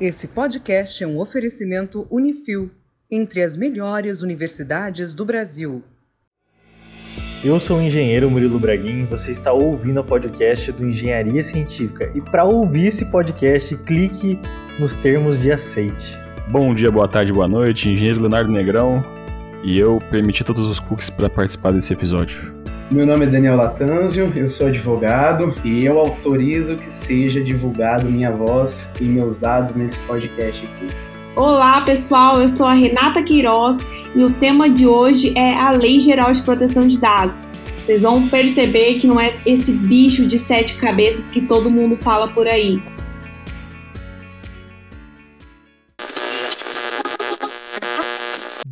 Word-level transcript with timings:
Esse 0.00 0.28
podcast 0.28 1.02
é 1.02 1.06
um 1.08 1.18
oferecimento 1.18 2.06
Unifil, 2.08 2.70
entre 3.10 3.42
as 3.42 3.56
melhores 3.56 4.22
universidades 4.22 5.12
do 5.12 5.24
Brasil. 5.24 5.82
Eu 7.42 7.58
sou 7.58 7.78
o 7.78 7.82
engenheiro 7.82 8.30
Murilo 8.30 8.60
Braguin 8.60 9.02
e 9.02 9.06
você 9.06 9.32
está 9.32 9.52
ouvindo 9.52 10.00
o 10.00 10.04
podcast 10.04 10.70
do 10.70 10.86
Engenharia 10.86 11.42
Científica. 11.42 12.12
E 12.14 12.20
para 12.20 12.44
ouvir 12.44 12.86
esse 12.86 13.10
podcast, 13.10 13.76
clique 13.78 14.38
nos 14.78 14.94
termos 14.94 15.36
de 15.40 15.50
aceite. 15.50 16.16
Bom 16.48 16.72
dia, 16.72 16.92
boa 16.92 17.08
tarde, 17.08 17.32
boa 17.32 17.48
noite, 17.48 17.90
engenheiro 17.90 18.20
Leonardo 18.20 18.52
Negrão. 18.52 19.04
E 19.64 19.76
eu 19.76 19.98
permiti 20.12 20.44
todos 20.44 20.68
os 20.68 20.78
cookies 20.78 21.10
para 21.10 21.28
participar 21.28 21.72
desse 21.72 21.92
episódio. 21.92 22.57
Meu 22.90 23.04
nome 23.04 23.26
é 23.26 23.28
Daniel 23.28 23.56
Latanzio, 23.56 24.32
eu 24.34 24.48
sou 24.48 24.68
advogado 24.68 25.54
e 25.62 25.84
eu 25.84 25.98
autorizo 25.98 26.74
que 26.74 26.90
seja 26.90 27.38
divulgado 27.38 28.06
minha 28.06 28.32
voz 28.32 28.90
e 28.98 29.04
meus 29.04 29.38
dados 29.38 29.74
nesse 29.74 29.98
podcast 30.00 30.64
aqui. 30.64 30.86
Olá, 31.36 31.82
pessoal, 31.82 32.40
eu 32.40 32.48
sou 32.48 32.64
a 32.64 32.72
Renata 32.72 33.22
Queiroz 33.22 33.76
e 34.16 34.24
o 34.24 34.30
tema 34.30 34.70
de 34.70 34.86
hoje 34.86 35.34
é 35.36 35.52
a 35.54 35.70
Lei 35.70 36.00
Geral 36.00 36.32
de 36.32 36.40
Proteção 36.40 36.86
de 36.86 36.96
Dados. 36.96 37.50
Vocês 37.84 38.04
vão 38.04 38.26
perceber 38.26 38.94
que 38.94 39.06
não 39.06 39.20
é 39.20 39.34
esse 39.44 39.70
bicho 39.70 40.26
de 40.26 40.38
sete 40.38 40.78
cabeças 40.78 41.28
que 41.28 41.42
todo 41.42 41.70
mundo 41.70 41.94
fala 41.94 42.28
por 42.28 42.46
aí. 42.46 42.82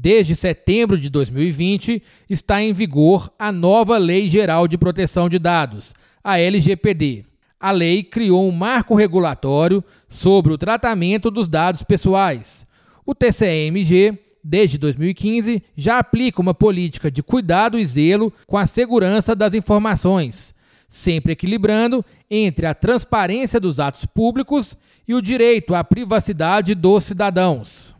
Desde 0.07 0.37
setembro 0.37 0.97
de 0.97 1.11
2020, 1.11 2.01
está 2.31 2.63
em 2.63 2.73
vigor 2.73 3.29
a 3.37 3.51
nova 3.51 3.99
Lei 3.99 4.29
Geral 4.29 4.69
de 4.69 4.79
Proteção 4.79 5.29
de 5.29 5.37
Dados, 5.37 5.97
a 6.23 6.39
LGPD. 6.39 7.25
A 7.59 7.73
lei 7.73 8.05
criou 8.05 8.49
um 8.49 8.53
marco 8.53 8.95
regulatório 8.95 9.83
sobre 10.09 10.53
o 10.53 10.57
tratamento 10.57 11.29
dos 11.29 11.49
dados 11.49 11.83
pessoais. 11.83 12.65
O 13.05 13.17
TCMG, 13.17 14.17
desde 14.45 14.79
2015, 14.79 15.61
já 15.77 15.99
aplica 15.99 16.41
uma 16.41 16.55
política 16.55 17.11
de 17.11 17.21
cuidado 17.21 17.77
e 17.77 17.85
zelo 17.85 18.33
com 18.47 18.57
a 18.57 18.65
segurança 18.65 19.35
das 19.35 19.55
informações, 19.55 20.55
sempre 20.89 21.33
equilibrando 21.33 22.05
entre 22.31 22.67
a 22.67 22.75
transparência 22.75 23.59
dos 23.59 23.81
atos 23.81 24.07
públicos 24.07 24.77
e 25.09 25.15
o 25.15 25.21
direito 25.21 25.75
à 25.75 25.83
privacidade 25.83 26.77
dos 26.77 27.03
cidadãos. 27.03 27.97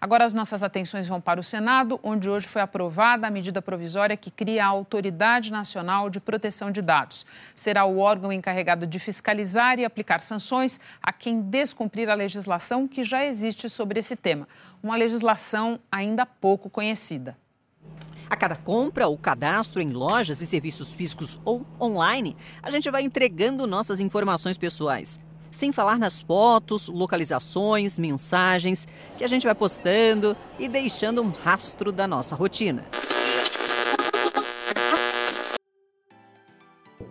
Agora 0.00 0.24
as 0.24 0.32
nossas 0.32 0.62
atenções 0.62 1.06
vão 1.06 1.20
para 1.20 1.38
o 1.38 1.42
Senado, 1.42 2.00
onde 2.02 2.30
hoje 2.30 2.48
foi 2.48 2.62
aprovada 2.62 3.26
a 3.26 3.30
medida 3.30 3.60
provisória 3.60 4.16
que 4.16 4.30
cria 4.30 4.64
a 4.64 4.68
Autoridade 4.68 5.52
Nacional 5.52 6.08
de 6.08 6.18
Proteção 6.18 6.70
de 6.70 6.80
Dados. 6.80 7.26
Será 7.54 7.84
o 7.84 7.98
órgão 7.98 8.32
encarregado 8.32 8.86
de 8.86 8.98
fiscalizar 8.98 9.78
e 9.78 9.84
aplicar 9.84 10.22
sanções 10.22 10.80
a 11.02 11.12
quem 11.12 11.42
descumprir 11.42 12.08
a 12.08 12.14
legislação 12.14 12.88
que 12.88 13.04
já 13.04 13.26
existe 13.26 13.68
sobre 13.68 14.00
esse 14.00 14.16
tema, 14.16 14.48
uma 14.82 14.96
legislação 14.96 15.78
ainda 15.92 16.24
pouco 16.24 16.70
conhecida. 16.70 17.36
A 18.30 18.36
cada 18.36 18.56
compra 18.56 19.06
ou 19.06 19.18
cadastro 19.18 19.82
em 19.82 19.90
lojas 19.90 20.40
e 20.40 20.46
serviços 20.46 20.94
físicos 20.94 21.38
ou 21.44 21.66
online, 21.78 22.36
a 22.62 22.70
gente 22.70 22.90
vai 22.90 23.02
entregando 23.02 23.66
nossas 23.66 24.00
informações 24.00 24.56
pessoais 24.56 25.20
sem 25.50 25.72
falar 25.72 25.98
nas 25.98 26.20
fotos, 26.20 26.88
localizações, 26.88 27.98
mensagens 27.98 28.86
que 29.16 29.24
a 29.24 29.28
gente 29.28 29.44
vai 29.44 29.54
postando 29.54 30.36
e 30.58 30.68
deixando 30.68 31.22
um 31.22 31.30
rastro 31.30 31.92
da 31.92 32.06
nossa 32.06 32.34
rotina. 32.34 32.84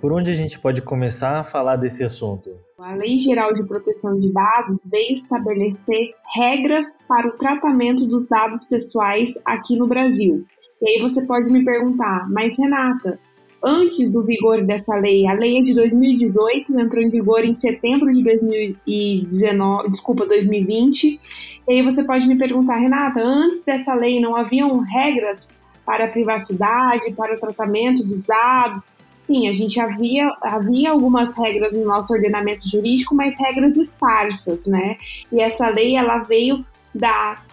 Por 0.01 0.13
onde 0.13 0.31
a 0.31 0.35
gente 0.35 0.57
pode 0.59 0.81
começar 0.81 1.39
a 1.39 1.43
falar 1.43 1.75
desse 1.75 2.03
assunto? 2.05 2.49
A 2.77 2.95
Lei 2.95 3.19
Geral 3.19 3.51
de 3.51 3.67
Proteção 3.67 4.17
de 4.17 4.31
Dados 4.31 4.81
veio 4.89 5.13
estabelecer 5.13 6.15
regras 6.33 6.85
para 7.07 7.27
o 7.27 7.31
tratamento 7.33 8.05
dos 8.05 8.25
dados 8.27 8.63
pessoais 8.63 9.33
aqui 9.43 9.75
no 9.75 9.85
Brasil. 9.85 10.45
E 10.81 10.89
aí 10.89 11.01
você 11.01 11.25
pode 11.25 11.51
me 11.51 11.65
perguntar, 11.65 12.29
mas 12.29 12.57
Renata, 12.57 13.19
antes 13.63 14.11
do 14.11 14.23
vigor 14.23 14.63
dessa 14.63 14.95
lei. 14.95 15.27
A 15.27 15.33
lei 15.33 15.59
é 15.59 15.61
de 15.61 15.73
2018, 15.73 16.79
entrou 16.79 17.03
em 17.03 17.09
vigor 17.09 17.43
em 17.43 17.53
setembro 17.53 18.11
de 18.11 18.23
2019, 18.23 19.89
desculpa, 19.89 20.25
2020. 20.25 21.19
E 21.67 21.73
aí 21.73 21.81
você 21.81 22.03
pode 22.03 22.27
me 22.27 22.37
perguntar, 22.37 22.77
Renata, 22.77 23.21
antes 23.21 23.63
dessa 23.63 23.93
lei 23.93 24.19
não 24.19 24.35
haviam 24.35 24.79
regras 24.79 25.47
para 25.85 26.05
a 26.05 26.07
privacidade, 26.07 27.11
para 27.13 27.35
o 27.35 27.39
tratamento 27.39 28.03
dos 28.03 28.21
dados? 28.21 28.91
Sim, 29.25 29.47
a 29.47 29.53
gente 29.53 29.79
havia, 29.79 30.27
havia 30.41 30.89
algumas 30.91 31.35
regras 31.35 31.71
no 31.73 31.85
nosso 31.85 32.13
ordenamento 32.13 32.67
jurídico, 32.67 33.13
mas 33.13 33.35
regras 33.37 33.77
esparsas, 33.77 34.65
né? 34.65 34.97
E 35.31 35.39
essa 35.39 35.69
lei 35.69 35.95
ela 35.95 36.19
veio 36.19 36.65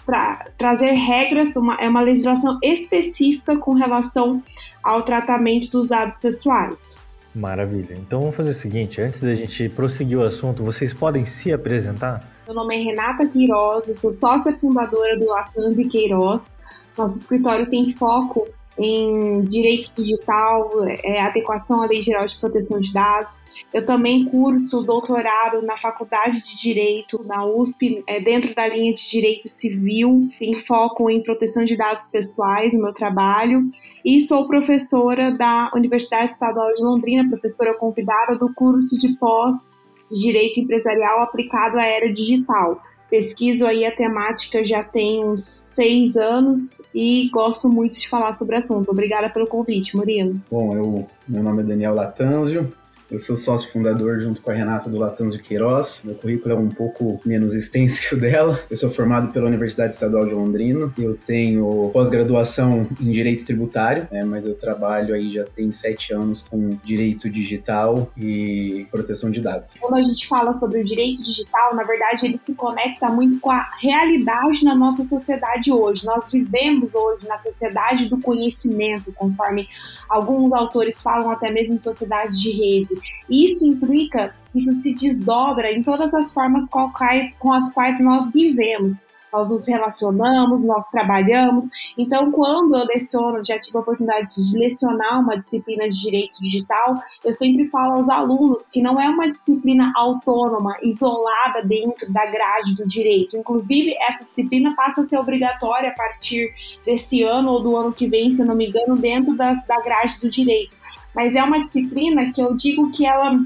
para 0.06 0.46
trazer 0.56 0.92
regras, 0.92 1.54
uma, 1.56 1.74
é 1.74 1.88
uma 1.88 2.00
legislação 2.00 2.58
específica 2.62 3.56
com 3.58 3.74
relação 3.74 4.42
ao 4.86 5.02
tratamento 5.02 5.68
dos 5.68 5.88
dados 5.88 6.16
pessoais. 6.16 6.94
Maravilha. 7.34 7.94
Então 7.94 8.20
vamos 8.20 8.36
fazer 8.36 8.50
o 8.50 8.54
seguinte, 8.54 9.00
antes 9.02 9.20
da 9.20 9.34
gente 9.34 9.68
prosseguir 9.68 10.16
o 10.16 10.22
assunto, 10.22 10.64
vocês 10.64 10.94
podem 10.94 11.26
se 11.26 11.52
apresentar? 11.52 12.22
Meu 12.46 12.54
nome 12.54 12.76
é 12.76 12.78
Renata 12.78 13.26
Queiroz, 13.26 13.88
eu 13.88 13.96
sou 13.96 14.12
sócia 14.12 14.56
fundadora 14.56 15.18
do 15.18 15.26
Latanzi 15.26 15.86
Queiroz. 15.86 16.56
Nosso 16.96 17.18
escritório 17.18 17.68
tem 17.68 17.92
foco 17.92 18.48
em 18.78 19.42
direito 19.42 19.90
digital, 19.92 20.70
é, 21.02 21.20
adequação 21.20 21.82
à 21.82 21.86
Lei 21.86 22.02
Geral 22.02 22.26
de 22.26 22.38
Proteção 22.38 22.78
de 22.78 22.92
Dados. 22.92 23.46
Eu 23.72 23.84
também 23.84 24.24
curso 24.26 24.82
doutorado 24.82 25.62
na 25.62 25.76
Faculdade 25.76 26.42
de 26.42 26.56
Direito, 26.56 27.24
na 27.24 27.44
USP, 27.44 28.02
é, 28.06 28.20
dentro 28.20 28.54
da 28.54 28.68
linha 28.68 28.92
de 28.92 29.08
Direito 29.08 29.48
Civil, 29.48 30.28
tem 30.38 30.54
foco 30.54 31.10
em 31.10 31.22
proteção 31.22 31.64
de 31.64 31.76
dados 31.76 32.06
pessoais 32.06 32.72
no 32.74 32.82
meu 32.82 32.92
trabalho. 32.92 33.64
E 34.04 34.20
sou 34.20 34.46
professora 34.46 35.30
da 35.36 35.70
Universidade 35.74 36.32
Estadual 36.32 36.72
de 36.72 36.82
Londrina, 36.82 37.28
professora 37.28 37.74
convidada 37.74 38.36
do 38.36 38.52
curso 38.54 38.96
de 38.96 39.16
pós 39.16 39.56
de 40.10 40.20
Direito 40.20 40.60
Empresarial 40.60 41.22
aplicado 41.22 41.78
à 41.78 41.84
era 41.84 42.12
digital 42.12 42.80
pesquiso 43.10 43.66
aí 43.66 43.84
a 43.84 43.94
temática 43.94 44.64
já 44.64 44.82
tem 44.82 45.24
uns 45.24 45.42
seis 45.42 46.16
anos 46.16 46.80
e 46.94 47.28
gosto 47.30 47.68
muito 47.68 47.96
de 47.96 48.08
falar 48.08 48.32
sobre 48.32 48.56
o 48.56 48.58
assunto. 48.58 48.90
Obrigada 48.90 49.28
pelo 49.28 49.46
convite, 49.46 49.96
Murilo. 49.96 50.40
Bom, 50.50 50.74
eu, 50.74 51.08
meu 51.28 51.42
nome 51.42 51.62
é 51.62 51.66
Daniel 51.66 51.94
Latanzio, 51.94 52.72
eu 53.10 53.18
sou 53.18 53.36
sócio 53.36 53.70
fundador 53.70 54.20
junto 54.20 54.42
com 54.42 54.50
a 54.50 54.54
Renata 54.54 54.90
do 54.90 54.98
Latanzio 54.98 55.42
Queiroz. 55.42 56.02
Meu 56.04 56.14
currículo 56.14 56.54
é 56.54 56.58
um 56.58 56.68
pouco 56.68 57.20
menos 57.24 57.54
extenso 57.54 58.00
que 58.08 58.14
o 58.14 58.20
dela. 58.20 58.60
Eu 58.70 58.76
sou 58.76 58.90
formado 58.90 59.32
pela 59.32 59.46
Universidade 59.46 59.94
Estadual 59.94 60.26
de 60.26 60.34
Londrina. 60.34 60.92
Eu 60.98 61.16
tenho 61.26 61.90
pós-graduação 61.92 62.86
em 63.00 63.10
Direito 63.10 63.44
Tributário, 63.44 64.08
né, 64.10 64.24
mas 64.24 64.44
eu 64.44 64.54
trabalho 64.54 65.14
aí 65.14 65.32
já 65.32 65.44
tem 65.44 65.70
sete 65.70 66.12
anos 66.12 66.42
com 66.42 66.70
Direito 66.84 67.30
Digital 67.30 68.10
e 68.16 68.86
Proteção 68.90 69.30
de 69.30 69.40
Dados. 69.40 69.74
Quando 69.80 69.96
a 69.96 70.02
gente 70.02 70.26
fala 70.26 70.52
sobre 70.52 70.80
o 70.80 70.84
direito 70.84 71.22
digital, 71.22 71.74
na 71.74 71.84
verdade 71.84 72.26
ele 72.26 72.36
se 72.36 72.54
conecta 72.54 73.08
muito 73.08 73.38
com 73.40 73.50
a 73.50 73.68
realidade 73.80 74.64
na 74.64 74.74
nossa 74.74 75.02
sociedade 75.02 75.72
hoje. 75.72 76.04
Nós 76.04 76.30
vivemos 76.30 76.94
hoje 76.94 77.28
na 77.28 77.36
sociedade 77.36 78.08
do 78.08 78.18
conhecimento, 78.18 79.12
conforme 79.12 79.68
alguns 80.08 80.52
autores 80.52 81.00
falam 81.00 81.30
até 81.30 81.50
mesmo 81.50 81.78
sociedade 81.78 82.40
de 82.40 82.50
rede. 82.50 82.95
Isso 83.30 83.66
implica, 83.66 84.34
isso 84.54 84.72
se 84.72 84.94
desdobra 84.94 85.72
em 85.72 85.82
todas 85.82 86.14
as 86.14 86.32
formas 86.32 86.68
quais, 86.68 87.32
com 87.38 87.52
as 87.52 87.70
quais 87.72 88.00
nós 88.00 88.30
vivemos. 88.30 89.04
Nós 89.32 89.50
nos 89.50 89.66
relacionamos, 89.66 90.64
nós 90.64 90.86
trabalhamos. 90.88 91.68
Então, 91.98 92.30
quando 92.30 92.74
eu 92.74 92.86
leciono, 92.86 93.44
já 93.44 93.58
tive 93.58 93.76
a 93.76 93.80
oportunidade 93.80 94.34
de 94.34 94.58
lecionar 94.58 95.20
uma 95.20 95.36
disciplina 95.36 95.86
de 95.88 96.00
direito 96.00 96.34
digital, 96.40 96.94
eu 97.22 97.32
sempre 97.32 97.66
falo 97.66 97.96
aos 97.96 98.08
alunos 98.08 98.66
que 98.68 98.80
não 98.80 98.98
é 98.98 99.08
uma 99.08 99.30
disciplina 99.30 99.92
autônoma, 99.94 100.76
isolada 100.82 101.62
dentro 101.62 102.10
da 102.10 102.24
grade 102.24 102.74
do 102.76 102.86
direito. 102.86 103.36
Inclusive, 103.36 103.94
essa 104.08 104.24
disciplina 104.24 104.74
passa 104.74 105.02
a 105.02 105.04
ser 105.04 105.18
obrigatória 105.18 105.90
a 105.90 105.94
partir 105.94 106.54
desse 106.86 107.22
ano 107.22 107.52
ou 107.52 107.62
do 107.62 107.76
ano 107.76 107.92
que 107.92 108.08
vem, 108.08 108.30
se 108.30 108.42
não 108.42 108.54
me 108.54 108.68
engano, 108.68 108.96
dentro 108.96 109.36
da, 109.36 109.52
da 109.52 109.80
grade 109.82 110.18
do 110.18 110.30
direito 110.30 110.74
mas 111.16 111.34
é 111.34 111.42
uma 111.42 111.64
disciplina 111.64 112.30
que 112.30 112.42
eu 112.42 112.52
digo 112.52 112.90
que 112.90 113.06
ela 113.06 113.42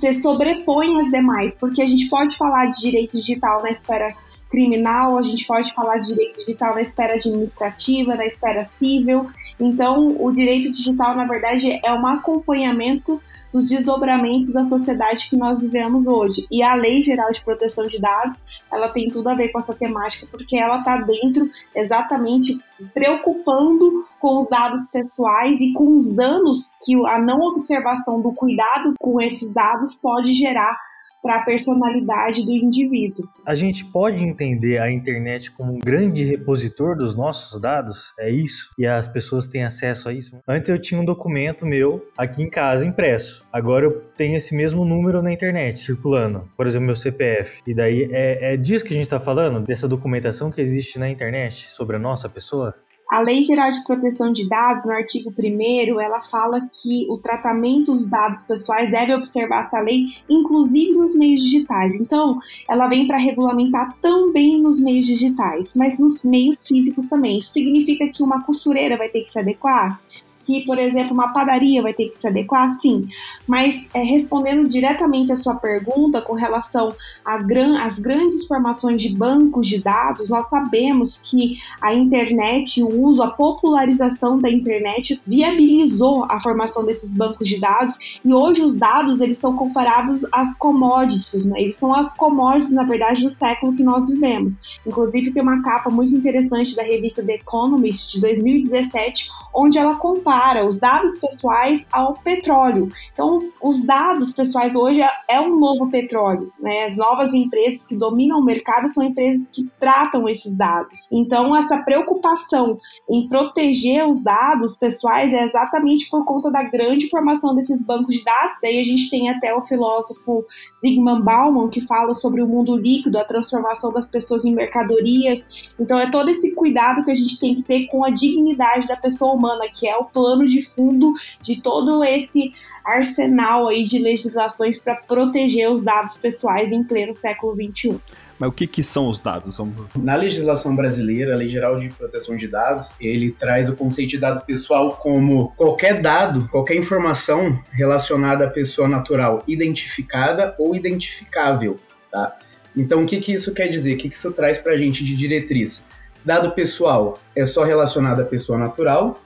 se 0.00 0.14
sobrepõe 0.14 1.02
às 1.02 1.10
demais, 1.10 1.54
porque 1.54 1.82
a 1.82 1.86
gente 1.86 2.08
pode 2.08 2.34
falar 2.34 2.66
de 2.66 2.80
direito 2.80 3.18
digital 3.18 3.62
na 3.62 3.70
esfera 3.70 4.16
criminal, 4.50 5.18
a 5.18 5.22
gente 5.22 5.46
pode 5.46 5.74
falar 5.74 5.98
de 5.98 6.06
direito 6.06 6.38
digital 6.38 6.74
na 6.74 6.80
esfera 6.80 7.14
administrativa, 7.14 8.14
na 8.14 8.24
esfera 8.24 8.64
civil. 8.64 9.26
Então, 9.58 10.08
o 10.18 10.32
direito 10.32 10.70
digital, 10.72 11.14
na 11.14 11.24
verdade, 11.24 11.80
é 11.84 11.92
um 11.92 12.06
acompanhamento 12.06 13.20
dos 13.52 13.68
desdobramentos 13.68 14.52
da 14.52 14.64
sociedade 14.64 15.28
que 15.30 15.36
nós 15.36 15.60
vivemos 15.60 16.06
hoje. 16.06 16.46
E 16.50 16.62
a 16.62 16.74
Lei 16.74 17.02
Geral 17.02 17.30
de 17.30 17.40
Proteção 17.40 17.86
de 17.86 18.00
Dados, 18.00 18.42
ela 18.72 18.88
tem 18.88 19.08
tudo 19.08 19.28
a 19.28 19.34
ver 19.34 19.50
com 19.50 19.58
essa 19.58 19.74
temática, 19.74 20.26
porque 20.30 20.56
ela 20.56 20.78
está 20.78 20.96
dentro 20.96 21.48
exatamente 21.74 22.60
se 22.64 22.84
preocupando 22.86 24.06
com 24.18 24.38
os 24.38 24.48
dados 24.48 24.88
pessoais 24.88 25.60
e 25.60 25.72
com 25.72 25.94
os 25.94 26.08
danos 26.08 26.74
que 26.84 26.94
a 27.06 27.18
não 27.18 27.40
observação 27.40 28.20
do 28.20 28.32
cuidado 28.32 28.94
com 28.98 29.20
esses 29.20 29.50
dados 29.52 29.94
pode 29.94 30.32
gerar 30.32 30.76
para 31.24 31.36
a 31.36 31.42
personalidade 31.42 32.44
do 32.44 32.52
indivíduo. 32.52 33.26
A 33.46 33.54
gente 33.54 33.82
pode 33.86 34.22
entender 34.22 34.76
a 34.76 34.92
internet 34.92 35.50
como 35.50 35.72
um 35.72 35.78
grande 35.78 36.22
repositor 36.22 36.94
dos 36.94 37.14
nossos 37.14 37.58
dados? 37.58 38.12
É 38.20 38.30
isso? 38.30 38.68
E 38.78 38.86
as 38.86 39.08
pessoas 39.08 39.46
têm 39.46 39.64
acesso 39.64 40.10
a 40.10 40.12
isso? 40.12 40.38
Antes 40.46 40.68
eu 40.68 40.78
tinha 40.78 41.00
um 41.00 41.04
documento 41.04 41.64
meu 41.64 42.06
aqui 42.14 42.42
em 42.42 42.50
casa 42.50 42.86
impresso. 42.86 43.46
Agora 43.50 43.86
eu 43.86 44.02
tenho 44.14 44.36
esse 44.36 44.54
mesmo 44.54 44.84
número 44.84 45.22
na 45.22 45.32
internet 45.32 45.80
circulando. 45.80 46.46
Por 46.54 46.66
exemplo, 46.66 46.84
meu 46.84 46.94
CPF. 46.94 47.62
E 47.66 47.74
daí 47.74 48.06
é, 48.12 48.52
é 48.52 48.56
disso 48.58 48.84
que 48.84 48.92
a 48.92 48.96
gente 48.96 49.06
está 49.06 49.18
falando? 49.18 49.64
Dessa 49.64 49.88
documentação 49.88 50.50
que 50.50 50.60
existe 50.60 50.98
na 50.98 51.08
internet 51.08 51.70
sobre 51.70 51.96
a 51.96 51.98
nossa 51.98 52.28
pessoa? 52.28 52.74
A 53.10 53.20
Lei 53.20 53.44
Geral 53.44 53.70
de 53.70 53.84
Proteção 53.84 54.32
de 54.32 54.48
Dados, 54.48 54.84
no 54.84 54.92
artigo 54.92 55.32
1 55.36 56.00
ela 56.00 56.22
fala 56.22 56.68
que 56.72 57.06
o 57.10 57.18
tratamento 57.18 57.92
dos 57.92 58.06
dados 58.06 58.44
pessoais 58.44 58.90
deve 58.90 59.14
observar 59.14 59.60
essa 59.60 59.78
lei, 59.78 60.06
inclusive 60.28 60.92
nos 60.94 61.14
meios 61.14 61.42
digitais. 61.42 62.00
Então, 62.00 62.38
ela 62.68 62.88
vem 62.88 63.06
para 63.06 63.18
regulamentar 63.18 63.96
também 64.00 64.60
nos 64.60 64.80
meios 64.80 65.06
digitais, 65.06 65.74
mas 65.74 65.98
nos 65.98 66.24
meios 66.24 66.64
físicos 66.64 67.06
também. 67.06 67.38
Isso 67.38 67.52
significa 67.52 68.08
que 68.08 68.22
uma 68.22 68.42
costureira 68.42 68.96
vai 68.96 69.08
ter 69.08 69.20
que 69.20 69.30
se 69.30 69.38
adequar? 69.38 70.00
Que, 70.44 70.64
por 70.64 70.78
exemplo, 70.78 71.12
uma 71.12 71.32
padaria 71.32 71.82
vai 71.82 71.92
ter 71.92 72.08
que 72.08 72.18
se 72.18 72.26
adequar? 72.26 72.68
Sim. 72.70 73.06
Mas 73.46 73.88
é, 73.94 74.02
respondendo 74.02 74.68
diretamente 74.68 75.32
a 75.32 75.36
sua 75.36 75.54
pergunta 75.54 76.20
com 76.20 76.34
relação 76.34 76.94
às 77.24 77.44
gran 77.44 77.74
grandes 77.98 78.46
formações 78.46 79.00
de 79.00 79.14
bancos 79.14 79.66
de 79.66 79.82
dados, 79.82 80.28
nós 80.28 80.48
sabemos 80.48 81.18
que 81.22 81.58
a 81.80 81.94
internet, 81.94 82.82
o 82.82 83.02
uso, 83.02 83.22
a 83.22 83.30
popularização 83.30 84.38
da 84.38 84.50
internet 84.50 85.20
viabilizou 85.26 86.24
a 86.28 86.40
formação 86.40 86.84
desses 86.84 87.08
bancos 87.08 87.48
de 87.48 87.58
dados 87.58 87.96
e 88.24 88.32
hoje 88.32 88.62
os 88.62 88.76
dados 88.76 89.20
eles 89.20 89.38
são 89.38 89.56
comparados 89.56 90.24
às 90.32 90.56
commodities, 90.56 91.44
né? 91.44 91.60
eles 91.60 91.76
são 91.76 91.94
as 91.94 92.14
commodities, 92.14 92.72
na 92.72 92.84
verdade, 92.84 93.22
do 93.22 93.30
século 93.30 93.74
que 93.74 93.82
nós 93.82 94.08
vivemos. 94.08 94.58
Inclusive 94.86 95.32
tem 95.32 95.42
uma 95.42 95.62
capa 95.62 95.90
muito 95.90 96.14
interessante 96.14 96.76
da 96.76 96.82
revista 96.82 97.22
The 97.22 97.36
Economist 97.36 98.12
de 98.12 98.20
2017, 98.20 99.28
onde 99.54 99.78
ela 99.78 99.96
compara 99.96 100.33
os 100.66 100.78
dados 100.78 101.16
pessoais 101.18 101.86
ao 101.92 102.14
petróleo. 102.14 102.88
Então, 103.12 103.50
os 103.62 103.84
dados 103.84 104.32
pessoais 104.32 104.74
hoje 104.74 105.00
é, 105.00 105.10
é 105.28 105.40
um 105.40 105.58
novo 105.58 105.88
petróleo. 105.88 106.52
Né? 106.60 106.86
As 106.86 106.96
novas 106.96 107.34
empresas 107.34 107.86
que 107.86 107.96
dominam 107.96 108.38
o 108.38 108.44
mercado 108.44 108.88
são 108.88 109.02
empresas 109.02 109.50
que 109.50 109.68
tratam 109.78 110.28
esses 110.28 110.56
dados. 110.56 111.06
Então, 111.10 111.56
essa 111.56 111.78
preocupação 111.78 112.78
em 113.10 113.28
proteger 113.28 114.06
os 114.06 114.22
dados 114.22 114.76
pessoais 114.76 115.32
é 115.32 115.44
exatamente 115.44 116.08
por 116.10 116.24
conta 116.24 116.50
da 116.50 116.62
grande 116.62 117.08
formação 117.08 117.54
desses 117.54 117.80
bancos 117.80 118.16
de 118.16 118.24
dados. 118.24 118.58
Daí 118.60 118.80
a 118.80 118.84
gente 118.84 119.10
tem 119.10 119.30
até 119.30 119.54
o 119.54 119.62
filósofo 119.62 120.44
Zygmunt 120.84 121.22
Bauman 121.22 121.70
que 121.70 121.80
fala 121.80 122.12
sobre 122.12 122.42
o 122.42 122.46
mundo 122.46 122.76
líquido, 122.76 123.18
a 123.18 123.24
transformação 123.24 123.90
das 123.90 124.06
pessoas 124.06 124.44
em 124.44 124.54
mercadorias. 124.54 125.40
Então, 125.80 125.98
é 125.98 126.10
todo 126.10 126.28
esse 126.28 126.54
cuidado 126.54 127.02
que 127.02 127.10
a 127.10 127.14
gente 127.14 127.40
tem 127.40 127.54
que 127.54 127.62
ter 127.62 127.86
com 127.86 128.04
a 128.04 128.10
dignidade 128.10 128.86
da 128.86 128.96
pessoa 128.96 129.32
humana 129.32 129.64
que 129.72 129.88
é 129.88 129.96
o 129.96 130.04
plano 130.04 130.46
de 130.46 130.62
fundo 130.62 131.14
de 131.42 131.60
todo 131.60 132.04
esse 132.04 132.52
arsenal 132.84 133.68
aí 133.68 133.82
de 133.82 133.98
legislações 133.98 134.78
para 134.78 134.96
proteger 134.96 135.70
os 135.70 135.82
dados 135.82 136.18
pessoais 136.18 136.70
em 136.70 136.84
pleno 136.84 137.14
século 137.14 137.54
XXI. 137.54 137.98
Mas 138.38 138.48
o 138.48 138.52
que, 138.52 138.66
que 138.66 138.82
são 138.82 139.08
os 139.08 139.18
dados? 139.18 139.58
Vamos... 139.58 139.74
Na 139.96 140.16
legislação 140.16 140.74
brasileira, 140.74 141.34
a 141.34 141.36
Lei 141.36 141.48
Geral 141.48 141.78
de 141.78 141.88
Proteção 141.88 142.36
de 142.36 142.48
Dados, 142.48 142.90
ele 143.00 143.32
traz 143.32 143.68
o 143.68 143.76
conceito 143.76 144.10
de 144.10 144.18
dado 144.18 144.44
pessoal 144.44 144.96
como 144.96 145.52
qualquer 145.56 146.02
dado, 146.02 146.48
qualquer 146.48 146.76
informação 146.76 147.58
relacionada 147.72 148.46
à 148.46 148.50
pessoa 148.50 148.88
natural 148.88 149.42
identificada 149.46 150.54
ou 150.58 150.74
identificável, 150.74 151.78
tá? 152.10 152.36
Então, 152.76 153.04
o 153.04 153.06
que, 153.06 153.20
que 153.20 153.32
isso 153.32 153.54
quer 153.54 153.68
dizer? 153.68 153.94
O 153.94 153.96
que, 153.96 154.08
que 154.08 154.16
isso 154.16 154.32
traz 154.32 154.58
para 154.58 154.72
a 154.72 154.76
gente 154.76 155.04
de 155.04 155.16
diretriz? 155.16 155.84
Dado 156.24 156.52
pessoal 156.52 157.18
é 157.36 157.44
só 157.44 157.62
relacionado 157.62 158.20
à 158.20 158.24
pessoa 158.24 158.58
natural, 158.58 159.22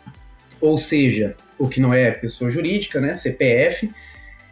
ou 0.61 0.77
seja, 0.77 1.35
o 1.59 1.69
que 1.69 1.81
não 1.81 1.95
é 1.95 2.11
pessoa 2.11 2.51
jurídica, 2.51 3.01
né, 3.01 3.15
CPF, 3.15 3.89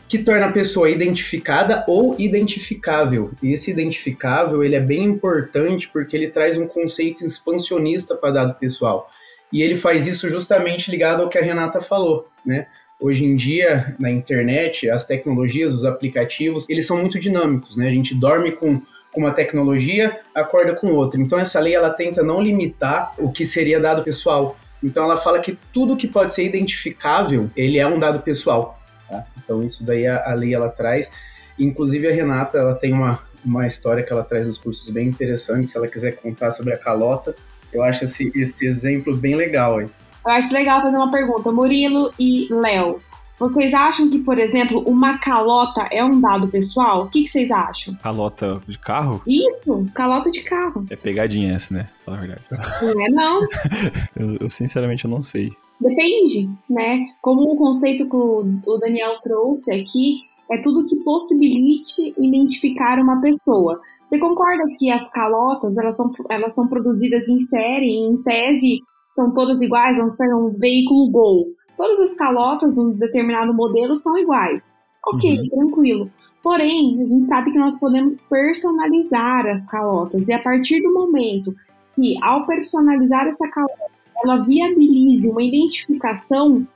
que 0.09 0.19
torna 0.19 0.47
a 0.47 0.53
pessoa 0.53 0.89
identificada 0.89 1.85
ou 1.89 2.15
identificável. 2.19 3.33
E 3.43 3.53
esse 3.53 3.71
identificável 3.71 4.63
ele 4.63 4.77
é 4.77 4.81
bem 4.81 5.05
importante 5.05 5.89
porque 5.89 6.17
ele 6.17 6.29
traz 6.29 6.57
um 6.57 6.67
conceito 6.67 7.25
expansionista 7.25 8.15
para 8.15 8.33
dado 8.33 8.55
pessoal. 8.55 9.11
E 9.53 9.63
ele 9.63 9.77
faz 9.77 10.07
isso 10.07 10.29
justamente 10.29 10.91
ligado 10.91 11.23
ao 11.23 11.29
que 11.29 11.39
a 11.39 11.43
Renata 11.43 11.81
falou, 11.81 12.29
né? 12.45 12.67
Hoje 12.99 13.25
em 13.25 13.37
dia, 13.37 13.95
na 13.99 14.11
internet, 14.11 14.89
as 14.89 15.07
tecnologias, 15.07 15.75
os 15.75 15.85
aplicativos, 15.85 16.67
eles 16.69 16.87
são 16.87 16.97
muito 16.97 17.19
dinâmicos, 17.19 17.77
né? 17.77 17.89
A 17.89 17.93
gente 17.93 18.15
dorme 18.15 18.53
com 18.53 18.81
uma 19.15 19.33
tecnologia, 19.33 20.19
acorda 20.35 20.75
com 20.75 20.93
outra. 20.93 21.21
Então 21.21 21.39
essa 21.39 21.59
lei 21.61 21.75
ela 21.75 21.91
tenta 21.91 22.23
não 22.23 22.41
limitar 22.41 23.13
o 23.19 23.31
que 23.31 23.47
seria 23.47 23.81
dado 23.81 24.03
pessoal. 24.03 24.57
Então 24.83 25.05
ela 25.05 25.17
fala 25.17 25.41
que 25.41 25.59
tudo 25.73 25.97
que 25.97 26.07
pode 26.07 26.35
ser 26.35 26.45
identificável, 26.45 27.51
ele 27.57 27.79
é 27.79 27.87
um 27.87 27.99
dado 27.99 28.21
pessoal. 28.21 28.76
Tá? 29.09 29.25
Então 29.43 29.63
isso 29.63 29.85
daí 29.85 30.07
a, 30.07 30.31
a, 30.31 30.35
lei 30.35 30.55
ela 30.55 30.69
traz. 30.69 31.11
Inclusive 31.59 32.09
a 32.09 32.13
Renata 32.13 32.59
ela 32.59 32.75
tem 32.75 32.93
uma, 32.93 33.21
uma 33.45 33.67
história 33.67 34.03
que 34.03 34.13
ela 34.13 34.25
traz 34.25 34.47
nos 34.47 34.59
cursos 34.59 34.89
bem 34.91 35.09
interessante. 35.09 35.71
Se 35.71 35.77
ela 35.77 35.89
quiser 35.89 36.13
contar 36.13 36.51
sobre 36.51 36.73
a 36.75 36.79
calota, 36.79 37.35
eu 37.73 37.83
acho 37.83 38.05
esse, 38.05 38.33
esse 38.35 38.67
exemplo 38.67 39.17
bem 39.17 39.35
legal. 39.35 39.81
Hein? 39.81 39.89
Eu 40.25 40.33
acho 40.33 40.53
legal 40.53 40.83
fazer 40.83 40.97
uma 40.97 41.11
pergunta. 41.11 41.53
Murilo 41.53 42.13
e 42.19 42.49
Léo, 42.51 43.01
vocês 43.39 43.73
acham 43.75 44.09
que, 44.09 44.19
por 44.19 44.39
exemplo, 44.39 44.83
uma 44.87 45.19
calota 45.19 45.87
é 45.91 46.03
um 46.03 46.21
dado 46.21 46.49
pessoal? 46.49 47.05
O 47.05 47.11
que, 47.11 47.23
que 47.23 47.29
vocês 47.29 47.51
acham? 47.51 47.95
Calota 47.97 48.61
de 48.67 48.79
carro? 48.79 49.23
Isso, 49.27 49.85
calota 49.95 50.31
de 50.31 50.43
carro. 50.43 50.85
É 50.91 50.97
pegadinha 50.97 51.55
essa, 51.55 51.75
né? 51.75 51.91
Fala 52.05 52.17
a 52.17 52.21
verdade. 52.21 52.43
Não 52.83 53.05
é 53.05 53.09
não. 53.11 53.41
eu, 54.17 54.37
eu, 54.41 54.51
sinceramente 54.51 55.05
eu 55.05 55.11
não 55.11 55.23
sei. 55.23 55.51
Depende, 55.79 56.51
né? 56.69 57.05
Como 57.21 57.53
o 57.53 57.57
conceito 57.57 58.09
que 58.09 58.17
o 58.17 58.79
Daniel 58.79 59.21
trouxe 59.23 59.71
aqui, 59.73 60.21
é 60.51 60.63
tudo 60.63 60.87
que 60.87 60.97
possibilite 61.05 62.15
identificar 62.19 62.99
uma 62.99 63.21
pessoa. 63.21 63.79
Você 64.07 64.19
concorda 64.19 64.63
que 64.79 64.91
as 64.91 65.11
calotas, 65.11 65.77
elas 65.77 65.97
são, 65.97 66.11
elas 66.31 66.55
são 66.55 66.69
produzidas 66.69 67.29
em 67.29 67.39
série, 67.41 67.91
em 67.91 68.17
tese, 68.23 68.81
são 69.15 69.35
todas 69.35 69.61
iguais? 69.61 69.99
Vamos 69.99 70.17
pegar 70.17 70.37
um 70.37 70.57
veículo 70.59 71.11
Gol 71.11 71.56
todas 71.77 72.01
as 72.01 72.15
calotas 72.15 72.75
de 72.75 72.81
um 72.81 72.91
determinado 72.91 73.53
modelo 73.53 73.95
são 73.95 74.17
iguais. 74.19 74.79
Ok, 75.07 75.39
uhum. 75.39 75.49
tranquilo. 75.49 76.11
Porém, 76.43 77.01
a 77.01 77.05
gente 77.05 77.27
sabe 77.27 77.51
que 77.51 77.59
nós 77.59 77.79
podemos 77.79 78.23
personalizar 78.23 79.47
as 79.47 79.65
calotas 79.67 80.29
e 80.29 80.33
a 80.33 80.39
partir 80.39 80.81
do 80.81 80.93
momento 80.93 81.55
que, 81.95 82.17
ao 82.23 82.47
personalizar 82.47 83.27
essa 83.27 83.49
calota, 83.49 83.75
ela 84.23 84.39
viabilize 84.39 85.29
uma 85.29 85.43
identificação 85.43 86.67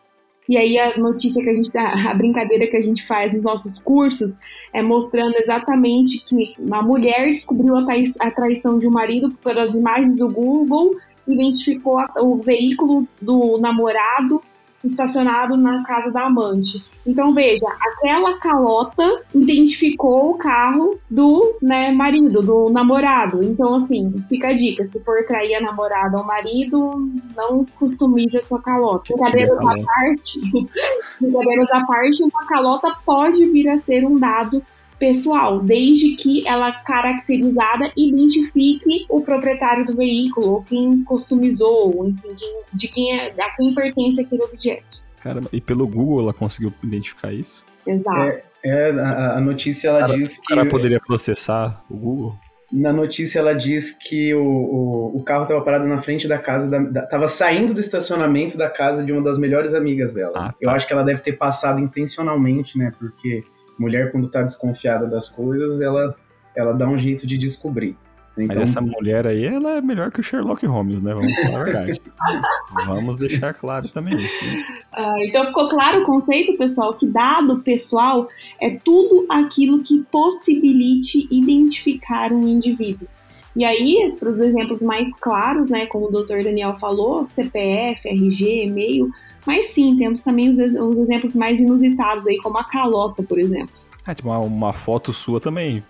e 0.51 0.57
aí 0.57 0.77
a 0.81 0.99
notícia 0.99 1.41
que 1.41 1.49
a 1.49 1.55
gente, 1.55 1.71
a 1.79 2.13
brincadeira 2.13 2.67
que 2.67 2.77
a 2.77 2.81
gente 2.81 3.07
faz 3.07 3.33
nos 3.33 3.45
nossos 3.45 3.79
cursos 3.79 4.37
é 4.73 4.83
mostrando 4.83 5.37
exatamente 5.37 6.25
que 6.25 6.55
uma 6.59 6.83
mulher 6.83 7.27
descobriu 7.27 7.77
a, 7.77 8.31
traição 8.33 8.77
de 8.77 8.89
um 8.89 8.91
marido 8.91 9.31
pelas 9.45 9.73
imagens 9.73 10.17
do 10.17 10.29
Google, 10.29 10.97
identificou 11.29 12.03
o 12.17 12.39
veículo 12.39 13.07
do 13.23 13.59
namorado 13.59 14.43
estacionado 14.85 15.57
na 15.57 15.83
casa 15.83 16.11
da 16.11 16.27
amante. 16.27 16.85
Então 17.07 17.33
veja, 17.33 17.67
aquela 17.81 18.39
calota 18.39 19.05
identificou 19.35 20.31
o 20.31 20.35
carro 20.35 20.99
do 21.11 21.57
né, 21.63 21.91
marido, 21.91 22.43
do 22.43 22.71
namorado. 22.71 23.43
Então 23.43 23.75
assim, 23.75 24.15
fica 24.29 24.49
a 24.49 24.53
dica, 24.53 24.85
se 24.85 25.03
for 25.05 25.25
trair 25.27 25.55
a 25.55 25.61
namorada 25.61 26.19
ou 26.19 26.25
marido, 26.25 27.11
não 27.37 27.65
customize 27.79 28.37
a 28.37 28.43
sua 28.43 28.61
calota. 28.61 29.15
Brincadeiras 29.15 29.59
à 29.59 29.85
parte, 29.85 30.41
brincadeiras 31.21 31.71
à 31.71 31.85
parte, 31.85 32.23
uma 32.23 32.47
calota 32.47 32.95
pode 33.05 33.45
vir 33.47 33.69
a 33.69 33.79
ser 33.79 34.07
um 34.07 34.17
dado 34.17 34.63
pessoal, 35.01 35.61
desde 35.61 36.15
que 36.15 36.47
ela 36.47 36.71
caracterizada 36.71 37.91
identifique 37.97 39.07
o 39.09 39.23
proprietário 39.23 39.87
do 39.87 39.97
veículo, 39.97 40.53
ou 40.53 40.63
quem 40.63 41.03
customizou, 41.03 42.07
enfim, 42.07 42.35
quem, 42.37 42.63
de 42.75 42.89
quem 42.89 43.19
é, 43.19 43.35
a 43.41 43.51
quem 43.57 43.75
pertence 43.75 44.21
aquele 44.21 44.43
objeto. 44.45 45.03
Caramba, 45.23 45.49
e 45.53 45.61
pelo 45.61 45.89
Google 45.89 46.21
ela 46.21 46.35
conseguiu 46.35 46.73
identificar 46.85 47.33
isso? 47.33 47.65
Exato. 47.87 48.31
É, 48.31 48.43
é 48.63 48.91
a, 48.91 49.39
a, 49.39 49.41
notícia 49.41 49.89
ela 49.89 50.01
cara, 50.01 50.17
diz 50.17 50.39
que. 50.39 50.53
Ela 50.53 50.67
poderia 50.67 51.01
processar 51.01 51.83
o 51.91 51.97
Google? 51.97 52.35
Na 52.71 52.93
notícia 52.93 53.41
ela 53.41 53.53
diz 53.53 53.91
que 53.91 54.33
o, 54.33 54.45
o, 54.45 55.17
o 55.17 55.25
carro 55.25 55.43
estava 55.43 55.61
parado 55.61 55.87
na 55.87 56.01
frente 56.01 56.29
da 56.29 56.39
casa, 56.39 56.69
da, 56.69 56.79
da, 56.79 57.03
tava 57.03 57.27
saindo 57.27 57.75
do 57.75 57.81
estacionamento 57.81 58.57
da 58.57 58.71
casa 58.71 59.03
de 59.03 59.11
uma 59.11 59.23
das 59.23 59.39
melhores 59.39 59.75
amigas 59.75 60.15
dela. 60.15 60.33
Ah, 60.37 60.49
tá. 60.53 60.57
Eu 60.61 60.71
acho 60.71 60.87
que 60.87 60.93
ela 60.93 61.03
deve 61.03 61.21
ter 61.21 61.33
passado 61.33 61.81
intencionalmente, 61.81 62.79
né? 62.79 62.93
Porque 62.97 63.41
mulher, 63.81 64.13
quando 64.13 64.27
está 64.27 64.43
desconfiada 64.43 65.07
das 65.07 65.29
coisas, 65.29 65.81
ela, 65.81 66.15
ela 66.55 66.75
dá 66.75 66.87
um 66.87 66.99
jeito 66.99 67.27
de 67.27 67.39
descobrir. 67.39 67.97
Então... 68.37 68.57
Mas 68.57 68.71
essa 68.71 68.81
mulher 68.81 69.27
aí, 69.27 69.45
ela 69.45 69.79
é 69.79 69.81
melhor 69.81 70.11
que 70.13 70.21
o 70.21 70.23
Sherlock 70.23 70.65
Holmes, 70.67 71.01
né? 71.01 71.15
Vamos 71.15 71.35
falar 71.35 71.61
a 71.61 71.65
verdade. 71.65 72.01
Vamos 72.87 73.17
deixar 73.17 73.55
claro 73.55 73.89
também 73.89 74.15
isso. 74.23 74.45
Né? 74.45 74.65
Ah, 74.93 75.15
então 75.19 75.47
ficou 75.47 75.69
claro 75.69 76.03
o 76.03 76.05
conceito, 76.05 76.57
pessoal, 76.57 76.95
que 76.95 77.07
dado 77.07 77.61
pessoal 77.61 78.29
é 78.61 78.71
tudo 78.71 79.27
aquilo 79.29 79.83
que 79.83 80.03
possibilite 80.11 81.27
identificar 81.31 82.33
um 82.33 82.47
indivíduo. 82.47 83.09
E 83.57 83.65
aí, 83.65 84.15
para 84.19 84.29
os 84.29 84.41
exemplos 84.41 84.81
mais 84.81 85.13
claros, 85.15 85.69
né, 85.69 85.87
como 85.87 86.07
o 86.07 86.23
Dr. 86.23 86.45
Daniel 86.45 86.79
falou, 86.79 87.27
CPF, 87.27 88.09
RG, 88.09 88.67
e-mail, 88.67 89.11
mas 89.47 89.67
sim, 89.67 89.97
temos 89.97 90.21
também 90.21 90.49
os, 90.49 90.59
os 90.59 90.99
exemplos 90.99 91.35
mais 91.35 91.61
inusitados 91.61 92.27
aí, 92.27 92.39
como 92.39 92.59
a 92.59 92.65
calota, 92.65 93.23
por 93.23 93.39
exemplo. 93.39 93.73
É, 94.07 94.15
tipo 94.15 94.29
uma, 94.29 94.39
uma 94.39 94.73
foto 94.73 95.13
sua 95.13 95.41
também. 95.41 95.83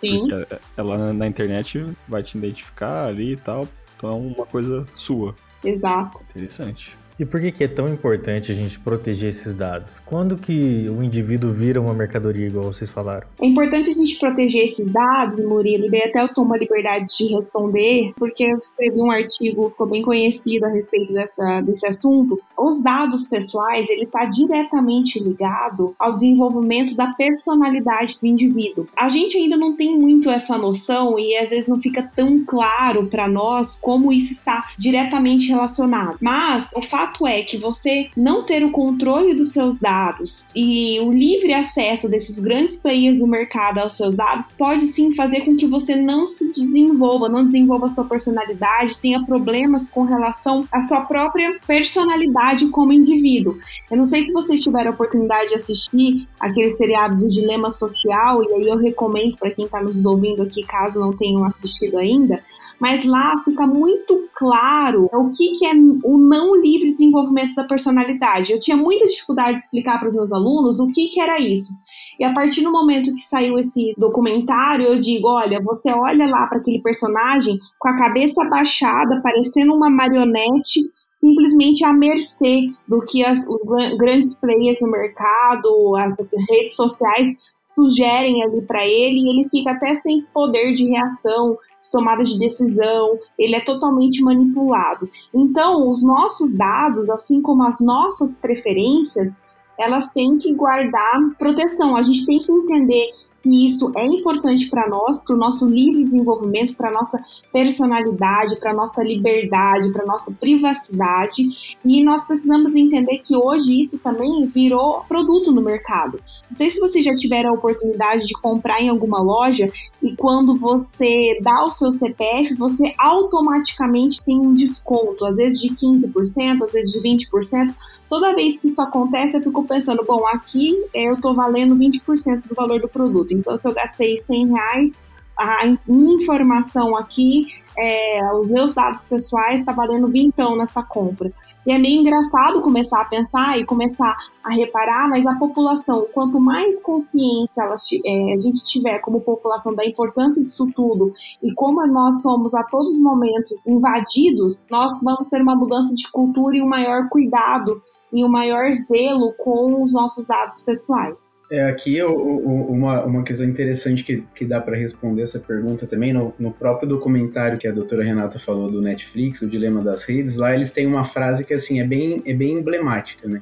Sim. 0.00 0.20
Porque 0.20 0.46
ela 0.76 1.12
na 1.12 1.26
internet 1.26 1.84
vai 2.08 2.22
te 2.22 2.36
identificar 2.38 3.06
ali 3.06 3.32
e 3.32 3.36
tal. 3.36 3.68
Então 3.96 4.10
é 4.10 4.14
uma 4.14 4.46
coisa 4.46 4.86
sua. 4.94 5.34
Exato. 5.62 6.22
Interessante. 6.30 6.96
E 7.20 7.26
por 7.26 7.38
que, 7.38 7.52
que 7.52 7.64
é 7.64 7.68
tão 7.68 7.86
importante 7.86 8.50
a 8.50 8.54
gente 8.54 8.80
proteger 8.80 9.28
esses 9.28 9.54
dados? 9.54 9.98
Quando 9.98 10.38
que 10.38 10.86
o 10.88 11.02
indivíduo 11.02 11.52
vira 11.52 11.78
uma 11.78 11.92
mercadoria, 11.92 12.46
igual 12.46 12.72
vocês 12.72 12.88
falaram? 12.88 13.26
É 13.38 13.44
importante 13.44 13.90
a 13.90 13.92
gente 13.92 14.18
proteger 14.18 14.64
esses 14.64 14.90
dados, 14.90 15.38
Murilo, 15.38 15.84
e 15.84 15.90
daí 15.90 16.04
até 16.04 16.22
eu 16.22 16.32
tomo 16.32 16.54
a 16.54 16.56
liberdade 16.56 17.14
de 17.14 17.26
responder, 17.26 18.14
porque 18.16 18.44
eu 18.44 18.56
escrevi 18.56 18.98
um 18.98 19.10
artigo, 19.10 19.68
ficou 19.68 19.86
bem 19.86 20.00
conhecido 20.00 20.64
a 20.64 20.70
respeito 20.70 21.12
dessa, 21.12 21.60
desse 21.60 21.86
assunto. 21.86 22.40
Os 22.56 22.82
dados 22.82 23.28
pessoais, 23.28 23.90
ele 23.90 24.04
está 24.04 24.24
diretamente 24.24 25.22
ligado 25.22 25.94
ao 25.98 26.14
desenvolvimento 26.14 26.96
da 26.96 27.08
personalidade 27.08 28.16
do 28.18 28.26
indivíduo. 28.26 28.86
A 28.96 29.10
gente 29.10 29.36
ainda 29.36 29.58
não 29.58 29.76
tem 29.76 29.98
muito 29.98 30.30
essa 30.30 30.56
noção 30.56 31.18
e 31.18 31.36
às 31.36 31.50
vezes 31.50 31.68
não 31.68 31.78
fica 31.78 32.02
tão 32.02 32.42
claro 32.46 33.08
para 33.08 33.28
nós 33.28 33.78
como 33.78 34.10
isso 34.10 34.32
está 34.32 34.70
diretamente 34.78 35.48
relacionado. 35.48 36.16
Mas 36.18 36.66
o 36.74 36.80
fato 36.80 37.09
fato 37.10 37.26
é 37.26 37.42
que 37.42 37.58
você 37.58 38.08
não 38.16 38.42
ter 38.44 38.64
o 38.64 38.70
controle 38.70 39.34
dos 39.34 39.52
seus 39.52 39.78
dados 39.78 40.46
e 40.54 41.00
o 41.00 41.10
livre 41.10 41.52
acesso 41.52 42.08
desses 42.08 42.38
grandes 42.38 42.76
players 42.76 43.18
do 43.18 43.26
mercado 43.26 43.78
aos 43.78 43.96
seus 43.96 44.14
dados 44.14 44.52
pode 44.52 44.86
sim 44.86 45.12
fazer 45.12 45.40
com 45.42 45.56
que 45.56 45.66
você 45.66 45.96
não 45.96 46.26
se 46.26 46.50
desenvolva, 46.50 47.28
não 47.28 47.44
desenvolva 47.44 47.86
a 47.86 47.88
sua 47.88 48.04
personalidade, 48.04 48.98
tenha 48.98 49.24
problemas 49.24 49.88
com 49.88 50.02
relação 50.02 50.66
à 50.72 50.80
sua 50.82 51.02
própria 51.02 51.58
personalidade 51.66 52.68
como 52.68 52.92
indivíduo. 52.92 53.58
Eu 53.90 53.96
não 53.96 54.04
sei 54.04 54.24
se 54.24 54.32
vocês 54.32 54.62
tiveram 54.62 54.90
a 54.90 54.94
oportunidade 54.94 55.50
de 55.50 55.54
assistir 55.56 56.28
aquele 56.38 56.70
seriado 56.70 57.16
do 57.16 57.28
Dilema 57.28 57.70
Social, 57.70 58.42
e 58.44 58.54
aí 58.54 58.68
eu 58.68 58.76
recomendo 58.76 59.36
para 59.36 59.50
quem 59.50 59.64
está 59.64 59.82
nos 59.82 60.04
ouvindo 60.04 60.42
aqui, 60.42 60.62
caso 60.62 61.00
não 61.00 61.12
tenham 61.12 61.44
assistido 61.44 61.98
ainda, 61.98 62.42
mas 62.80 63.04
lá 63.04 63.38
fica 63.44 63.66
muito 63.66 64.28
claro 64.34 65.08
o 65.12 65.30
que, 65.30 65.52
que 65.52 65.66
é 65.66 65.72
o 65.74 66.16
não 66.16 66.56
livre 66.56 66.92
desenvolvimento 66.92 67.54
da 67.54 67.64
personalidade. 67.64 68.52
Eu 68.52 68.60
tinha 68.60 68.76
muita 68.76 69.06
dificuldade 69.06 69.54
de 69.54 69.60
explicar 69.60 69.98
para 69.98 70.08
os 70.08 70.16
meus 70.16 70.32
alunos 70.32 70.80
o 70.80 70.86
que, 70.86 71.08
que 71.08 71.20
era 71.20 71.38
isso. 71.38 71.74
E 72.18 72.24
a 72.24 72.32
partir 72.32 72.62
do 72.62 72.72
momento 72.72 73.14
que 73.14 73.22
saiu 73.22 73.58
esse 73.58 73.92
documentário, 73.98 74.86
eu 74.86 74.98
digo: 74.98 75.28
olha, 75.28 75.60
você 75.62 75.90
olha 75.90 76.26
lá 76.26 76.46
para 76.46 76.58
aquele 76.58 76.80
personagem 76.80 77.58
com 77.78 77.88
a 77.88 77.96
cabeça 77.96 78.44
baixada, 78.44 79.20
parecendo 79.22 79.74
uma 79.74 79.90
marionete, 79.90 80.80
simplesmente 81.20 81.84
à 81.84 81.92
mercê 81.92 82.62
do 82.88 83.00
que 83.00 83.24
as, 83.24 83.38
os 83.46 83.62
grandes 83.98 84.34
players 84.38 84.80
no 84.80 84.90
mercado, 84.90 85.96
as 85.96 86.16
redes 86.48 86.76
sociais 86.76 87.28
sugerem 87.74 88.42
ali 88.42 88.62
para 88.62 88.86
ele, 88.86 89.16
e 89.16 89.30
ele 89.30 89.48
fica 89.48 89.70
até 89.70 89.94
sem 89.94 90.22
poder 90.34 90.74
de 90.74 90.84
reação, 90.86 91.56
tomada 91.90 92.22
de 92.22 92.38
decisão, 92.38 93.18
ele 93.38 93.54
é 93.54 93.60
totalmente 93.60 94.22
manipulado. 94.22 95.08
Então, 95.34 95.90
os 95.90 96.02
nossos 96.02 96.54
dados, 96.54 97.10
assim 97.10 97.42
como 97.42 97.64
as 97.64 97.80
nossas 97.80 98.36
preferências, 98.36 99.34
elas 99.78 100.08
têm 100.10 100.38
que 100.38 100.54
guardar 100.54 101.20
proteção. 101.38 101.96
A 101.96 102.02
gente 102.02 102.26
tem 102.26 102.42
que 102.42 102.52
entender 102.52 103.10
que 103.42 103.66
isso 103.66 103.90
é 103.96 104.04
importante 104.04 104.68
para 104.68 104.88
nós, 104.88 105.20
para 105.20 105.34
o 105.34 105.38
nosso 105.38 105.66
livre 105.66 106.04
desenvolvimento, 106.04 106.76
para 106.76 106.90
nossa 106.90 107.22
personalidade, 107.52 108.56
para 108.56 108.72
nossa 108.72 109.02
liberdade, 109.02 109.90
para 109.92 110.04
nossa 110.04 110.30
privacidade. 110.32 111.48
E 111.84 112.02
nós 112.02 112.24
precisamos 112.24 112.74
entender 112.74 113.18
que 113.18 113.36
hoje 113.36 113.80
isso 113.80 113.98
também 113.98 114.46
virou 114.46 115.04
produto 115.08 115.52
no 115.52 115.62
mercado. 115.62 116.20
Não 116.50 116.56
sei 116.56 116.70
se 116.70 116.80
vocês 116.80 117.04
já 117.04 117.14
tiveram 117.14 117.50
a 117.50 117.54
oportunidade 117.54 118.26
de 118.26 118.34
comprar 118.34 118.80
em 118.80 118.88
alguma 118.88 119.22
loja 119.22 119.70
e 120.02 120.14
quando 120.16 120.56
você 120.56 121.38
dá 121.42 121.64
o 121.64 121.72
seu 121.72 121.90
CPF, 121.92 122.54
você 122.54 122.92
automaticamente 122.98 124.24
tem 124.24 124.38
um 124.38 124.54
desconto, 124.54 125.24
às 125.24 125.36
vezes 125.36 125.60
de 125.60 125.68
15%, 125.68 126.62
às 126.62 126.72
vezes 126.72 126.92
de 126.92 127.00
20%. 127.00 127.74
Toda 128.10 128.34
vez 128.34 128.58
que 128.58 128.66
isso 128.66 128.82
acontece, 128.82 129.36
eu 129.36 129.40
fico 129.40 129.62
pensando, 129.64 130.04
bom, 130.04 130.26
aqui 130.26 130.76
eu 130.92 131.14
estou 131.14 131.32
valendo 131.32 131.76
20% 131.76 132.48
do 132.48 132.56
valor 132.56 132.80
do 132.80 132.88
produto. 132.88 133.32
Então, 133.32 133.56
se 133.56 133.68
eu 133.68 133.72
gastei 133.72 134.18
100 134.18 134.48
reais, 134.48 134.92
a 135.38 135.64
minha 135.86 136.20
informação 136.20 136.96
aqui, 136.96 137.46
é, 137.78 138.34
os 138.34 138.48
meus 138.48 138.74
dados 138.74 139.04
pessoais, 139.04 139.60
está 139.60 139.70
valendo 139.70 140.08
vintão 140.08 140.56
nessa 140.56 140.82
compra. 140.82 141.32
E 141.64 141.70
é 141.70 141.78
meio 141.78 142.00
engraçado 142.00 142.60
começar 142.60 143.00
a 143.00 143.04
pensar 143.04 143.56
e 143.56 143.64
começar 143.64 144.16
a 144.42 144.52
reparar, 144.52 145.08
mas 145.08 145.24
a 145.24 145.36
população, 145.36 146.06
quanto 146.12 146.40
mais 146.40 146.82
consciência 146.82 147.62
ela, 147.62 147.76
é, 148.04 148.34
a 148.34 148.38
gente 148.38 148.64
tiver 148.64 148.98
como 148.98 149.20
população 149.20 149.72
da 149.72 149.84
importância 149.84 150.42
disso 150.42 150.66
tudo 150.74 151.12
e 151.40 151.54
como 151.54 151.86
nós 151.86 152.22
somos 152.22 152.54
a 152.54 152.64
todos 152.64 152.94
os 152.94 153.00
momentos 153.00 153.64
invadidos, 153.64 154.66
nós 154.68 155.00
vamos 155.04 155.28
ter 155.28 155.40
uma 155.40 155.54
mudança 155.54 155.94
de 155.94 156.10
cultura 156.10 156.56
e 156.56 156.62
um 156.62 156.68
maior 156.68 157.08
cuidado 157.08 157.80
e 158.12 158.24
um 158.24 158.28
maior 158.28 158.70
zelo 158.72 159.32
com 159.38 159.82
os 159.82 159.92
nossos 159.92 160.26
dados 160.26 160.60
pessoais. 160.60 161.38
É, 161.50 161.68
aqui 161.68 162.02
uma, 162.02 163.04
uma 163.04 163.22
questão 163.22 163.46
interessante 163.46 164.02
que, 164.04 164.24
que 164.34 164.44
dá 164.44 164.60
para 164.60 164.76
responder 164.76 165.22
essa 165.22 165.38
pergunta 165.38 165.86
também, 165.86 166.12
no, 166.12 166.34
no 166.38 166.52
próprio 166.52 166.88
documentário 166.88 167.58
que 167.58 167.68
a 167.68 167.72
doutora 167.72 168.04
Renata 168.04 168.38
falou 168.38 168.70
do 168.70 168.80
Netflix, 168.80 169.42
o 169.42 169.48
Dilema 169.48 169.82
das 169.82 170.04
Redes, 170.04 170.36
lá 170.36 170.54
eles 170.54 170.70
têm 170.70 170.86
uma 170.86 171.04
frase 171.04 171.44
que 171.44 171.54
assim 171.54 171.80
é 171.80 171.84
bem, 171.84 172.22
é 172.24 172.34
bem 172.34 172.54
emblemática, 172.54 173.28
né? 173.28 173.40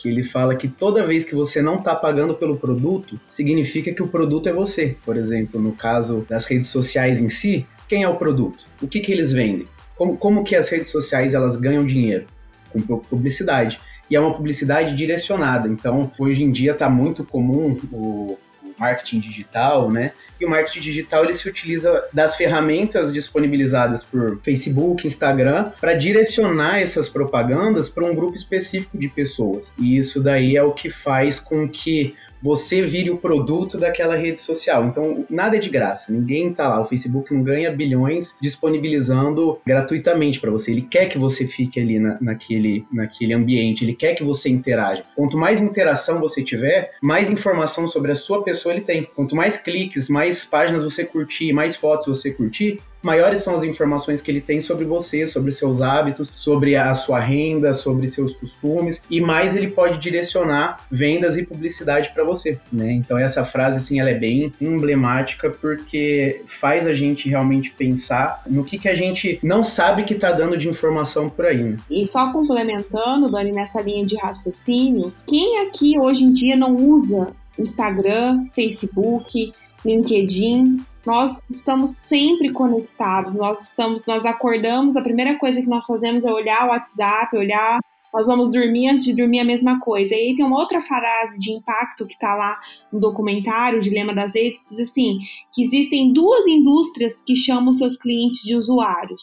que 0.00 0.08
ele 0.08 0.24
fala 0.24 0.56
que 0.56 0.66
toda 0.66 1.06
vez 1.06 1.26
que 1.26 1.34
você 1.34 1.60
não 1.60 1.76
está 1.76 1.94
pagando 1.94 2.34
pelo 2.34 2.56
produto, 2.56 3.20
significa 3.28 3.92
que 3.92 4.02
o 4.02 4.08
produto 4.08 4.48
é 4.48 4.52
você. 4.52 4.96
Por 5.04 5.14
exemplo, 5.14 5.60
no 5.60 5.72
caso 5.72 6.24
das 6.26 6.46
redes 6.46 6.70
sociais 6.70 7.20
em 7.20 7.28
si, 7.28 7.66
quem 7.86 8.02
é 8.02 8.08
o 8.08 8.16
produto? 8.16 8.64
O 8.80 8.88
que, 8.88 9.00
que 9.00 9.12
eles 9.12 9.30
vendem? 9.30 9.68
Como, 9.94 10.16
como 10.16 10.42
que 10.42 10.56
as 10.56 10.70
redes 10.70 10.90
sociais 10.90 11.34
elas 11.34 11.56
ganham 11.56 11.84
dinheiro? 11.84 12.24
Com 12.72 12.80
publicidade 12.80 13.78
e 14.10 14.16
é 14.16 14.20
uma 14.20 14.34
publicidade 14.34 14.94
direcionada. 14.94 15.68
Então, 15.68 16.10
hoje 16.18 16.42
em 16.42 16.50
dia 16.50 16.72
está 16.72 16.90
muito 16.90 17.24
comum 17.24 17.78
o, 17.92 18.36
marketing 18.80 19.20
digital, 19.20 19.90
né? 19.90 20.12
E 20.40 20.46
o 20.46 20.48
marketing 20.48 20.80
digital 20.80 21.24
ele 21.24 21.34
se 21.34 21.46
utiliza 21.46 22.02
das 22.14 22.34
ferramentas 22.34 23.12
disponibilizadas 23.12 24.02
por 24.02 24.40
Facebook, 24.42 25.06
Instagram, 25.06 25.70
para 25.78 25.92
direcionar 25.92 26.80
essas 26.80 27.06
propagandas 27.06 27.90
para 27.90 28.06
um 28.06 28.14
grupo 28.14 28.34
específico 28.34 28.96
de 28.96 29.08
pessoas. 29.08 29.70
E 29.78 29.98
isso 29.98 30.22
daí 30.22 30.56
é 30.56 30.62
o 30.62 30.72
que 30.72 30.88
faz 30.88 31.38
com 31.38 31.68
que 31.68 32.14
você 32.42 32.82
vire 32.82 33.10
o 33.10 33.18
produto 33.18 33.78
daquela 33.78 34.16
rede 34.16 34.40
social. 34.40 34.86
Então, 34.86 35.24
nada 35.28 35.56
é 35.56 35.60
de 35.60 35.68
graça. 35.68 36.12
Ninguém 36.12 36.52
tá 36.52 36.68
lá. 36.68 36.80
O 36.80 36.84
Facebook 36.84 37.32
não 37.32 37.42
ganha 37.42 37.70
bilhões 37.70 38.36
disponibilizando 38.40 39.58
gratuitamente 39.66 40.40
para 40.40 40.50
você. 40.50 40.72
Ele 40.72 40.82
quer 40.82 41.06
que 41.06 41.18
você 41.18 41.46
fique 41.46 41.80
ali 41.80 41.98
na, 41.98 42.18
naquele, 42.20 42.84
naquele 42.92 43.32
ambiente. 43.34 43.84
Ele 43.84 43.94
quer 43.94 44.14
que 44.14 44.24
você 44.24 44.48
interaja. 44.48 45.02
Quanto 45.14 45.36
mais 45.36 45.60
interação 45.60 46.20
você 46.20 46.42
tiver, 46.42 46.92
mais 47.02 47.30
informação 47.30 47.86
sobre 47.86 48.12
a 48.12 48.16
sua 48.16 48.42
pessoa 48.42 48.74
ele 48.74 48.82
tem. 48.82 49.04
Quanto 49.04 49.36
mais 49.36 49.56
cliques, 49.56 50.08
mais 50.08 50.44
páginas 50.44 50.84
você 50.84 51.04
curtir, 51.04 51.52
mais 51.52 51.76
fotos 51.76 52.06
você 52.06 52.30
curtir, 52.30 52.80
maiores 53.02 53.42
são 53.42 53.54
as 53.54 53.62
informações 53.62 54.20
que 54.20 54.30
ele 54.30 54.40
tem 54.40 54.60
sobre 54.60 54.84
você, 54.84 55.26
sobre 55.26 55.52
seus 55.52 55.80
hábitos, 55.80 56.32
sobre 56.34 56.76
a 56.76 56.94
sua 56.94 57.20
renda, 57.20 57.74
sobre 57.74 58.08
seus 58.08 58.34
costumes, 58.34 59.02
e 59.10 59.20
mais 59.20 59.56
ele 59.56 59.68
pode 59.68 59.98
direcionar 59.98 60.86
vendas 60.90 61.36
e 61.36 61.44
publicidade 61.44 62.10
para 62.14 62.24
você, 62.24 62.58
né? 62.72 62.92
Então 62.92 63.18
essa 63.18 63.44
frase 63.44 63.78
assim, 63.78 64.00
ela 64.00 64.10
é 64.10 64.14
bem 64.14 64.52
emblemática 64.60 65.50
porque 65.50 66.42
faz 66.46 66.86
a 66.86 66.94
gente 66.94 67.28
realmente 67.28 67.70
pensar 67.70 68.42
no 68.46 68.64
que 68.64 68.78
que 68.78 68.88
a 68.88 68.94
gente 68.94 69.38
não 69.42 69.62
sabe 69.64 70.04
que 70.04 70.14
está 70.14 70.32
dando 70.32 70.56
de 70.56 70.68
informação 70.68 71.28
por 71.28 71.46
aí. 71.46 71.62
Né? 71.62 71.76
E 71.90 72.06
só 72.06 72.32
complementando, 72.32 73.30
Dani, 73.30 73.52
nessa 73.52 73.80
linha 73.80 74.04
de 74.04 74.16
raciocínio, 74.16 75.12
quem 75.26 75.60
aqui 75.66 75.98
hoje 75.98 76.24
em 76.24 76.30
dia 76.30 76.56
não 76.56 76.76
usa 76.76 77.28
Instagram, 77.58 78.46
Facebook, 78.52 79.52
LinkedIn, 79.84 80.84
nós 81.06 81.48
estamos 81.48 81.90
sempre 81.90 82.52
conectados, 82.52 83.34
nós 83.36 83.62
estamos, 83.62 84.06
nós 84.06 84.24
acordamos, 84.24 84.96
a 84.96 85.02
primeira 85.02 85.38
coisa 85.38 85.60
que 85.60 85.68
nós 85.68 85.86
fazemos 85.86 86.24
é 86.24 86.32
olhar 86.32 86.66
o 86.66 86.70
WhatsApp, 86.70 87.36
olhar 87.36 87.80
nós 88.12 88.26
vamos 88.26 88.52
dormir 88.52 88.88
antes 88.88 89.04
de 89.04 89.14
dormir 89.14 89.40
a 89.40 89.44
mesma 89.44 89.78
coisa. 89.78 90.14
E 90.14 90.18
aí 90.18 90.34
tem 90.34 90.44
uma 90.44 90.58
outra 90.58 90.80
frase 90.80 91.38
de 91.38 91.52
impacto 91.52 92.06
que 92.06 92.14
está 92.14 92.34
lá 92.34 92.58
no 92.92 92.98
documentário, 92.98 93.78
o 93.78 93.82
Dilema 93.82 94.14
das 94.14 94.34
Redes, 94.34 94.68
diz 94.68 94.80
assim, 94.80 95.18
que 95.54 95.64
existem 95.64 96.12
duas 96.12 96.46
indústrias 96.46 97.22
que 97.22 97.36
chamam 97.36 97.72
seus 97.72 97.96
clientes 97.96 98.42
de 98.42 98.56
usuários, 98.56 99.22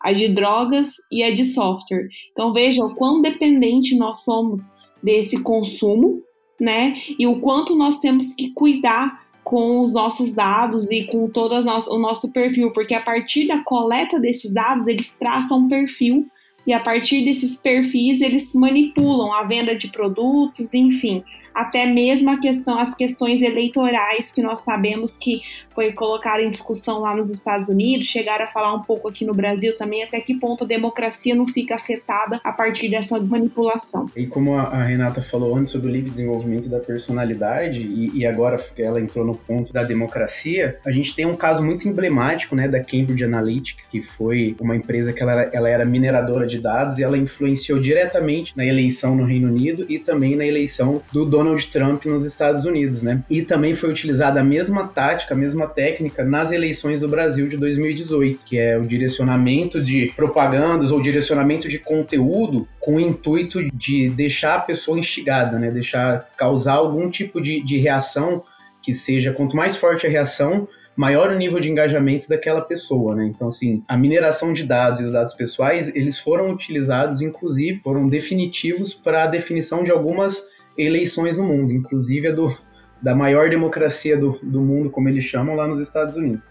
a 0.00 0.12
de 0.12 0.28
drogas 0.28 0.94
e 1.10 1.22
a 1.22 1.30
de 1.30 1.44
software. 1.44 2.08
Então 2.32 2.52
veja 2.52 2.84
o 2.84 2.94
quão 2.96 3.22
dependente 3.22 3.96
nós 3.96 4.24
somos 4.24 4.74
desse 5.02 5.40
consumo, 5.40 6.22
né? 6.60 6.96
E 7.18 7.26
o 7.26 7.40
quanto 7.40 7.76
nós 7.76 7.98
temos 7.98 8.32
que 8.32 8.52
cuidar 8.52 9.23
com 9.44 9.80
os 9.80 9.92
nossos 9.92 10.32
dados 10.32 10.90
e 10.90 11.04
com 11.04 11.28
todo 11.28 11.54
o 11.54 11.98
nosso 11.98 12.32
perfil, 12.32 12.72
porque 12.72 12.94
a 12.94 13.02
partir 13.02 13.46
da 13.46 13.62
coleta 13.62 14.18
desses 14.18 14.52
dados, 14.52 14.86
eles 14.86 15.14
traçam 15.14 15.58
um 15.58 15.68
perfil 15.68 16.26
e 16.66 16.72
a 16.72 16.80
partir 16.80 17.24
desses 17.24 17.56
perfis 17.56 18.20
eles 18.20 18.54
manipulam 18.54 19.32
a 19.32 19.42
venda 19.44 19.74
de 19.74 19.88
produtos, 19.88 20.74
enfim, 20.74 21.22
até 21.54 21.86
mesmo 21.86 22.30
a 22.30 22.38
questão, 22.38 22.78
as 22.78 22.94
questões 22.94 23.42
eleitorais 23.42 24.32
que 24.32 24.42
nós 24.42 24.60
sabemos 24.60 25.16
que 25.18 25.42
foi 25.74 25.92
colocada 25.92 26.42
em 26.42 26.50
discussão 26.50 27.00
lá 27.00 27.14
nos 27.14 27.30
Estados 27.30 27.68
Unidos, 27.68 28.06
chegaram 28.06 28.44
a 28.44 28.46
falar 28.46 28.72
um 28.74 28.82
pouco 28.82 29.08
aqui 29.08 29.24
no 29.24 29.34
Brasil 29.34 29.76
também, 29.76 30.02
até 30.02 30.20
que 30.20 30.34
ponto 30.34 30.64
a 30.64 30.66
democracia 30.66 31.34
não 31.34 31.46
fica 31.46 31.74
afetada 31.74 32.40
a 32.44 32.52
partir 32.52 32.88
dessa 32.88 33.18
manipulação. 33.20 34.06
E 34.16 34.26
como 34.26 34.54
a 34.54 34.82
Renata 34.82 35.20
falou 35.20 35.56
antes 35.56 35.72
sobre 35.72 35.88
o 35.88 35.92
livre 35.92 36.10
desenvolvimento 36.10 36.68
da 36.68 36.78
personalidade, 36.78 37.82
e, 37.82 38.18
e 38.18 38.26
agora 38.26 38.64
ela 38.78 39.00
entrou 39.00 39.24
no 39.24 39.34
ponto 39.34 39.72
da 39.72 39.82
democracia, 39.82 40.78
a 40.86 40.92
gente 40.92 41.14
tem 41.14 41.26
um 41.26 41.34
caso 41.34 41.62
muito 41.62 41.88
emblemático, 41.88 42.54
né, 42.54 42.68
da 42.68 42.80
Cambridge 42.80 43.24
Analytica, 43.24 43.82
que 43.90 44.00
foi 44.00 44.56
uma 44.60 44.76
empresa 44.76 45.12
que 45.12 45.22
ela 45.22 45.32
era, 45.32 45.50
ela 45.52 45.68
era 45.68 45.84
mineradora 45.84 46.46
de 46.46 46.53
dados 46.60 46.98
e 46.98 47.02
ela 47.02 47.16
influenciou 47.16 47.78
diretamente 47.78 48.56
na 48.56 48.64
eleição 48.64 49.16
no 49.16 49.24
Reino 49.24 49.48
Unido 49.48 49.86
e 49.88 49.98
também 49.98 50.36
na 50.36 50.46
eleição 50.46 51.02
do 51.12 51.24
Donald 51.24 51.66
Trump 51.68 52.04
nos 52.06 52.24
Estados 52.24 52.64
Unidos, 52.64 53.02
né? 53.02 53.22
E 53.30 53.42
também 53.42 53.74
foi 53.74 53.90
utilizada 53.90 54.40
a 54.40 54.44
mesma 54.44 54.86
tática, 54.86 55.34
a 55.34 55.36
mesma 55.36 55.54
mesma 55.54 55.68
técnica 55.68 56.24
nas 56.24 56.52
eleições 56.52 57.00
do 57.00 57.08
Brasil 57.08 57.48
de 57.48 57.56
2018, 57.56 58.40
que 58.44 58.58
é 58.58 58.76
o 58.76 58.82
direcionamento 58.82 59.80
de 59.80 60.12
propagandas 60.16 60.90
ou 60.90 61.00
direcionamento 61.00 61.68
de 61.68 61.78
conteúdo 61.78 62.68
com 62.80 62.96
o 62.96 63.00
intuito 63.00 63.62
de 63.72 64.08
deixar 64.10 64.56
a 64.56 64.60
pessoa 64.60 64.98
instigada, 64.98 65.58
né? 65.58 65.70
Deixar 65.70 66.28
causar 66.36 66.74
algum 66.74 67.08
tipo 67.08 67.40
de, 67.40 67.62
de 67.62 67.78
reação 67.78 68.42
que 68.82 68.92
seja 68.92 69.32
quanto 69.32 69.56
mais 69.56 69.76
forte 69.76 70.06
a 70.06 70.10
reação, 70.10 70.68
maior 70.96 71.30
o 71.30 71.36
nível 71.36 71.60
de 71.60 71.70
engajamento 71.70 72.28
daquela 72.28 72.60
pessoa, 72.60 73.14
né? 73.14 73.26
Então, 73.26 73.48
assim, 73.48 73.82
a 73.88 73.96
mineração 73.96 74.52
de 74.52 74.64
dados 74.64 75.00
e 75.00 75.04
os 75.04 75.12
dados 75.12 75.34
pessoais, 75.34 75.94
eles 75.94 76.18
foram 76.18 76.50
utilizados, 76.50 77.20
inclusive, 77.20 77.80
foram 77.82 78.06
definitivos 78.06 78.94
para 78.94 79.24
a 79.24 79.26
definição 79.26 79.82
de 79.82 79.90
algumas 79.90 80.46
eleições 80.76 81.36
no 81.36 81.44
mundo, 81.44 81.72
inclusive 81.72 82.28
a 82.28 82.32
do, 82.32 82.56
da 83.02 83.14
maior 83.14 83.48
democracia 83.50 84.16
do, 84.16 84.38
do 84.42 84.60
mundo, 84.60 84.90
como 84.90 85.08
eles 85.08 85.24
chamam, 85.24 85.56
lá 85.56 85.66
nos 85.66 85.80
Estados 85.80 86.16
Unidos. 86.16 86.44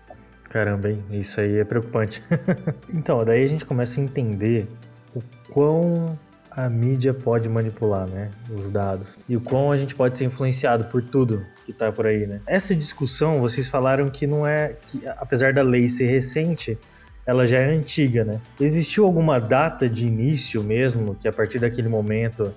Caramba, 0.50 0.92
hein? 0.92 1.04
Isso 1.12 1.40
aí 1.40 1.58
é 1.58 1.64
preocupante. 1.64 2.22
então, 2.94 3.24
daí 3.26 3.44
a 3.44 3.48
gente 3.48 3.66
começa 3.66 4.00
a 4.00 4.04
entender 4.04 4.68
o 5.16 5.22
quão 5.50 6.18
a 6.56 6.70
mídia 6.70 7.14
pode 7.14 7.50
manipular, 7.50 8.08
né, 8.08 8.30
os 8.56 8.70
dados 8.70 9.18
e 9.28 9.36
o 9.36 9.42
quão 9.42 9.72
a 9.72 9.78
gente 9.78 9.96
pode 9.96 10.18
ser 10.18 10.26
influenciado 10.26 10.86
por 10.86 11.02
tudo 11.02 11.46
que 11.66 11.74
tá 11.74 11.92
por 11.92 12.06
aí, 12.06 12.28
né? 12.28 12.42
Essa 12.46 12.76
discussão, 12.76 13.40
vocês 13.40 13.70
falaram 13.70 14.10
que 14.10 14.28
não 14.28 14.46
é 14.46 14.76
que 14.86 15.08
apesar 15.08 15.54
da 15.54 15.62
lei 15.62 15.88
ser 15.88 16.08
recente, 16.08 16.78
ela 17.26 17.46
já 17.46 17.58
é 17.60 17.70
antiga, 17.70 18.26
né? 18.26 18.42
Existiu 18.60 19.06
alguma 19.06 19.40
data 19.40 19.90
de 19.90 20.06
início 20.06 20.62
mesmo 20.64 21.16
que 21.16 21.28
a 21.28 21.32
partir 21.32 21.60
daquele 21.60 21.88
momento 21.88 22.54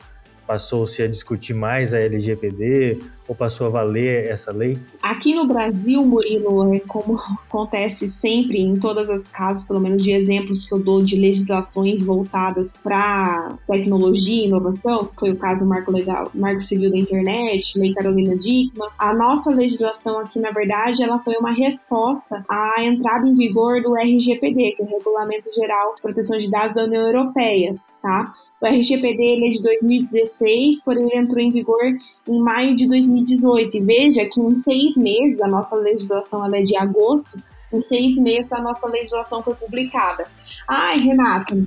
passou-se 0.47 1.03
a 1.03 1.09
discutir 1.09 1.55
mais 1.55 1.93
a 1.93 1.99
LGPD 1.99 2.99
ou 3.29 3.35
passou 3.35 3.67
a 3.67 3.71
valer 3.71 4.27
essa 4.27 4.53
lei? 4.53 4.79
Aqui 5.03 5.35
no 5.35 5.47
Brasil, 5.47 6.05
Murilo, 6.05 6.75
é 6.75 6.81
como 6.81 7.19
acontece 7.19 8.09
sempre 8.09 8.61
em 8.61 8.75
todas 8.75 9.11
as 9.11 9.23
casos, 9.25 9.65
pelo 9.65 9.81
menos 9.81 10.03
de 10.03 10.13
exemplos 10.13 10.67
que 10.67 10.75
eu 10.75 10.79
dou 10.79 11.03
de 11.03 11.17
legislações 11.17 12.03
voltadas 12.03 12.73
para 12.83 13.57
tecnologia 13.67 14.45
e 14.45 14.47
inovação, 14.47 15.11
foi 15.19 15.31
o 15.31 15.37
caso 15.37 15.67
Marco 15.67 15.91
Legal, 15.91 16.31
Marco 16.35 16.61
Civil 16.61 16.91
da 16.91 16.99
Internet, 16.99 17.79
Lei 17.79 17.93
Carolina 17.93 18.37
Dickmann. 18.37 18.91
A 18.99 19.13
nossa 19.13 19.51
legislação 19.51 20.19
aqui, 20.19 20.39
na 20.39 20.51
verdade, 20.51 21.03
ela 21.03 21.19
foi 21.19 21.35
uma 21.37 21.53
resposta 21.53 22.45
à 22.49 22.83
entrada 22.83 23.27
em 23.27 23.35
vigor 23.35 23.83
do 23.83 23.97
RGPD, 23.97 24.73
que 24.73 24.83
é 24.83 24.85
o 24.85 24.89
Regulamento 24.89 25.53
Geral 25.55 25.95
de 25.95 26.03
Proteção 26.03 26.39
de 26.39 26.51
Dados 26.51 26.77
da 26.77 26.85
União 26.85 27.07
Europeia. 27.07 27.75
Tá? 28.07 28.31
O 28.61 28.67
RGPD 28.67 29.21
ele 29.21 29.49
é 29.49 29.51
de 29.51 29.61
2016, 29.65 30.81
porém 30.85 31.09
ele 31.11 31.19
entrou 31.19 31.41
em 31.41 31.51
vigor 31.51 31.83
em 32.29 32.39
maio 32.39 32.77
de 32.77 32.87
2018. 32.87 33.79
E 33.79 33.81
veja 33.81 34.25
que 34.27 34.41
em 34.41 34.55
seis 34.55 34.97
meses, 34.97 35.43
a 35.43 35.49
nossa 35.49 35.75
legislação 35.75 36.45
ela 36.45 36.57
é 36.57 36.63
de 36.63 36.77
agosto, 36.77 37.43
em 37.73 37.81
seis 37.81 38.17
meses 38.17 38.53
a 38.53 38.63
nossa 38.63 38.87
legislação 38.87 39.43
foi 39.43 39.57
publicada. 39.57 40.25
Ai, 40.69 40.99
Renata, 40.99 41.59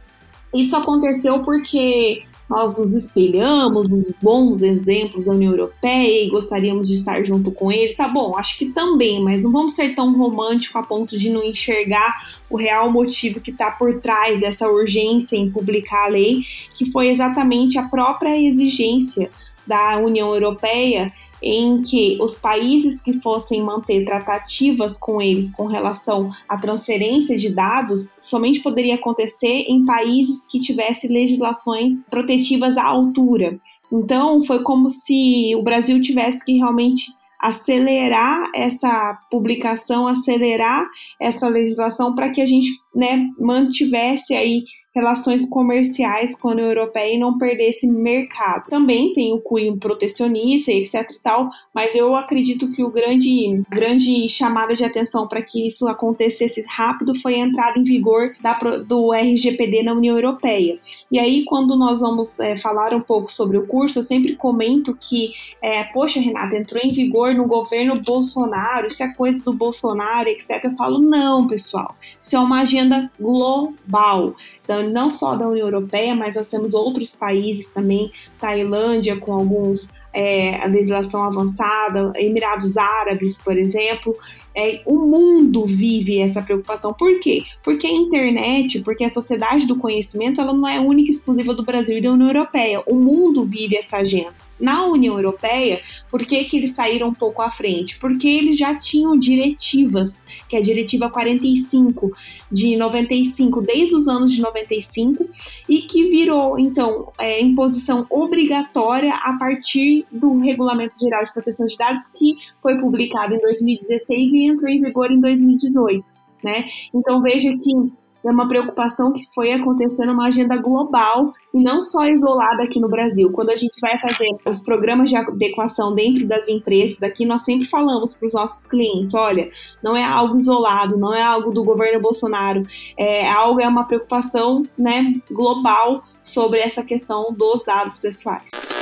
isso 0.54 0.78
aconteceu 0.78 1.44
porque 1.44 2.24
nós 2.50 2.78
nos 2.78 2.96
espelhamos 2.96 3.90
nos 3.90 4.06
bons 4.20 4.64
exemplos 4.64 5.26
da 5.26 5.34
União 5.34 5.52
Europeia 5.52 6.26
e 6.26 6.30
gostaríamos 6.30 6.88
de 6.88 6.96
estar 6.96 7.24
junto 7.24 7.52
com 7.52 7.72
eles. 7.72 7.96
Tá 7.96 8.08
bom, 8.08 8.36
acho 8.36 8.58
que 8.58 8.66
também, 8.70 9.24
mas 9.24 9.44
não 9.44 9.52
vamos 9.52 9.76
ser 9.76 9.94
tão 9.94 10.12
românticos 10.18 10.76
a 10.76 10.82
ponto 10.82 11.16
de 11.18 11.30
não 11.30 11.44
enxergar 11.44 12.40
o 12.50 12.58
real 12.58 12.92
motivo 12.92 13.40
que 13.40 13.52
está 13.52 13.70
por 13.70 14.02
trás 14.02 14.40
dessa 14.40 14.68
urgência 14.68 15.36
em 15.36 15.52
publicar 15.52 16.06
a 16.06 16.10
lei, 16.10 16.44
que 16.76 16.92
foi 16.92 17.10
exatamente 17.10 17.78
a 17.78 17.88
própria 17.88 18.36
exigência 18.36 19.30
da 19.68 19.98
União 20.00 20.34
Europeia 20.34 21.14
em 21.42 21.82
que 21.82 22.18
os 22.22 22.38
países 22.38 23.02
que 23.02 23.20
fossem 23.22 23.62
manter 23.64 24.04
tratativas 24.06 24.98
com 24.98 25.22
eles 25.22 25.54
com 25.54 25.66
relação 25.66 26.30
à 26.48 26.58
transferência 26.58 27.36
de 27.36 27.50
dados 27.50 28.14
somente 28.20 28.62
poderia 28.62 28.96
acontecer 28.96 29.66
em 29.68 29.86
países 29.86 30.46
que 30.46 30.60
tivessem 30.60 31.10
legislações 31.10 32.04
protetivas 32.10 32.78
à 32.78 32.86
altura. 32.86 33.60
Então, 33.92 34.44
foi 34.46 34.62
como 34.64 34.90
se 34.90 35.56
o 35.56 35.64
Brasil 35.64 36.02
tivesse 36.02 36.44
que 36.44 36.58
realmente 36.58 37.08
acelerar 37.40 38.52
essa 38.54 39.18
publicação, 39.32 40.08
acelerar 40.08 40.86
essa 41.20 41.48
legislação 41.48 42.14
para 42.14 42.30
que 42.30 42.42
a 42.42 42.46
gente 42.46 42.70
né, 42.94 43.26
mantivesse 43.40 44.34
aí 44.34 44.64
relações 44.94 45.48
comerciais 45.48 46.38
com 46.38 46.50
a 46.50 46.52
União 46.52 46.68
Europeia 46.68 47.14
e 47.14 47.20
não 47.20 47.38
perder 47.38 47.70
esse 47.70 47.88
mercado. 47.88 48.70
Também 48.70 49.14
tem 49.14 49.34
o 49.34 49.40
cunho 49.40 49.78
protecionista, 49.78 50.72
etc 50.72 51.10
e 51.12 51.22
tal, 51.22 51.50
mas 51.74 51.94
eu 51.94 52.16
acredito 52.16 52.72
que 52.72 52.84
o 52.84 52.90
grande, 52.90 53.64
grande 53.70 54.28
chamada 54.28 54.74
de 54.74 54.84
atenção 54.84 55.28
para 55.28 55.42
que 55.42 55.68
isso 55.68 55.88
acontecesse 55.88 56.66
rápido 56.68 57.14
foi 57.16 57.36
a 57.36 57.40
entrada 57.40 57.80
em 57.80 57.84
vigor 57.84 58.34
da, 58.42 58.58
do 58.86 59.14
RGPD 59.14 59.84
na 59.84 59.94
União 59.94 60.16
Europeia. 60.16 60.80
E 61.12 61.20
aí, 61.20 61.44
quando 61.46 61.78
nós 61.78 62.02
vamos 62.02 62.40
é, 62.40 62.56
falar 62.58 62.94
um 62.94 63.02
pouco 63.02 63.32
sobre 63.32 63.58
o 63.58 63.68
curso, 63.68 64.00
eu 64.00 64.04
sempre 64.04 64.36
comento 64.36 64.98
que, 65.00 65.34
é, 65.62 65.84
poxa, 65.84 66.20
Renata, 66.20 66.56
entrou 66.56 66.82
em 66.84 66.92
vigor 66.92 67.36
no 67.36 67.46
governo 67.46 68.02
Bolsonaro, 68.02 68.88
isso 68.88 69.04
é 69.04 69.14
coisa 69.14 69.44
do 69.44 69.54
Bolsonaro, 69.54 70.30
etc. 70.30 70.64
Eu 70.64 70.76
falo, 70.76 71.00
não, 71.00 71.48
pessoal, 71.48 71.96
isso 72.20 72.36
é 72.36 72.40
uma 72.40 72.62
agenda 72.62 73.10
global 73.20 74.36
não 74.78 75.10
só 75.10 75.36
da 75.36 75.48
União 75.48 75.68
Europeia, 75.68 76.16
mas 76.16 76.36
nós 76.36 76.48
temos 76.48 76.74
outros 76.74 77.16
países 77.16 77.68
também, 77.68 78.12
Tailândia 78.40 79.18
com 79.18 79.34
alguns 79.34 79.90
é, 80.14 80.56
a 80.56 80.68
legislação 80.68 81.24
avançada, 81.24 82.12
Emirados 82.16 82.78
Árabes, 82.78 83.38
por 83.38 83.58
exemplo. 83.58 84.16
É, 84.56 84.82
o 84.86 85.00
mundo 85.06 85.66
vive 85.66 86.20
essa 86.20 86.42
preocupação. 86.42 86.94
Por 86.94 87.20
quê? 87.20 87.44
Porque 87.64 87.88
a 87.88 87.92
internet, 87.92 88.82
porque 88.82 89.04
a 89.04 89.10
sociedade 89.10 89.68
do 89.68 89.76
conhecimento, 89.76 90.42
ela 90.42 90.54
não 90.54 90.68
é 90.68 90.80
única 90.80 91.12
e 91.12 91.14
exclusiva 91.14 91.54
do 91.54 91.64
Brasil 91.64 91.98
e 91.98 92.02
da 92.02 92.12
União 92.12 92.28
Europeia. 92.28 92.82
O 92.86 92.96
mundo 92.96 93.46
vive 93.46 93.76
essa 93.76 93.98
agenda. 93.98 94.49
Na 94.60 94.86
União 94.86 95.16
Europeia, 95.16 95.82
por 96.10 96.26
que, 96.26 96.44
que 96.44 96.58
eles 96.58 96.72
saíram 96.72 97.10
um 97.10 97.14
pouco 97.14 97.42
à 97.42 97.50
frente? 97.50 97.98
Porque 97.98 98.28
eles 98.28 98.58
já 98.58 98.76
tinham 98.76 99.18
diretivas, 99.18 100.24
que 100.48 100.56
é 100.56 100.60
a 100.60 100.62
diretiva 100.62 101.10
45 101.10 102.12
de 102.52 102.76
95, 102.76 103.62
desde 103.62 103.96
os 103.96 104.08
anos 104.08 104.34
de 104.34 104.42
95, 104.42 105.28
e 105.68 105.82
que 105.84 106.10
virou, 106.10 106.60
então, 106.60 107.12
é, 107.18 107.42
imposição 107.42 108.06
obrigatória 108.10 109.14
a 109.14 109.38
partir 109.38 110.06
do 110.12 110.38
Regulamento 110.40 111.00
Geral 111.00 111.24
de 111.24 111.32
Proteção 111.32 111.66
de 111.66 111.78
Dados, 111.78 112.08
que 112.08 112.36
foi 112.62 112.78
publicado 112.78 113.36
em 113.36 113.40
2016 113.40 114.34
e 114.34 114.46
entrou 114.46 114.70
em 114.70 114.82
vigor 114.82 115.12
em 115.12 115.20
2018. 115.20 116.20
Né? 116.44 116.70
Então 116.94 117.22
veja 117.22 117.50
que 117.58 117.99
é 118.26 118.32
uma 118.32 118.48
preocupação 118.48 119.12
que 119.12 119.24
foi 119.34 119.52
acontecendo 119.52 120.12
uma 120.12 120.28
agenda 120.28 120.58
global 120.58 121.34
e 121.54 121.62
não 121.62 121.82
só 121.82 122.06
isolada 122.06 122.64
aqui 122.64 122.80
no 122.80 122.90
Brasil. 122.90 123.32
Quando 123.32 123.50
a 123.50 123.56
gente 123.56 123.80
vai 123.82 123.98
fazer 123.98 124.28
os 124.46 124.62
programas 124.62 125.10
de 125.10 125.16
adequação 125.16 125.94
dentro 125.94 126.28
das 126.28 126.48
empresas, 126.50 126.98
daqui 127.00 127.26
nós 127.26 127.44
sempre 127.44 127.68
falamos 127.68 128.16
para 128.16 128.28
os 128.28 128.34
nossos 128.34 128.68
clientes, 128.68 129.14
olha, 129.14 129.50
não 129.84 129.96
é 129.96 130.04
algo 130.04 130.38
isolado, 130.38 130.98
não 130.98 131.14
é 131.14 131.22
algo 131.22 131.52
do 131.52 131.64
governo 131.64 132.02
Bolsonaro, 132.02 132.66
é 132.98 133.30
algo 133.30 133.60
é 133.60 133.68
uma 133.68 133.86
preocupação, 133.86 134.64
né, 134.78 135.14
global 135.32 136.04
sobre 136.24 136.60
essa 136.60 136.84
questão 136.84 137.34
dos 137.34 137.64
dados 137.64 137.98
pessoais. 138.00 138.79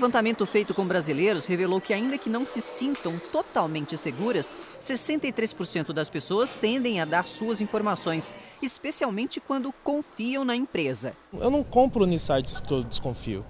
Levantamento 0.00 0.46
feito 0.46 0.72
com 0.72 0.86
brasileiros 0.86 1.44
revelou 1.44 1.78
que, 1.78 1.92
ainda 1.92 2.16
que 2.16 2.30
não 2.30 2.46
se 2.46 2.62
sintam 2.62 3.20
totalmente 3.30 3.98
seguras, 3.98 4.54
63% 4.80 5.92
das 5.92 6.08
pessoas 6.08 6.54
tendem 6.54 7.02
a 7.02 7.04
dar 7.04 7.28
suas 7.28 7.60
informações, 7.60 8.32
especialmente 8.62 9.40
quando 9.40 9.70
confiam 9.84 10.42
na 10.42 10.56
empresa. 10.56 11.12
Eu 11.34 11.50
não 11.50 11.62
compro 11.62 12.06
em 12.06 12.16
sites 12.16 12.60
que 12.60 12.72
eu 12.72 12.82
desconfio. 12.82 13.44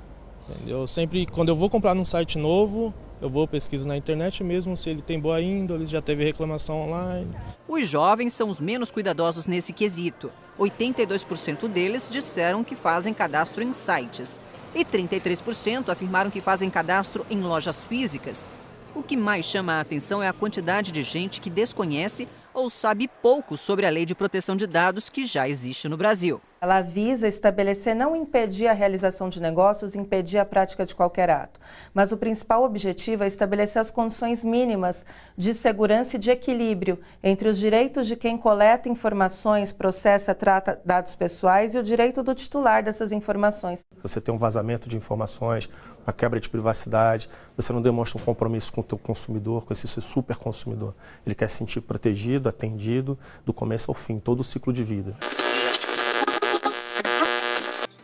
Entendeu? 0.48 0.88
Sempre, 0.88 1.24
quando 1.24 1.50
eu 1.50 1.54
vou 1.54 1.70
comprar 1.70 1.94
num 1.94 2.04
site 2.04 2.36
novo, 2.36 2.92
eu 3.22 3.30
vou 3.30 3.46
pesquiso 3.46 3.86
na 3.86 3.96
internet 3.96 4.42
mesmo 4.42 4.76
se 4.76 4.90
ele 4.90 5.02
tem 5.02 5.20
boa 5.20 5.40
índole, 5.40 5.86
já 5.86 6.02
teve 6.02 6.24
reclamação 6.24 6.80
online. 6.80 7.32
Os 7.68 7.88
jovens 7.88 8.32
são 8.32 8.48
os 8.48 8.60
menos 8.60 8.90
cuidadosos 8.90 9.46
nesse 9.46 9.72
quesito. 9.72 10.32
82% 10.58 11.68
deles 11.68 12.08
disseram 12.10 12.64
que 12.64 12.74
fazem 12.74 13.14
cadastro 13.14 13.62
em 13.62 13.72
sites 13.72 14.40
e 14.74 14.84
33% 14.84 15.88
afirmaram 15.88 16.30
que 16.30 16.40
fazem 16.40 16.70
cadastro 16.70 17.26
em 17.30 17.40
lojas 17.40 17.84
físicas. 17.84 18.48
O 18.94 19.02
que 19.02 19.16
mais 19.16 19.44
chama 19.44 19.74
a 19.74 19.80
atenção 19.80 20.22
é 20.22 20.28
a 20.28 20.32
quantidade 20.32 20.92
de 20.92 21.02
gente 21.02 21.40
que 21.40 21.50
desconhece 21.50 22.28
ou 22.52 22.68
sabe 22.68 23.08
pouco 23.22 23.56
sobre 23.56 23.86
a 23.86 23.90
lei 23.90 24.04
de 24.04 24.14
proteção 24.14 24.56
de 24.56 24.66
dados 24.66 25.08
que 25.08 25.24
já 25.26 25.48
existe 25.48 25.88
no 25.88 25.96
Brasil. 25.96 26.40
Ela 26.62 26.82
visa 26.82 27.26
estabelecer 27.26 27.96
não 27.96 28.14
impedir 28.14 28.66
a 28.66 28.74
realização 28.74 29.30
de 29.30 29.40
negócios, 29.40 29.94
impedir 29.94 30.36
a 30.36 30.44
prática 30.44 30.84
de 30.84 30.94
qualquer 30.94 31.30
ato, 31.30 31.58
mas 31.94 32.12
o 32.12 32.18
principal 32.18 32.64
objetivo 32.64 33.24
é 33.24 33.26
estabelecer 33.26 33.80
as 33.80 33.90
condições 33.90 34.44
mínimas 34.44 35.02
de 35.38 35.54
segurança 35.54 36.16
e 36.16 36.18
de 36.18 36.30
equilíbrio 36.30 36.98
entre 37.22 37.48
os 37.48 37.56
direitos 37.56 38.06
de 38.06 38.14
quem 38.14 38.36
coleta 38.36 38.90
informações, 38.90 39.72
processa, 39.72 40.34
trata 40.34 40.78
dados 40.84 41.14
pessoais 41.14 41.74
e 41.74 41.78
o 41.78 41.82
direito 41.82 42.22
do 42.22 42.34
titular 42.34 42.82
dessas 42.82 43.10
informações. 43.10 43.82
Você 44.02 44.20
tem 44.20 44.34
um 44.34 44.38
vazamento 44.38 44.86
de 44.86 44.98
informações, 44.98 45.66
uma 46.06 46.12
quebra 46.12 46.38
de 46.38 46.50
privacidade, 46.50 47.30
você 47.56 47.72
não 47.72 47.80
demonstra 47.80 48.20
um 48.20 48.24
compromisso 48.24 48.70
com 48.70 48.82
o 48.82 48.84
teu 48.84 48.98
consumidor, 48.98 49.64
com 49.64 49.72
esse 49.72 49.86
super 49.88 50.36
consumidor. 50.36 50.94
Ele 51.24 51.34
quer 51.34 51.48
se 51.48 51.56
sentir 51.56 51.80
protegido, 51.80 52.50
atendido, 52.50 53.18
do 53.46 53.54
começo 53.54 53.90
ao 53.90 53.94
fim, 53.94 54.18
todo 54.18 54.40
o 54.40 54.44
ciclo 54.44 54.74
de 54.74 54.84
vida. 54.84 55.16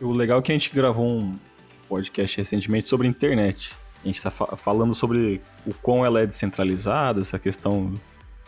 O 0.01 0.11
legal 0.11 0.39
é 0.39 0.41
que 0.41 0.51
a 0.51 0.55
gente 0.55 0.73
gravou 0.73 1.07
um 1.07 1.35
podcast 1.87 2.37
recentemente 2.37 2.85
sobre 2.85 3.07
internet. 3.07 3.73
A 4.03 4.07
gente 4.07 4.17
está 4.17 4.29
fa 4.29 4.55
falando 4.55 4.93
sobre 4.93 5.41
o 5.65 5.73
quão 5.73 6.05
ela 6.05 6.21
é 6.21 6.25
descentralizada, 6.25 7.21
essa 7.21 7.39
questão 7.39 7.93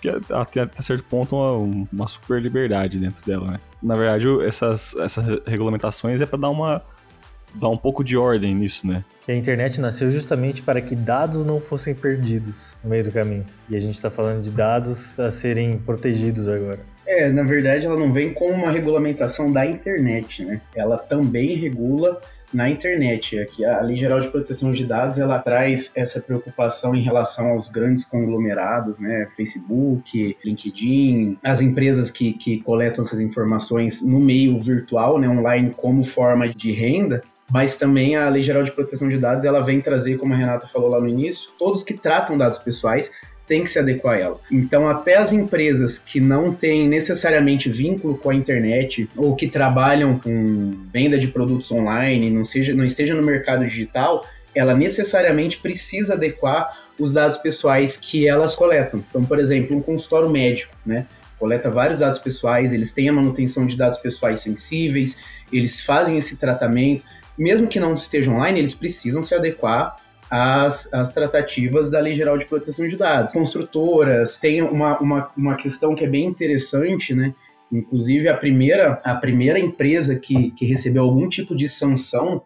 que 0.01 0.09
é, 0.09 0.19
até, 0.29 0.61
até 0.61 0.81
certo 0.81 1.03
ponto 1.03 1.35
uma, 1.35 1.87
uma 1.91 2.07
super 2.07 2.41
liberdade 2.41 2.97
dentro 2.97 3.25
dela, 3.25 3.51
né? 3.51 3.59
Na 3.81 3.95
verdade, 3.95 4.27
essas, 4.45 4.95
essas 4.95 5.25
regulamentações 5.45 6.21
é 6.21 6.25
para 6.25 6.39
dar 6.39 6.49
uma 6.49 6.83
dar 7.55 7.69
um 7.69 7.77
pouco 7.77 8.03
de 8.03 8.15
ordem 8.15 8.53
nisso, 8.53 8.85
né? 8.85 9.03
Que 9.21 9.31
a 9.31 9.35
internet 9.35 9.81
nasceu 9.81 10.11
justamente 10.11 10.61
para 10.61 10.79
que 10.81 10.95
dados 10.95 11.43
não 11.43 11.59
fossem 11.59 11.95
perdidos 11.95 12.77
no 12.83 12.91
meio 12.91 13.03
do 13.03 13.11
caminho. 13.11 13.43
E 13.67 13.75
a 13.75 13.79
gente 13.79 13.95
está 13.95 14.11
falando 14.11 14.43
de 14.43 14.51
dados 14.51 15.19
a 15.19 15.31
serem 15.31 15.79
protegidos 15.79 16.47
agora. 16.47 16.79
É, 17.09 17.27
na 17.27 17.41
verdade, 17.41 17.87
ela 17.87 17.97
não 17.97 18.13
vem 18.13 18.31
com 18.31 18.51
uma 18.51 18.69
regulamentação 18.69 19.51
da 19.51 19.65
internet, 19.65 20.45
né? 20.45 20.61
Ela 20.75 20.95
também 20.95 21.55
regula 21.55 22.21
na 22.53 22.69
internet. 22.69 23.39
Aqui 23.39 23.65
a 23.65 23.81
Lei 23.81 23.97
Geral 23.97 24.19
de 24.19 24.27
Proteção 24.27 24.71
de 24.71 24.85
Dados 24.85 25.17
ela 25.17 25.39
traz 25.39 25.91
essa 25.95 26.21
preocupação 26.21 26.93
em 26.93 27.01
relação 27.01 27.47
aos 27.47 27.67
grandes 27.67 28.05
conglomerados, 28.05 28.99
né? 28.99 29.27
Facebook, 29.35 30.37
LinkedIn, 30.45 31.39
as 31.43 31.61
empresas 31.61 32.11
que, 32.11 32.31
que 32.33 32.61
coletam 32.61 33.03
essas 33.03 33.19
informações 33.19 34.03
no 34.03 34.19
meio 34.19 34.61
virtual, 34.61 35.17
né? 35.17 35.27
Online 35.27 35.71
como 35.75 36.03
forma 36.03 36.47
de 36.47 36.71
renda. 36.71 37.21
Mas 37.51 37.75
também 37.75 38.15
a 38.15 38.29
Lei 38.29 38.43
Geral 38.43 38.61
de 38.61 38.71
Proteção 38.71 39.09
de 39.09 39.17
Dados 39.17 39.45
ela 39.45 39.61
vem 39.61 39.81
trazer, 39.81 40.17
como 40.17 40.35
a 40.35 40.37
Renata 40.37 40.67
falou 40.67 40.89
lá 40.89 41.01
no 41.01 41.07
início, 41.07 41.49
todos 41.57 41.83
que 41.83 41.95
tratam 41.95 42.37
dados 42.37 42.59
pessoais 42.59 43.09
tem 43.49 43.63
que 43.63 43.71
se 43.71 43.79
adequar 43.79 44.15
a 44.15 44.19
ela. 44.19 44.41
Então, 44.51 44.87
até 44.87 45.17
as 45.17 45.33
empresas 45.33 45.97
que 45.97 46.21
não 46.21 46.53
têm 46.53 46.87
necessariamente 46.87 47.67
vínculo 47.67 48.15
com 48.15 48.29
a 48.29 48.35
internet 48.35 49.09
ou 49.17 49.35
que 49.35 49.49
trabalham 49.49 50.19
com 50.19 50.71
venda 50.93 51.17
de 51.17 51.27
produtos 51.27 51.71
online, 51.71 52.29
não, 52.29 52.45
seja, 52.45 52.75
não 52.75 52.85
esteja 52.85 53.15
no 53.15 53.23
mercado 53.23 53.65
digital, 53.65 54.23
ela 54.53 54.75
necessariamente 54.75 55.57
precisa 55.57 56.13
adequar 56.13 56.85
os 56.99 57.11
dados 57.11 57.37
pessoais 57.37 57.97
que 57.97 58.27
elas 58.27 58.55
coletam. 58.55 59.03
Então, 59.09 59.25
por 59.25 59.39
exemplo, 59.39 59.75
um 59.75 59.81
consultório 59.81 60.29
médico, 60.29 60.75
né? 60.85 61.07
Coleta 61.39 61.71
vários 61.71 62.01
dados 62.01 62.19
pessoais, 62.19 62.71
eles 62.71 62.93
têm 62.93 63.09
a 63.09 63.13
manutenção 63.13 63.65
de 63.65 63.75
dados 63.75 63.97
pessoais 63.97 64.41
sensíveis, 64.41 65.17
eles 65.51 65.81
fazem 65.81 66.17
esse 66.17 66.35
tratamento. 66.35 67.01
Mesmo 67.37 67.67
que 67.67 67.79
não 67.79 67.95
estejam 67.95 68.35
online, 68.35 68.59
eles 68.59 68.75
precisam 68.75 69.23
se 69.23 69.33
adequar 69.33 69.95
as, 70.29 70.91
as 70.93 71.11
tratativas 71.11 71.89
da 71.89 71.99
Lei 71.99 72.13
Geral 72.13 72.37
de 72.37 72.45
Proteção 72.45 72.87
de 72.87 72.95
Dados. 72.95 73.33
Construtoras, 73.33 74.35
tem 74.35 74.61
uma, 74.61 74.99
uma, 74.99 75.31
uma 75.35 75.55
questão 75.55 75.95
que 75.95 76.05
é 76.05 76.07
bem 76.07 76.25
interessante, 76.25 77.15
né? 77.15 77.33
Inclusive, 77.71 78.27
a 78.27 78.37
primeira, 78.37 78.99
a 79.03 79.15
primeira 79.15 79.59
empresa 79.59 80.15
que, 80.15 80.51
que 80.51 80.65
recebeu 80.65 81.03
algum 81.03 81.27
tipo 81.29 81.55
de 81.55 81.67
sanção 81.67 82.43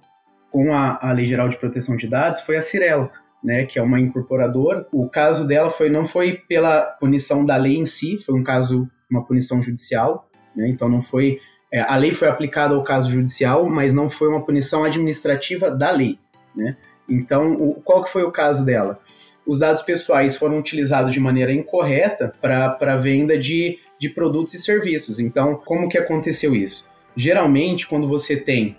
com 0.51 0.73
a, 0.73 0.99
a 1.01 1.11
Lei 1.11 1.25
Geral 1.25 1.49
de 1.49 1.57
Proteção 1.57 1.95
de 1.95 2.07
Dados 2.07 2.41
foi 2.41 2.57
a 2.57 2.61
Cirela, 2.61 3.09
né, 3.43 3.65
que 3.65 3.79
é 3.79 3.81
uma 3.81 3.99
incorporadora. 3.99 4.85
O 4.91 5.09
caso 5.09 5.47
dela 5.47 5.71
foi 5.71 5.89
não 5.89 6.05
foi 6.05 6.41
pela 6.47 6.81
punição 6.81 7.45
da 7.45 7.57
lei 7.57 7.77
em 7.77 7.85
si, 7.85 8.17
foi 8.17 8.35
um 8.35 8.43
caso, 8.43 8.87
uma 9.09 9.25
punição 9.25 9.61
judicial, 9.61 10.29
né, 10.55 10.69
então 10.69 10.87
não 10.87 11.01
foi. 11.01 11.39
É, 11.71 11.81
a 11.81 11.95
lei 11.95 12.11
foi 12.11 12.27
aplicada 12.27 12.75
ao 12.75 12.83
caso 12.83 13.09
judicial, 13.09 13.67
mas 13.67 13.93
não 13.93 14.07
foi 14.07 14.27
uma 14.27 14.45
punição 14.45 14.83
administrativa 14.83 15.71
da 15.71 15.89
lei, 15.89 16.19
né. 16.55 16.77
Então, 17.07 17.53
o, 17.53 17.75
qual 17.75 18.03
que 18.03 18.09
foi 18.09 18.23
o 18.23 18.31
caso 18.31 18.65
dela? 18.65 18.99
Os 19.45 19.59
dados 19.59 19.81
pessoais 19.81 20.37
foram 20.37 20.57
utilizados 20.57 21.11
de 21.11 21.19
maneira 21.19 21.51
incorreta 21.51 22.33
para 22.41 22.95
venda 22.95 23.37
de, 23.37 23.79
de 23.99 24.09
produtos 24.09 24.53
e 24.53 24.59
serviços. 24.59 25.19
Então, 25.19 25.55
como 25.55 25.89
que 25.89 25.97
aconteceu 25.97 26.55
isso? 26.55 26.87
Geralmente, 27.15 27.87
quando 27.87 28.07
você 28.07 28.37
tem, 28.37 28.77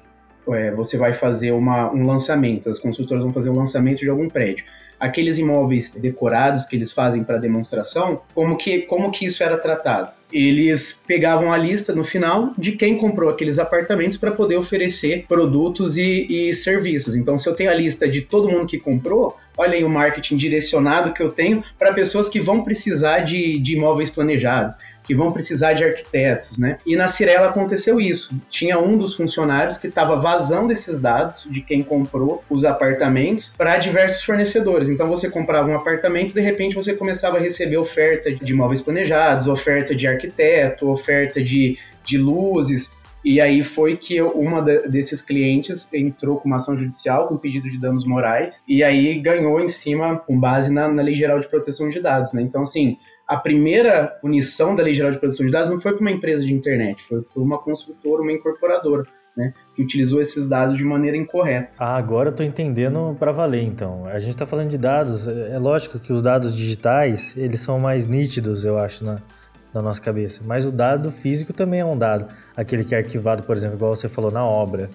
é, 0.48 0.70
você 0.70 0.96
vai 0.96 1.12
fazer 1.12 1.52
uma, 1.52 1.92
um 1.92 2.06
lançamento, 2.06 2.68
as 2.70 2.78
consultoras 2.78 3.22
vão 3.22 3.32
fazer 3.32 3.50
um 3.50 3.56
lançamento 3.56 4.00
de 4.00 4.08
algum 4.08 4.28
prédio 4.28 4.64
aqueles 4.98 5.38
imóveis 5.38 5.92
decorados 5.92 6.64
que 6.64 6.76
eles 6.76 6.92
fazem 6.92 7.24
para 7.24 7.38
demonstração, 7.38 8.22
como 8.34 8.56
que, 8.56 8.82
como 8.82 9.10
que 9.10 9.26
isso 9.26 9.42
era 9.42 9.56
tratado? 9.56 10.10
Eles 10.32 11.00
pegavam 11.06 11.52
a 11.52 11.56
lista 11.56 11.94
no 11.94 12.02
final 12.02 12.52
de 12.58 12.72
quem 12.72 12.96
comprou 12.96 13.30
aqueles 13.30 13.58
apartamentos 13.58 14.18
para 14.18 14.32
poder 14.32 14.56
oferecer 14.56 15.26
produtos 15.28 15.96
e, 15.96 16.26
e 16.28 16.54
serviços. 16.54 17.14
Então, 17.14 17.38
se 17.38 17.48
eu 17.48 17.54
tenho 17.54 17.70
a 17.70 17.74
lista 17.74 18.08
de 18.08 18.22
todo 18.22 18.50
mundo 18.50 18.66
que 18.66 18.80
comprou, 18.80 19.38
olha 19.56 19.74
aí 19.74 19.84
o 19.84 19.88
marketing 19.88 20.36
direcionado 20.36 21.12
que 21.12 21.22
eu 21.22 21.30
tenho 21.30 21.62
para 21.78 21.92
pessoas 21.92 22.28
que 22.28 22.40
vão 22.40 22.64
precisar 22.64 23.20
de, 23.20 23.60
de 23.60 23.76
imóveis 23.76 24.10
planejados 24.10 24.76
que 25.04 25.14
vão 25.14 25.30
precisar 25.30 25.74
de 25.74 25.84
arquitetos, 25.84 26.58
né? 26.58 26.78
E 26.86 26.96
na 26.96 27.08
Cirela 27.08 27.48
aconteceu 27.48 28.00
isso. 28.00 28.34
Tinha 28.48 28.78
um 28.78 28.96
dos 28.96 29.14
funcionários 29.14 29.78
que 29.78 29.86
estava 29.86 30.16
vazando 30.16 30.72
esses 30.72 31.00
dados 31.00 31.46
de 31.48 31.60
quem 31.60 31.82
comprou 31.82 32.42
os 32.48 32.64
apartamentos 32.64 33.52
para 33.56 33.76
diversos 33.76 34.24
fornecedores. 34.24 34.88
Então 34.88 35.06
você 35.06 35.30
comprava 35.30 35.68
um 35.68 35.76
apartamento 35.76 36.34
de 36.34 36.40
repente 36.40 36.74
você 36.74 36.94
começava 36.94 37.36
a 37.36 37.40
receber 37.40 37.76
oferta 37.76 38.34
de 38.34 38.52
imóveis 38.52 38.80
planejados, 38.80 39.46
oferta 39.46 39.94
de 39.94 40.06
arquiteto, 40.06 40.90
oferta 40.90 41.42
de, 41.42 41.78
de 42.04 42.18
luzes. 42.18 42.90
E 43.24 43.40
aí 43.40 43.62
foi 43.62 43.96
que 43.96 44.20
uma 44.20 44.60
desses 44.60 45.22
clientes 45.22 45.92
entrou 45.94 46.38
com 46.38 46.46
uma 46.46 46.56
ação 46.56 46.76
judicial 46.76 47.26
com 47.26 47.38
pedido 47.38 47.68
de 47.68 47.80
danos 47.80 48.06
morais 48.06 48.62
e 48.68 48.84
aí 48.84 49.18
ganhou 49.18 49.60
em 49.60 49.68
cima 49.68 50.18
com 50.18 50.38
base 50.38 50.70
na, 50.70 50.88
na 50.88 51.02
Lei 51.02 51.14
Geral 51.14 51.40
de 51.40 51.48
Proteção 51.48 51.88
de 51.88 52.00
Dados, 52.00 52.32
né? 52.34 52.42
Então 52.42 52.62
assim, 52.62 52.98
a 53.26 53.36
primeira 53.36 54.06
punição 54.20 54.76
da 54.76 54.82
Lei 54.82 54.92
Geral 54.92 55.10
de 55.10 55.18
Proteção 55.18 55.46
de 55.46 55.52
Dados 55.52 55.70
não 55.70 55.78
foi 55.78 55.92
para 55.92 56.02
uma 56.02 56.10
empresa 56.10 56.44
de 56.44 56.52
internet, 56.52 57.02
foi 57.02 57.22
para 57.22 57.42
uma 57.42 57.58
construtora, 57.58 58.20
uma 58.20 58.32
incorporadora, 58.32 59.04
né, 59.34 59.52
que 59.74 59.82
utilizou 59.82 60.20
esses 60.20 60.46
dados 60.46 60.76
de 60.76 60.84
maneira 60.84 61.16
incorreta. 61.16 61.70
Ah, 61.78 61.96
agora 61.96 62.28
eu 62.28 62.34
tô 62.34 62.42
entendendo 62.42 63.16
para 63.18 63.32
valer, 63.32 63.62
então. 63.62 64.06
A 64.06 64.18
gente 64.18 64.30
está 64.30 64.46
falando 64.46 64.68
de 64.68 64.78
dados, 64.78 65.26
é 65.26 65.58
lógico 65.58 65.98
que 65.98 66.12
os 66.12 66.22
dados 66.22 66.54
digitais, 66.54 67.36
eles 67.36 67.60
são 67.60 67.78
mais 67.78 68.06
nítidos, 68.06 68.64
eu 68.64 68.78
acho, 68.78 69.04
na, 69.04 69.20
na 69.74 69.82
nossa 69.82 70.00
cabeça. 70.00 70.42
Mas 70.44 70.64
o 70.64 70.72
dado 70.72 71.10
físico 71.10 71.52
também 71.52 71.80
é 71.80 71.84
um 71.84 71.98
dado. 71.98 72.32
Aquele 72.56 72.84
que 72.84 72.94
é 72.94 72.98
arquivado, 72.98 73.42
por 73.42 73.56
exemplo, 73.56 73.76
igual 73.76 73.94
você 73.94 74.08
falou, 74.08 74.30
na 74.30 74.44
obra. 74.44 74.88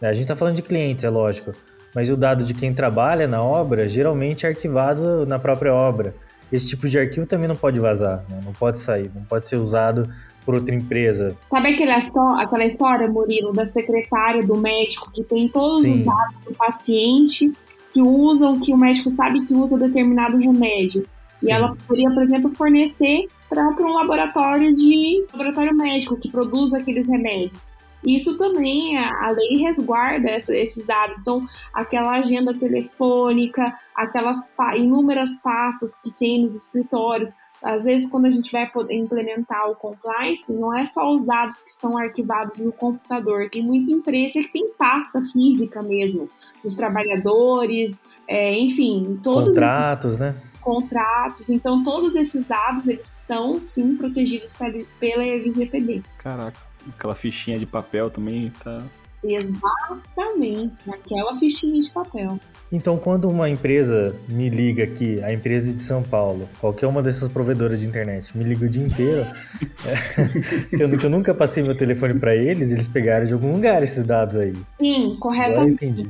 A 0.00 0.12
gente 0.12 0.22
está 0.22 0.34
falando 0.34 0.56
de 0.56 0.62
clientes, 0.62 1.04
é 1.04 1.10
lógico. 1.10 1.52
Mas 1.94 2.10
o 2.10 2.16
dado 2.16 2.44
de 2.44 2.54
quem 2.54 2.74
trabalha 2.74 3.28
na 3.28 3.42
obra, 3.42 3.86
geralmente 3.86 4.46
é 4.46 4.48
arquivado 4.48 5.24
na 5.26 5.38
própria 5.38 5.72
obra 5.72 6.14
esse 6.52 6.68
tipo 6.68 6.88
de 6.88 6.98
arquivo 6.98 7.26
também 7.26 7.48
não 7.48 7.56
pode 7.56 7.80
vazar, 7.80 8.24
né? 8.30 8.40
não 8.44 8.52
pode 8.52 8.78
sair, 8.78 9.10
não 9.14 9.24
pode 9.24 9.48
ser 9.48 9.56
usado 9.56 10.08
por 10.44 10.54
outra 10.54 10.74
empresa. 10.74 11.36
Sabe 11.50 11.70
aquela, 11.70 11.96
aquela 12.40 12.64
história, 12.64 13.08
Murilo, 13.08 13.52
da 13.52 13.64
secretária 13.64 14.44
do 14.44 14.56
médico 14.56 15.10
que 15.10 15.24
tem 15.24 15.48
todos 15.48 15.82
Sim. 15.82 16.00
os 16.00 16.04
dados 16.04 16.40
do 16.42 16.54
paciente 16.54 17.52
que 17.92 18.00
usam, 18.00 18.60
que 18.60 18.72
o 18.72 18.76
médico 18.76 19.10
sabe 19.10 19.44
que 19.46 19.54
usa 19.54 19.78
determinado 19.78 20.36
remédio. 20.36 21.06
Sim. 21.36 21.48
E 21.48 21.52
ela 21.52 21.74
poderia, 21.88 22.12
por 22.12 22.22
exemplo, 22.22 22.52
fornecer 22.52 23.26
para 23.54 23.86
um 23.86 23.92
laboratório 23.92 24.74
de 24.74 25.26
laboratório 25.32 25.76
médico 25.76 26.16
que 26.16 26.30
produz 26.30 26.74
aqueles 26.74 27.08
remédios. 27.08 27.72
Isso 28.04 28.36
também, 28.36 28.98
a 28.98 29.28
lei 29.30 29.56
resguarda 29.56 30.28
essa, 30.28 30.54
esses 30.54 30.84
dados. 30.84 31.20
Então, 31.20 31.46
aquela 31.72 32.18
agenda 32.18 32.52
telefônica, 32.52 33.74
aquelas 33.94 34.36
inúmeras 34.76 35.30
pastas 35.42 35.90
que 36.02 36.10
tem 36.10 36.42
nos 36.42 36.54
escritórios, 36.54 37.30
às 37.62 37.84
vezes, 37.84 38.10
quando 38.10 38.26
a 38.26 38.30
gente 38.30 38.52
vai 38.52 38.70
implementar 38.90 39.70
o 39.70 39.74
compliance, 39.74 40.52
não 40.52 40.76
é 40.76 40.84
só 40.84 41.14
os 41.14 41.22
dados 41.22 41.62
que 41.62 41.70
estão 41.70 41.96
arquivados 41.96 42.58
no 42.58 42.70
computador. 42.72 43.48
Tem 43.48 43.62
muita 43.62 43.90
empresa 43.90 44.40
que 44.40 44.52
tem 44.52 44.70
pasta 44.76 45.22
física 45.32 45.82
mesmo, 45.82 46.28
dos 46.62 46.74
trabalhadores, 46.74 47.98
é, 48.28 48.52
enfim. 48.52 49.18
Todos 49.22 49.48
contratos, 49.48 50.18
né? 50.18 50.36
Contratos. 50.64 51.50
Então, 51.50 51.84
todos 51.84 52.14
esses 52.16 52.44
dados, 52.46 52.86
eles 52.88 53.14
estão, 53.20 53.60
sim, 53.60 53.96
protegidos 53.96 54.54
pela 54.98 55.22
LGPD. 55.22 56.02
Caraca, 56.18 56.58
aquela 56.88 57.14
fichinha 57.14 57.58
de 57.58 57.66
papel 57.66 58.10
também 58.10 58.50
tá... 58.62 58.82
Exatamente, 59.22 60.80
aquela 60.86 61.34
fichinha 61.36 61.80
de 61.80 61.90
papel. 61.90 62.38
Então, 62.70 62.98
quando 62.98 63.26
uma 63.28 63.48
empresa 63.48 64.14
me 64.28 64.50
liga 64.50 64.84
aqui, 64.84 65.22
a 65.22 65.32
empresa 65.32 65.72
de 65.72 65.80
São 65.80 66.02
Paulo, 66.02 66.46
qualquer 66.60 66.86
uma 66.86 67.02
dessas 67.02 67.28
provedoras 67.28 67.80
de 67.80 67.88
internet, 67.88 68.36
me 68.36 68.44
liga 68.44 68.66
o 68.66 68.68
dia 68.68 68.84
inteiro, 68.84 69.26
é, 69.86 70.76
sendo 70.76 70.98
que 70.98 71.06
eu 71.06 71.10
nunca 71.10 71.32
passei 71.32 71.62
meu 71.62 71.74
telefone 71.74 72.18
para 72.18 72.34
eles, 72.34 72.70
eles 72.70 72.88
pegaram 72.88 73.24
de 73.24 73.32
algum 73.32 73.52
lugar 73.52 73.82
esses 73.82 74.04
dados 74.04 74.36
aí. 74.36 74.54
Sim, 74.78 75.16
corretamente. 75.18 75.52
Agora 75.52 75.68
eu 75.68 75.72
entendi. 75.72 76.08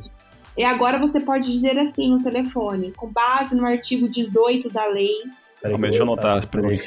E 0.56 0.64
agora 0.64 0.98
você 0.98 1.20
pode 1.20 1.50
dizer 1.50 1.78
assim 1.78 2.10
no 2.10 2.22
telefone, 2.22 2.92
com 2.92 3.10
base 3.10 3.54
no 3.54 3.66
artigo 3.66 4.08
18 4.08 4.70
da 4.70 4.86
lei, 4.86 5.14
Peraí, 5.64 5.80
deixa 5.80 6.00
eu 6.00 6.02
anotar 6.02 6.36
as 6.36 6.44
perguntas. 6.44 6.86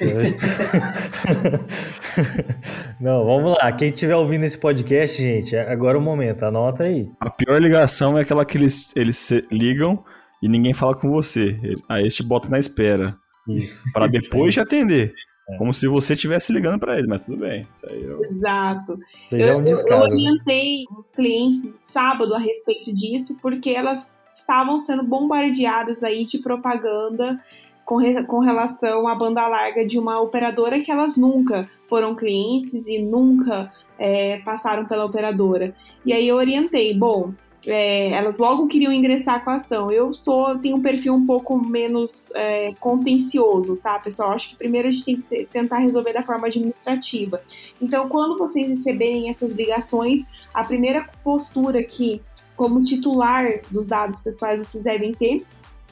Não, 3.01 3.25
vamos 3.25 3.57
lá. 3.57 3.71
Quem 3.71 3.89
estiver 3.89 4.15
ouvindo 4.15 4.43
esse 4.43 4.59
podcast, 4.59 5.19
gente, 5.19 5.55
é 5.55 5.71
agora 5.71 5.97
é 5.97 5.99
o 5.99 6.03
momento. 6.03 6.43
Anota 6.43 6.83
aí. 6.83 7.09
A 7.19 7.27
pior 7.27 7.59
ligação 7.59 8.15
é 8.19 8.21
aquela 8.21 8.45
que 8.45 8.55
eles, 8.55 8.91
eles 8.95 9.31
ligam 9.51 10.05
e 10.43 10.47
ninguém 10.47 10.75
fala 10.75 10.95
com 10.95 11.09
você. 11.09 11.59
Aí 11.89 12.03
eles 12.03 12.15
te 12.15 12.21
botam 12.21 12.51
na 12.51 12.59
espera. 12.59 13.17
Isso. 13.47 13.83
Para 13.91 14.05
depois 14.07 14.53
te 14.53 14.59
atender. 14.59 15.11
É. 15.49 15.57
Como 15.57 15.73
se 15.73 15.87
você 15.87 16.13
estivesse 16.13 16.51
ligando 16.51 16.79
para 16.79 16.95
eles, 16.95 17.07
mas 17.07 17.25
tudo 17.25 17.37
bem. 17.37 17.65
Isso 17.73 17.87
aí 17.87 18.03
eu... 18.03 18.23
Exato. 18.25 18.99
Você 19.23 19.39
já 19.39 19.51
é 19.51 19.55
um 19.55 19.63
descaso. 19.63 20.13
Eu 20.13 20.17
né? 20.17 20.29
orientei 20.29 20.79
né? 20.79 20.97
os 20.97 21.11
clientes 21.11 21.61
sábado 21.79 22.35
a 22.35 22.39
respeito 22.39 22.93
disso, 22.93 23.37
porque 23.41 23.69
elas 23.69 24.21
estavam 24.29 24.77
sendo 24.77 25.03
bombardeadas 25.03 26.03
aí 26.03 26.25
de 26.25 26.39
propaganda 26.39 27.41
com, 27.85 27.95
re, 27.95 28.21
com 28.23 28.39
relação 28.39 29.07
à 29.07 29.15
banda 29.15 29.47
larga 29.47 29.85
de 29.85 29.97
uma 29.97 30.19
operadora 30.19 30.79
que 30.81 30.91
elas 30.91 31.15
nunca 31.15 31.67
foram 31.87 32.13
clientes 32.13 32.85
e 32.85 32.99
nunca 32.99 33.71
é, 33.97 34.39
passaram 34.39 34.85
pela 34.85 35.05
operadora. 35.05 35.73
E 36.05 36.11
aí 36.11 36.27
eu 36.27 36.35
orientei, 36.35 36.93
bom, 36.93 37.33
é, 37.65 38.11
elas 38.11 38.37
logo 38.37 38.67
queriam 38.67 38.91
ingressar 38.91 39.43
com 39.43 39.49
a 39.49 39.55
ação. 39.55 39.91
Eu 39.91 40.13
sou, 40.13 40.57
tenho 40.59 40.77
um 40.77 40.81
perfil 40.81 41.13
um 41.13 41.25
pouco 41.25 41.57
menos 41.57 42.31
é, 42.35 42.73
contencioso, 42.79 43.77
tá, 43.77 43.97
pessoal? 43.99 44.31
Acho 44.31 44.49
que 44.49 44.55
primeiro 44.55 44.87
a 44.87 44.91
gente 44.91 45.05
tem 45.05 45.21
que 45.21 45.45
tentar 45.45 45.79
resolver 45.79 46.13
da 46.13 46.23
forma 46.23 46.47
administrativa. 46.47 47.41
Então, 47.81 48.07
quando 48.07 48.37
vocês 48.37 48.67
receberem 48.67 49.29
essas 49.29 49.53
ligações, 49.53 50.23
a 50.53 50.63
primeira 50.63 51.09
postura 51.23 51.83
que, 51.83 52.21
como 52.55 52.83
titular 52.83 53.61
dos 53.71 53.87
dados 53.87 54.21
pessoais, 54.21 54.65
vocês 54.65 54.83
devem 54.83 55.13
ter 55.13 55.45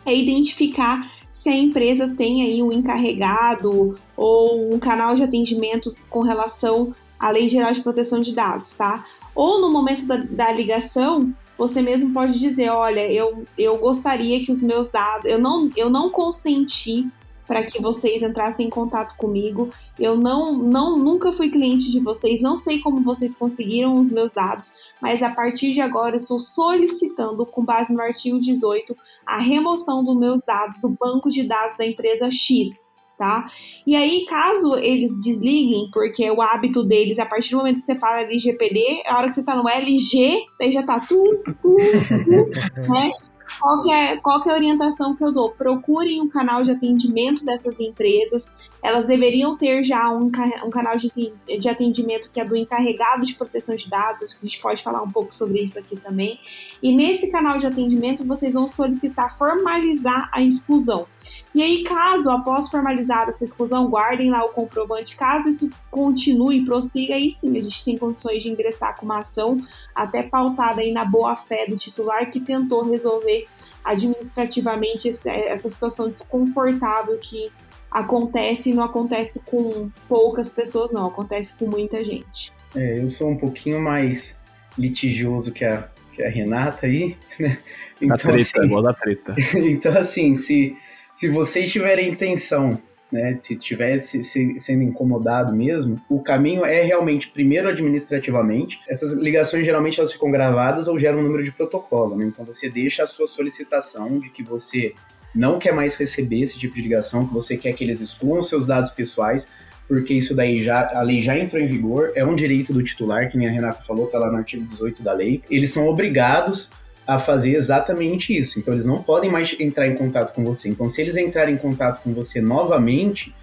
é 0.05 0.15
identificar 0.15 1.11
se 1.31 1.49
a 1.49 1.57
empresa 1.57 2.07
tem 2.07 2.43
aí 2.43 2.61
um 2.61 2.71
encarregado 2.71 3.95
ou 4.15 4.73
um 4.73 4.77
canal 4.77 5.15
de 5.15 5.23
atendimento 5.23 5.93
com 6.09 6.21
relação 6.21 6.93
à 7.19 7.31
Lei 7.31 7.49
Geral 7.49 7.71
de 7.71 7.81
Proteção 7.81 8.21
de 8.21 8.33
Dados, 8.33 8.71
tá? 8.73 9.03
Ou 9.33 9.59
no 9.59 9.71
momento 9.71 10.05
da, 10.05 10.17
da 10.17 10.51
ligação, 10.51 11.33
você 11.57 11.81
mesmo 11.81 12.13
pode 12.13 12.39
dizer, 12.39 12.69
olha, 12.69 13.11
eu, 13.11 13.43
eu 13.57 13.77
gostaria 13.77 14.43
que 14.43 14.51
os 14.51 14.61
meus 14.61 14.87
dados, 14.87 15.25
eu 15.25 15.39
não, 15.39 15.69
eu 15.75 15.89
não 15.89 16.09
consenti 16.09 17.07
para 17.47 17.63
que 17.63 17.81
vocês 17.81 18.21
entrassem 18.21 18.67
em 18.67 18.69
contato 18.69 19.15
comigo. 19.17 19.69
Eu 19.99 20.17
não, 20.17 20.53
não, 20.53 20.97
nunca 20.97 21.31
fui 21.31 21.49
cliente 21.49 21.91
de 21.91 21.99
vocês, 21.99 22.41
não 22.41 22.57
sei 22.57 22.79
como 22.79 23.03
vocês 23.03 23.35
conseguiram 23.35 23.99
os 23.99 24.11
meus 24.11 24.31
dados, 24.31 24.73
mas 25.01 25.21
a 25.21 25.29
partir 25.29 25.73
de 25.73 25.81
agora 25.81 26.15
estou 26.15 26.39
solicitando, 26.39 27.45
com 27.45 27.63
base 27.63 27.93
no 27.93 28.01
artigo 28.01 28.39
18, 28.39 28.95
a 29.25 29.37
remoção 29.37 30.03
dos 30.03 30.17
meus 30.17 30.41
dados 30.41 30.79
do 30.81 30.89
banco 30.89 31.29
de 31.29 31.43
dados 31.43 31.77
da 31.77 31.85
empresa 31.85 32.29
X. 32.31 32.84
Tá? 33.17 33.49
E 33.87 33.95
aí, 33.95 34.25
caso 34.25 34.75
eles 34.75 35.17
desliguem, 35.21 35.89
porque 35.93 36.29
o 36.29 36.41
hábito 36.41 36.83
deles, 36.83 37.17
a 37.17 37.25
partir 37.25 37.51
do 37.51 37.57
momento 37.57 37.79
que 37.79 37.85
você 37.85 37.95
fala 37.95 38.23
LGPD, 38.23 39.03
a 39.07 39.17
hora 39.17 39.29
que 39.29 39.35
você 39.35 39.43
tá 39.43 39.55
no 39.55 39.69
LG, 39.69 40.45
daí 40.59 40.71
já 40.71 40.83
tá 40.83 40.99
tudo, 40.99 41.41
tudo, 41.61 41.77
tudo 42.25 42.89
né? 42.89 43.11
Qual 43.59 43.83
que, 43.83 43.91
é, 43.91 44.17
qual 44.17 44.41
que 44.41 44.49
é 44.49 44.51
a 44.51 44.55
orientação 44.55 45.15
que 45.15 45.23
eu 45.23 45.31
dou? 45.31 45.51
Procurem 45.51 46.21
um 46.21 46.27
canal 46.27 46.61
de 46.61 46.71
atendimento 46.71 47.45
dessas 47.45 47.79
empresas. 47.79 48.45
Elas 48.85 49.05
deveriam 49.05 49.57
ter 49.57 49.83
já 49.83 50.11
um, 50.11 50.29
um 50.63 50.69
canal 50.69 50.95
de, 50.95 51.11
de 51.59 51.67
atendimento 51.67 52.31
que 52.31 52.39
é 52.39 52.45
do 52.45 52.55
encarregado 52.55 53.25
de 53.25 53.33
proteção 53.33 53.75
de 53.75 53.89
dados. 53.89 54.21
Acho 54.21 54.39
que 54.39 54.45
a 54.45 54.49
gente 54.49 54.61
pode 54.61 54.83
falar 54.83 55.01
um 55.01 55.09
pouco 55.09 55.33
sobre 55.33 55.61
isso 55.61 55.79
aqui 55.79 55.95
também. 55.95 56.39
E 56.83 56.95
nesse 56.95 57.27
canal 57.27 57.57
de 57.57 57.65
atendimento, 57.65 58.23
vocês 58.23 58.53
vão 58.53 58.67
solicitar 58.67 59.37
formalizar 59.37 60.29
a 60.31 60.41
exclusão. 60.41 61.07
E 61.55 61.63
aí, 61.63 61.83
caso 61.83 62.29
após 62.29 62.69
formalizar 62.69 63.27
essa 63.29 63.43
exclusão, 63.43 63.87
guardem 63.87 64.29
lá 64.29 64.43
o 64.43 64.49
comprovante. 64.49 65.15
Caso 65.15 65.49
isso 65.49 65.69
continue 65.89 66.65
prossiga, 66.65 67.15
aí 67.15 67.31
sim 67.31 67.57
a 67.57 67.61
gente 67.61 67.83
tem 67.83 67.97
condições 67.97 68.43
de 68.43 68.49
ingressar 68.49 68.95
com 68.99 69.05
uma 69.05 69.19
ação 69.19 69.57
até 69.95 70.21
pautada 70.21 70.81
aí 70.81 70.91
na 70.91 71.05
boa 71.05 71.35
fé 71.35 71.65
do 71.65 71.77
titular 71.77 72.29
que 72.29 72.39
tentou 72.39 72.83
resolver 72.83 73.47
administrativamente 73.85 75.07
essa 75.07 75.69
situação 75.69 76.09
desconfortável 76.09 77.17
que 77.19 77.49
acontece 77.95 78.69
e 78.69 78.73
não 78.73 78.83
acontece 78.83 79.41
com 79.45 79.89
poucas 80.07 80.51
pessoas, 80.51 80.91
não, 80.91 81.07
acontece 81.07 81.57
com 81.57 81.65
muita 81.65 82.03
gente. 82.03 82.51
É, 82.75 82.99
eu 82.99 83.09
sou 83.09 83.29
um 83.29 83.37
pouquinho 83.37 83.79
mais 83.79 84.37
litigioso 84.77 85.53
que 85.53 85.63
a, 85.63 85.87
que 86.11 86.21
a 86.21 86.29
Renata 86.29 86.85
aí, 86.85 87.15
né? 87.39 87.57
Então, 88.01 88.17
treta, 88.17 88.41
assim, 88.41 88.65
igual 88.65 88.83
da 88.83 88.93
treta. 88.93 89.33
então, 89.55 89.97
assim, 89.97 90.35
se 90.35 90.75
se 91.13 91.29
vocês 91.29 91.71
tiverem 91.71 92.09
intenção, 92.09 92.77
né, 93.09 93.37
se 93.39 93.55
tivesse 93.55 94.21
se, 94.21 94.59
sendo 94.59 94.83
incomodado 94.83 95.55
mesmo, 95.55 96.01
o 96.09 96.21
caminho 96.21 96.65
é 96.65 96.81
realmente 96.81 97.29
primeiro 97.29 97.69
administrativamente. 97.69 98.81
Essas 98.89 99.13
ligações 99.13 99.65
geralmente 99.65 99.97
elas 99.97 100.11
ficam 100.11 100.29
gravadas 100.29 100.89
ou 100.89 100.99
geram 100.99 101.19
um 101.19 101.21
número 101.21 101.41
de 101.41 101.53
protocolo, 101.53 102.17
né? 102.17 102.25
Então 102.25 102.43
você 102.43 102.69
deixa 102.69 103.03
a 103.03 103.07
sua 103.07 103.27
solicitação 103.29 104.19
de 104.19 104.29
que 104.29 104.43
você 104.43 104.93
não 105.35 105.59
quer 105.59 105.73
mais 105.73 105.95
receber 105.95 106.41
esse 106.41 106.57
tipo 106.57 106.75
de 106.75 106.81
ligação, 106.81 107.27
que 107.27 107.33
você 107.33 107.57
quer 107.57 107.73
que 107.73 107.83
eles 107.83 107.99
excluam 107.99 108.41
seus 108.41 108.65
dados 108.65 108.91
pessoais, 108.91 109.47
porque 109.87 110.13
isso 110.13 110.33
daí 110.33 110.63
já 110.63 110.91
a 110.97 111.01
lei 111.01 111.21
já 111.21 111.37
entrou 111.37 111.61
em 111.61 111.67
vigor, 111.67 112.11
é 112.15 112.25
um 112.25 112.35
direito 112.35 112.73
do 112.73 112.81
titular, 112.81 113.29
que 113.29 113.37
a 113.45 113.51
Renata 113.51 113.83
falou, 113.85 114.07
tá 114.07 114.17
lá 114.17 114.31
no 114.31 114.37
artigo 114.37 114.65
18 114.65 115.03
da 115.03 115.13
lei. 115.13 115.43
Eles 115.49 115.71
são 115.71 115.87
obrigados 115.87 116.71
a 117.05 117.19
fazer 117.19 117.55
exatamente 117.55 118.35
isso. 118.35 118.57
Então 118.59 118.73
eles 118.73 118.85
não 118.85 119.03
podem 119.03 119.29
mais 119.29 119.55
entrar 119.59 119.87
em 119.87 119.95
contato 119.95 120.33
com 120.33 120.43
você. 120.43 120.69
Então 120.69 120.89
se 120.89 121.01
eles 121.01 121.15
entrarem 121.17 121.55
em 121.55 121.57
contato 121.57 122.01
com 122.01 122.13
você 122.13 122.41
novamente, 122.41 123.33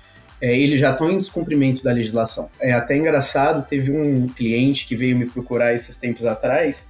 é, 0.40 0.59
eles 0.59 0.81
já 0.81 0.90
estão 0.90 1.11
em 1.11 1.18
descumprimento 1.18 1.85
da 1.85 1.92
legislação. 1.92 2.50
É 2.59 2.72
até 2.72 2.96
engraçado, 2.96 3.64
teve 3.68 3.92
um 3.92 4.26
cliente 4.26 4.87
que 4.87 4.96
veio 4.96 5.16
me 5.16 5.26
procurar 5.26 5.72
esses 5.72 5.96
tempos 5.96 6.26
atrás 6.26 6.88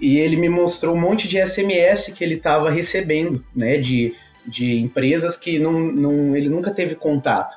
e 0.00 0.18
ele 0.18 0.36
me 0.36 0.48
mostrou 0.48 0.96
um 0.96 1.00
monte 1.00 1.28
de 1.28 1.44
SMS 1.44 2.12
que 2.12 2.24
ele 2.24 2.34
estava 2.34 2.70
recebendo, 2.70 3.44
né, 3.54 3.78
de, 3.78 4.14
de 4.48 4.78
empresas 4.78 5.36
que 5.36 5.58
não, 5.58 5.72
não, 5.72 6.36
ele 6.36 6.48
nunca 6.48 6.72
teve 6.72 6.94
contato, 6.94 7.56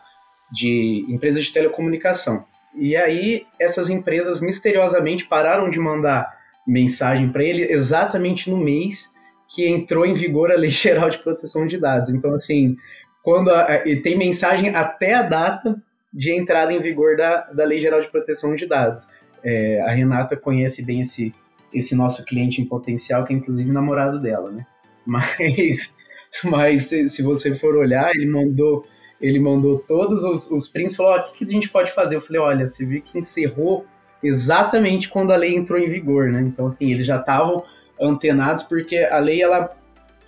de 0.51 1.05
empresas 1.09 1.45
de 1.45 1.53
telecomunicação. 1.53 2.45
E 2.75 2.95
aí 2.95 3.45
essas 3.59 3.89
empresas 3.89 4.41
misteriosamente 4.41 5.25
pararam 5.25 5.69
de 5.69 5.79
mandar 5.79 6.39
mensagem 6.67 7.29
para 7.29 7.43
ele 7.43 7.63
exatamente 7.63 8.49
no 8.49 8.57
mês 8.57 9.09
que 9.47 9.67
entrou 9.67 10.05
em 10.05 10.13
vigor 10.13 10.51
a 10.51 10.55
Lei 10.55 10.69
Geral 10.69 11.09
de 11.09 11.19
Proteção 11.19 11.67
de 11.67 11.77
Dados. 11.77 12.09
Então, 12.09 12.33
assim, 12.33 12.77
quando 13.23 13.49
a, 13.49 13.63
a, 13.63 13.79
tem 14.01 14.17
mensagem 14.17 14.73
até 14.73 15.13
a 15.13 15.23
data 15.23 15.81
de 16.13 16.31
entrada 16.31 16.73
em 16.73 16.79
vigor 16.79 17.15
da, 17.15 17.41
da 17.51 17.63
Lei 17.63 17.79
Geral 17.79 18.01
de 18.01 18.09
Proteção 18.09 18.55
de 18.55 18.65
Dados. 18.65 19.07
É, 19.43 19.81
a 19.81 19.91
Renata 19.91 20.35
conhece 20.35 20.83
bem 20.83 21.01
esse, 21.01 21.33
esse 21.73 21.95
nosso 21.95 22.25
cliente 22.25 22.61
em 22.61 22.65
potencial, 22.65 23.25
que 23.25 23.33
é 23.33 23.37
inclusive 23.37 23.71
namorado 23.71 24.19
dela, 24.19 24.51
né? 24.51 24.65
Mas, 25.05 25.95
mas 26.43 26.85
se 26.85 27.21
você 27.21 27.53
for 27.53 27.75
olhar, 27.75 28.11
ele 28.15 28.25
mandou 28.25 28.85
ele 29.19 29.39
mandou 29.39 29.77
todos 29.77 30.23
os, 30.23 30.49
os 30.49 30.67
prints 30.67 30.93
e 30.93 30.97
falou: 30.97 31.15
o 31.15 31.23
que, 31.23 31.37
que 31.37 31.43
a 31.43 31.53
gente 31.53 31.69
pode 31.69 31.91
fazer? 31.91 32.15
Eu 32.15 32.21
falei: 32.21 32.41
olha, 32.41 32.67
você 32.67 32.83
viu 32.83 33.01
que 33.01 33.19
encerrou 33.19 33.85
exatamente 34.23 35.09
quando 35.09 35.31
a 35.31 35.35
lei 35.35 35.55
entrou 35.55 35.79
em 35.79 35.87
vigor, 35.87 36.31
né? 36.31 36.41
Então, 36.41 36.67
assim, 36.67 36.91
eles 36.91 37.05
já 37.05 37.17
estavam 37.17 37.63
antenados 38.01 38.63
porque 38.63 38.97
a 38.97 39.19
lei 39.19 39.41
ela 39.41 39.71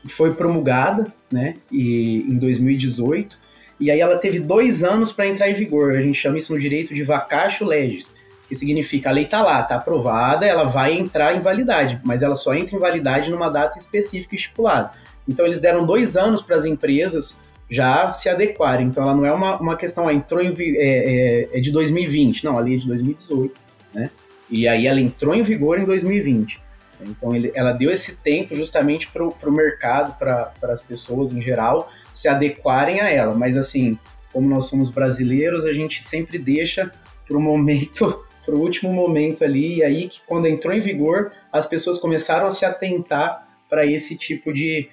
foi 0.06 0.34
promulgada, 0.34 1.12
né, 1.32 1.56
e, 1.72 2.18
em 2.30 2.38
2018, 2.38 3.38
e 3.80 3.90
aí 3.90 4.00
ela 4.00 4.18
teve 4.18 4.40
dois 4.40 4.84
anos 4.84 5.12
para 5.12 5.28
entrar 5.28 5.50
em 5.50 5.54
vigor. 5.54 5.96
A 5.96 6.02
gente 6.02 6.16
chama 6.16 6.38
isso 6.38 6.54
no 6.54 6.60
direito 6.60 6.94
de 6.94 7.04
vacatio 7.04 7.66
legis, 7.66 8.14
que 8.48 8.56
significa 8.56 9.10
a 9.10 9.12
lei 9.12 9.24
está 9.24 9.42
lá, 9.42 9.62
está 9.62 9.76
aprovada, 9.76 10.46
ela 10.46 10.66
vai 10.66 10.94
entrar 10.94 11.36
em 11.36 11.42
validade, 11.42 12.00
mas 12.04 12.22
ela 12.22 12.36
só 12.36 12.54
entra 12.54 12.76
em 12.76 12.80
validade 12.80 13.32
numa 13.32 13.50
data 13.50 13.78
específica 13.78 14.36
estipulada. 14.36 14.92
Então 15.28 15.46
eles 15.46 15.60
deram 15.60 15.86
dois 15.86 16.18
anos 16.18 16.42
para 16.42 16.58
as 16.58 16.66
empresas 16.66 17.40
já 17.70 18.10
se 18.12 18.30
adequarem. 18.30 18.88
Então 18.88 19.04
ela 19.04 19.16
não 19.16 19.26
é 19.26 19.32
uma, 19.32 19.60
uma 19.60 19.76
questão, 19.76 20.08
ah, 20.08 20.14
entrou 20.14 20.42
em, 20.42 20.54
é, 20.58 21.50
é, 21.52 21.58
é 21.58 21.60
de 21.60 21.72
2020, 21.72 22.44
não, 22.46 22.58
a 22.58 22.62
lei 22.62 22.76
é 22.76 22.78
de 22.78 22.88
2018, 22.88 23.54
né? 23.94 24.10
E 24.50 24.68
aí 24.68 24.86
ela 24.86 25.00
entrou 25.00 25.34
em 25.34 25.42
vigor 25.42 25.80
em 25.80 25.86
2020. 25.86 26.62
Então 27.02 27.36
ele, 27.36 27.52
ela 27.56 27.72
deu 27.72 27.92
esse 27.92 28.18
tempo 28.18 28.56
justamente 28.56 29.10
para 29.10 29.24
o 29.24 29.52
mercado, 29.52 30.18
para 30.18 30.54
as 30.64 30.82
pessoas 30.82 31.34
em 31.34 31.42
geral 31.42 31.90
se 32.14 32.28
adequarem 32.28 33.02
a 33.02 33.10
ela. 33.10 33.34
Mas 33.34 33.58
assim, 33.58 33.98
como 34.32 34.48
nós 34.48 34.66
somos 34.66 34.90
brasileiros, 34.90 35.66
a 35.66 35.74
gente 35.74 36.04
sempre 36.04 36.38
deixa 36.38 36.92
para 37.28 37.38
o 37.38 37.42
momento, 37.42 38.24
para 38.46 38.56
o 38.56 38.60
último 38.60 38.94
momento 38.94 39.44
ali. 39.44 39.78
E 39.78 39.84
aí 39.84 40.08
que 40.08 40.22
quando 40.28 40.48
entrou 40.48 40.74
em 40.74 40.80
vigor, 40.80 41.32
as 41.52 41.66
pessoas 41.66 41.98
começaram 42.00 42.46
a 42.46 42.52
se 42.52 42.66
atentar 42.66 43.48
para 43.70 43.86
esse 43.86 44.16
tipo 44.16 44.54
de 44.54 44.88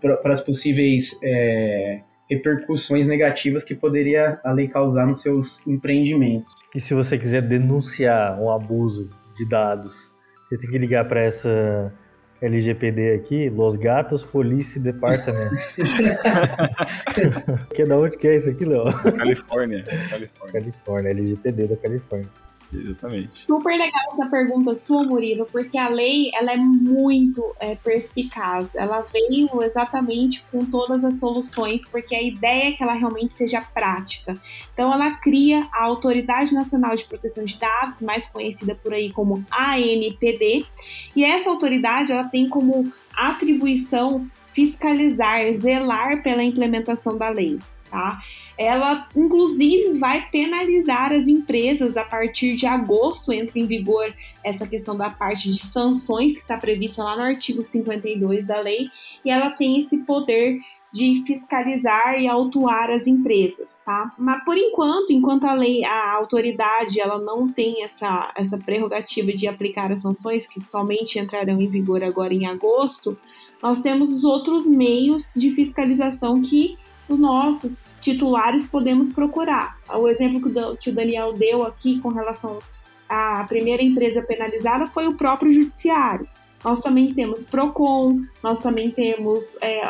para 0.00 0.32
as 0.32 0.40
possíveis 0.40 1.18
é, 1.22 2.00
repercussões 2.28 3.06
negativas 3.06 3.64
que 3.64 3.74
poderia 3.74 4.40
a 4.44 4.52
lei 4.52 4.68
causar 4.68 5.06
nos 5.06 5.20
seus 5.20 5.66
empreendimentos. 5.66 6.52
E 6.74 6.80
se 6.80 6.94
você 6.94 7.16
quiser 7.18 7.42
denunciar 7.42 8.40
um 8.40 8.50
abuso 8.50 9.10
de 9.34 9.48
dados, 9.48 10.10
você 10.48 10.58
tem 10.58 10.70
que 10.70 10.78
ligar 10.78 11.06
para 11.06 11.20
essa 11.20 11.92
LGPD 12.40 13.14
aqui, 13.14 13.48
Los 13.48 13.76
Gatos 13.76 14.24
Police 14.24 14.80
Department. 14.80 15.50
que 17.74 17.82
é 17.82 17.86
da 17.86 17.96
onde 17.96 18.18
que 18.18 18.28
é 18.28 18.36
isso 18.36 18.50
aqui, 18.50 18.64
Léo? 18.64 18.92
Califórnia. 19.16 19.84
Califórnia. 19.84 20.52
Califórnia, 20.52 21.10
LGPD 21.10 21.68
da 21.68 21.76
Califórnia. 21.76 22.45
Exatamente. 22.72 23.46
Super 23.46 23.78
legal 23.78 24.02
essa 24.12 24.28
pergunta 24.28 24.74
sua, 24.74 25.04
Murilo, 25.04 25.46
porque 25.46 25.78
a 25.78 25.88
lei 25.88 26.30
ela 26.34 26.52
é 26.52 26.56
muito 26.56 27.54
é, 27.60 27.74
perspicaz. 27.76 28.74
Ela 28.74 29.02
veio 29.12 29.62
exatamente 29.62 30.44
com 30.50 30.64
todas 30.64 31.04
as 31.04 31.20
soluções, 31.20 31.86
porque 31.88 32.14
a 32.14 32.22
ideia 32.22 32.68
é 32.68 32.72
que 32.72 32.82
ela 32.82 32.94
realmente 32.94 33.32
seja 33.32 33.60
prática. 33.60 34.34
Então, 34.72 34.92
ela 34.92 35.12
cria 35.12 35.66
a 35.72 35.84
Autoridade 35.84 36.54
Nacional 36.54 36.94
de 36.96 37.04
Proteção 37.04 37.44
de 37.44 37.56
Dados, 37.58 38.02
mais 38.02 38.26
conhecida 38.26 38.74
por 38.74 38.92
aí 38.92 39.12
como 39.12 39.44
ANPD, 39.50 40.66
e 41.14 41.24
essa 41.24 41.50
autoridade 41.50 42.12
ela 42.12 42.24
tem 42.24 42.48
como 42.48 42.92
atribuição 43.14 44.28
fiscalizar, 44.52 45.54
zelar 45.54 46.22
pela 46.22 46.42
implementação 46.42 47.16
da 47.16 47.28
lei 47.28 47.58
tá? 47.90 48.20
Ela, 48.58 49.08
inclusive, 49.14 49.98
vai 49.98 50.28
penalizar 50.30 51.12
as 51.12 51.28
empresas 51.28 51.96
a 51.96 52.04
partir 52.04 52.56
de 52.56 52.66
agosto, 52.66 53.32
entra 53.32 53.58
em 53.58 53.66
vigor 53.66 54.14
essa 54.42 54.66
questão 54.66 54.96
da 54.96 55.10
parte 55.10 55.50
de 55.50 55.58
sanções 55.58 56.34
que 56.34 56.40
está 56.40 56.56
prevista 56.56 57.02
lá 57.02 57.16
no 57.16 57.22
artigo 57.22 57.64
52 57.64 58.46
da 58.46 58.60
lei, 58.60 58.88
e 59.24 59.30
ela 59.30 59.50
tem 59.50 59.80
esse 59.80 60.04
poder 60.04 60.58
de 60.92 61.22
fiscalizar 61.26 62.18
e 62.18 62.28
autuar 62.28 62.90
as 62.90 63.06
empresas, 63.06 63.78
tá? 63.84 64.14
Mas 64.16 64.44
por 64.44 64.56
enquanto, 64.56 65.12
enquanto 65.12 65.44
a 65.44 65.52
lei, 65.52 65.84
a 65.84 66.12
autoridade, 66.12 67.00
ela 67.00 67.18
não 67.18 67.48
tem 67.48 67.82
essa, 67.82 68.32
essa 68.36 68.56
prerrogativa 68.56 69.32
de 69.32 69.48
aplicar 69.48 69.92
as 69.92 70.00
sanções, 70.00 70.46
que 70.46 70.60
somente 70.60 71.18
entrarão 71.18 71.60
em 71.60 71.68
vigor 71.68 72.02
agora 72.02 72.32
em 72.32 72.46
agosto, 72.46 73.18
nós 73.62 73.80
temos 73.80 74.12
os 74.12 74.24
outros 74.24 74.66
meios 74.66 75.30
de 75.34 75.50
fiscalização 75.52 76.40
que 76.42 76.76
os 77.08 77.18
nossos 77.18 77.72
titulares 78.00 78.68
podemos 78.68 79.12
procurar. 79.12 79.78
O 79.94 80.08
exemplo 80.08 80.40
que 80.76 80.90
o 80.90 80.94
Daniel 80.94 81.32
deu 81.32 81.62
aqui 81.62 82.00
com 82.00 82.08
relação 82.08 82.58
à 83.08 83.44
primeira 83.44 83.82
empresa 83.82 84.22
penalizada 84.22 84.86
foi 84.86 85.06
o 85.06 85.14
próprio 85.14 85.52
judiciário. 85.52 86.28
Nós 86.64 86.80
também 86.80 87.14
temos 87.14 87.44
PROCON, 87.44 88.22
nós 88.42 88.58
também 88.58 88.90
temos 88.90 89.56
é, 89.62 89.82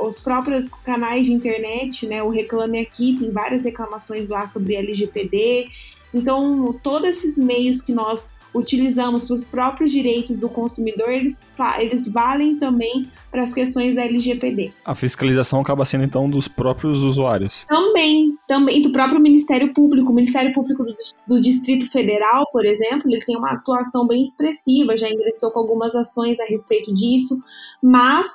os 0.00 0.20
próprios 0.20 0.68
canais 0.84 1.26
de 1.26 1.32
internet, 1.32 2.06
né? 2.06 2.22
O 2.22 2.28
Reclame 2.28 2.78
Aqui, 2.78 3.16
tem 3.18 3.30
várias 3.30 3.64
reclamações 3.64 4.28
lá 4.28 4.46
sobre 4.46 4.76
LGPD. 4.76 5.68
Então, 6.14 6.78
todos 6.82 7.08
esses 7.08 7.36
meios 7.36 7.80
que 7.80 7.92
nós 7.92 8.28
utilizamos 8.54 9.24
para 9.24 9.34
os 9.34 9.44
próprios 9.44 9.90
direitos 9.90 10.38
do 10.38 10.48
consumidor, 10.48 11.10
eles, 11.10 11.38
eles 11.78 12.08
valem 12.08 12.56
também 12.56 13.08
para 13.30 13.44
as 13.44 13.52
questões 13.52 13.94
da 13.94 14.02
LGPD. 14.02 14.72
A 14.84 14.94
fiscalização 14.94 15.60
acaba 15.60 15.84
sendo 15.84 16.04
então 16.04 16.28
dos 16.28 16.48
próprios 16.48 17.02
usuários? 17.02 17.64
Também, 17.66 18.36
também 18.46 18.82
do 18.82 18.92
próprio 18.92 19.20
Ministério 19.20 19.72
Público. 19.72 20.10
O 20.10 20.14
Ministério 20.14 20.52
Público 20.52 20.84
do, 20.84 20.94
do 21.26 21.40
Distrito 21.40 21.90
Federal, 21.90 22.46
por 22.52 22.64
exemplo, 22.64 23.10
ele 23.10 23.24
tem 23.24 23.36
uma 23.36 23.52
atuação 23.52 24.06
bem 24.06 24.22
expressiva, 24.22 24.96
já 24.96 25.08
ingressou 25.08 25.50
com 25.50 25.60
algumas 25.60 25.94
ações 25.94 26.38
a 26.40 26.44
respeito 26.44 26.92
disso, 26.94 27.38
mas 27.82 28.26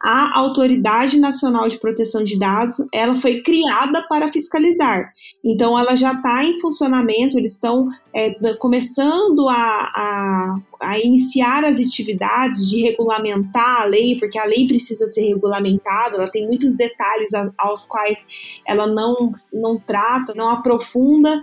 a 0.00 0.38
Autoridade 0.38 1.18
Nacional 1.18 1.66
de 1.66 1.78
Proteção 1.78 2.22
de 2.22 2.38
Dados, 2.38 2.76
ela 2.92 3.16
foi 3.16 3.42
criada 3.42 4.02
para 4.08 4.32
fiscalizar. 4.32 5.12
Então, 5.44 5.76
ela 5.76 5.96
já 5.96 6.12
está 6.12 6.44
em 6.44 6.60
funcionamento, 6.60 7.36
eles 7.36 7.54
estão 7.54 7.88
é, 8.14 8.32
começando 8.54 9.48
a, 9.48 9.54
a, 9.54 10.60
a, 10.80 10.98
iniciar 11.00 11.64
as 11.64 11.80
atividades 11.80 12.68
de 12.68 12.80
regulamentar 12.80 13.82
a 13.82 13.84
lei, 13.84 14.16
porque 14.18 14.38
a 14.38 14.44
lei 14.44 14.68
precisa 14.68 15.08
ser 15.08 15.22
regulamentada, 15.22 16.16
ela 16.16 16.30
tem 16.30 16.46
muitos 16.46 16.76
detalhes 16.76 17.30
aos 17.56 17.84
quais 17.84 18.24
ela 18.66 18.86
não, 18.86 19.32
não 19.52 19.78
trata, 19.78 20.32
não 20.32 20.48
aprofunda, 20.48 21.42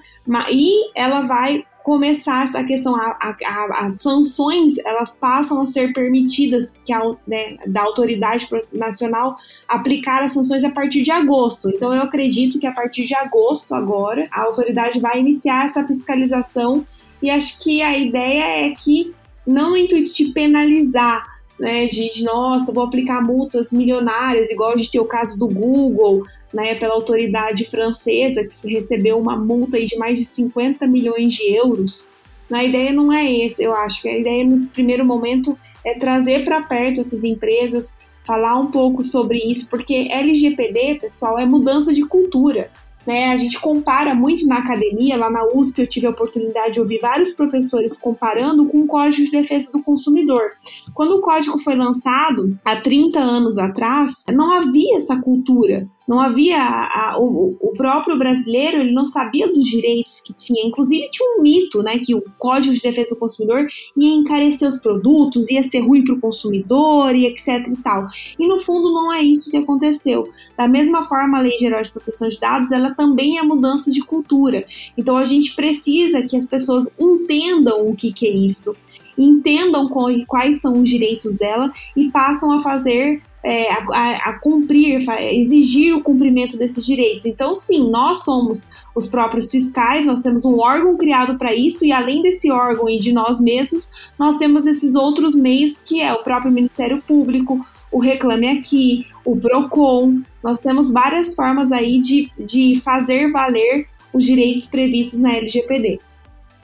e 0.50 0.92
ela 0.96 1.22
vai 1.22 1.66
começar 1.86 2.46
essa 2.46 2.64
questão, 2.64 2.96
a, 2.96 3.16
a, 3.22 3.86
as 3.86 4.02
sanções 4.02 4.76
elas 4.80 5.14
passam 5.14 5.62
a 5.62 5.68
ser 5.68 5.94
permitidas 5.94 6.74
que 6.84 6.92
a, 6.92 7.00
né, 7.28 7.58
da 7.68 7.84
autoridade 7.84 8.50
nacional 8.74 9.38
aplicar 9.68 10.24
as 10.24 10.32
sanções 10.32 10.64
a 10.64 10.72
partir 10.72 11.04
de 11.04 11.12
agosto. 11.12 11.70
Então 11.70 11.94
eu 11.94 12.02
acredito 12.02 12.58
que 12.58 12.66
a 12.66 12.72
partir 12.72 13.06
de 13.06 13.14
agosto 13.14 13.76
agora 13.76 14.28
a 14.32 14.42
autoridade 14.42 15.00
vai 15.00 15.20
iniciar 15.20 15.66
essa 15.66 15.86
fiscalização 15.86 16.84
e 17.22 17.30
acho 17.30 17.62
que 17.64 17.84
a 17.84 17.96
ideia 17.96 18.66
é 18.66 18.72
que 18.72 19.14
não 19.46 19.70
no 19.70 19.78
intuito 19.78 20.12
de 20.12 20.34
penalizar, 20.34 21.24
né, 21.60 21.86
de 21.86 22.24
nossa, 22.24 22.72
vou 22.72 22.84
aplicar 22.84 23.22
multas 23.22 23.72
milionárias, 23.72 24.50
igual 24.50 24.72
a 24.72 24.76
gente 24.76 24.90
tem 24.90 25.00
o 25.00 25.06
caso 25.06 25.38
do 25.38 25.48
Google, 25.48 26.24
né, 26.56 26.74
pela 26.74 26.94
autoridade 26.94 27.66
francesa, 27.66 28.46
que 28.46 28.74
recebeu 28.74 29.20
uma 29.20 29.36
multa 29.36 29.78
de 29.78 29.98
mais 29.98 30.18
de 30.18 30.24
50 30.24 30.88
milhões 30.88 31.34
de 31.34 31.54
euros. 31.54 32.10
A 32.50 32.64
ideia 32.64 32.94
não 32.94 33.12
é 33.12 33.46
essa, 33.46 33.62
eu 33.62 33.76
acho 33.76 34.02
que 34.02 34.08
a 34.08 34.18
ideia 34.18 34.46
nesse 34.46 34.68
primeiro 34.70 35.04
momento 35.04 35.60
é 35.84 35.96
trazer 35.96 36.46
para 36.46 36.64
perto 36.64 37.02
essas 37.02 37.26
empresas, 37.26 37.94
falar 38.26 38.58
um 38.58 38.72
pouco 38.72 39.04
sobre 39.04 39.38
isso, 39.38 39.70
porque 39.70 40.08
LGPD, 40.10 41.00
pessoal, 41.02 41.38
é 41.38 41.46
mudança 41.46 41.92
de 41.92 42.06
cultura. 42.06 42.72
Né? 43.06 43.32
A 43.32 43.36
gente 43.36 43.60
compara 43.60 44.16
muito 44.16 44.48
na 44.48 44.60
academia, 44.60 45.18
lá 45.18 45.30
na 45.30 45.46
USP 45.46 45.82
eu 45.82 45.88
tive 45.88 46.08
a 46.08 46.12
oportunidade 46.12 46.76
de 46.76 46.80
ouvir 46.80 47.00
vários 47.00 47.32
professores 47.32 47.98
comparando 47.98 48.66
com 48.68 48.80
o 48.80 48.88
Código 48.88 49.26
de 49.26 49.32
Defesa 49.32 49.70
do 49.72 49.84
Consumidor. 49.84 50.54
Quando 50.94 51.18
o 51.18 51.22
código 51.22 51.60
foi 51.60 51.76
lançado, 51.76 52.58
há 52.64 52.78
30 52.78 53.20
anos 53.20 53.58
atrás, 53.58 54.24
não 54.32 54.54
havia 54.54 54.96
essa 54.96 55.18
cultura 55.18 55.86
não 56.08 56.22
havia 56.22 56.62
a, 56.62 57.18
o, 57.20 57.58
o, 57.60 57.74
próprio 57.74 58.18
brasileiro 58.18 58.80
ele 58.80 58.92
não 58.92 59.06
sabia 59.06 59.52
dos 59.52 59.66
direitos 59.66 60.22
que 60.22 60.34
tinha. 60.34 60.66
Inclusive 60.66 61.10
tinha 61.10 61.38
um 61.38 61.42
mito 61.42 61.82
né 61.82 62.00
que 62.00 62.14
o 62.14 62.24
Código 62.38 62.74
de 62.74 62.82
Defesa 62.82 63.10
do 63.10 63.20
Consumidor 63.20 63.68
ia 63.98 64.14
encarecer 64.14 64.68
os 64.68 64.80
produtos 64.80 65.50
ia 65.50 65.64
ser 65.64 65.80
ruim 65.80 66.04
para 66.04 66.14
o 66.14 66.20
consumidor 66.20 67.16
e 67.16 67.26
etc 67.26 67.68
e 67.68 67.78
tal. 67.78 68.08
E 68.40 68.48
no 68.48 68.60
fundo 68.60 68.94
não 68.94 69.14
é 69.14 69.22
isso 69.22 69.50
que 69.50 69.58
aconteceu. 69.58 70.28
Da 70.58 70.68
mesma 70.68 71.04
forma 71.04 71.38
a 71.38 71.42
Lei 71.42 71.58
Geral 71.58 71.82
de 71.82 71.92
Proteção 71.92 72.28
de 72.28 72.40
Dados 72.40 72.72
ela 72.72 72.94
também 72.94 73.38
é 73.38 73.44
mudança 73.44 73.90
de 73.90 74.02
cultura. 74.02 74.66
Então 74.98 75.18
a 75.18 75.24
gente 75.24 75.56
precisa 75.56 76.22
que 76.22 76.38
as 76.38 76.46
pessoas 76.46 76.88
entendam 77.00 77.90
o 77.90 77.96
que, 77.96 78.14
que 78.14 78.28
é 78.28 78.32
isso 78.32 78.76
entendam 79.18 79.90
quais 80.28 80.62
são 80.62 80.74
os 80.74 80.90
direitos 80.90 81.38
dela 81.38 81.72
e 81.96 82.10
passam 82.12 82.52
a 82.52 82.62
fazer 82.62 83.22
é, 83.46 83.72
a, 83.72 84.30
a, 84.30 84.40
cumprir, 84.40 85.08
exigir 85.32 85.96
o 85.96 86.02
cumprimento 86.02 86.58
desses 86.58 86.84
direitos. 86.84 87.28
Então, 87.28 87.56
sim, 87.56 87.92
nós 87.92 88.24
somos 88.24 88.68
os 88.96 89.08
próprios 89.08 89.52
fiscais, 89.52 90.04
nós 90.04 90.22
temos 90.22 90.44
um 90.46 90.60
órgão 90.60 90.98
criado 90.98 91.38
para 91.38 91.54
isso, 91.54 91.86
e 91.86 91.92
além 91.92 92.24
desse 92.24 92.50
órgão 92.52 92.90
e 92.90 92.98
de 92.98 93.14
nós 93.14 93.40
mesmos, 93.40 93.88
nós 94.18 94.38
temos 94.38 94.66
esses 94.66 94.96
outros 94.96 95.36
meios 95.36 95.78
que 95.78 96.02
é 96.02 96.12
o 96.12 96.24
próprio 96.24 96.52
Ministério 96.52 97.00
Público, 97.04 97.64
o 97.92 98.00
Reclame 98.00 98.48
Aqui, 98.48 99.06
o 99.24 99.38
PROCON. 99.38 100.22
Nós 100.44 100.60
temos 100.60 100.92
várias 100.92 101.36
formas 101.36 101.72
aí 101.72 102.00
de, 102.00 102.32
de 102.40 102.82
fazer 102.84 103.32
valer 103.32 103.88
os 104.12 104.24
direitos 104.24 104.66
previstos 104.66 105.20
na 105.20 105.36
LGPD. 105.36 106.00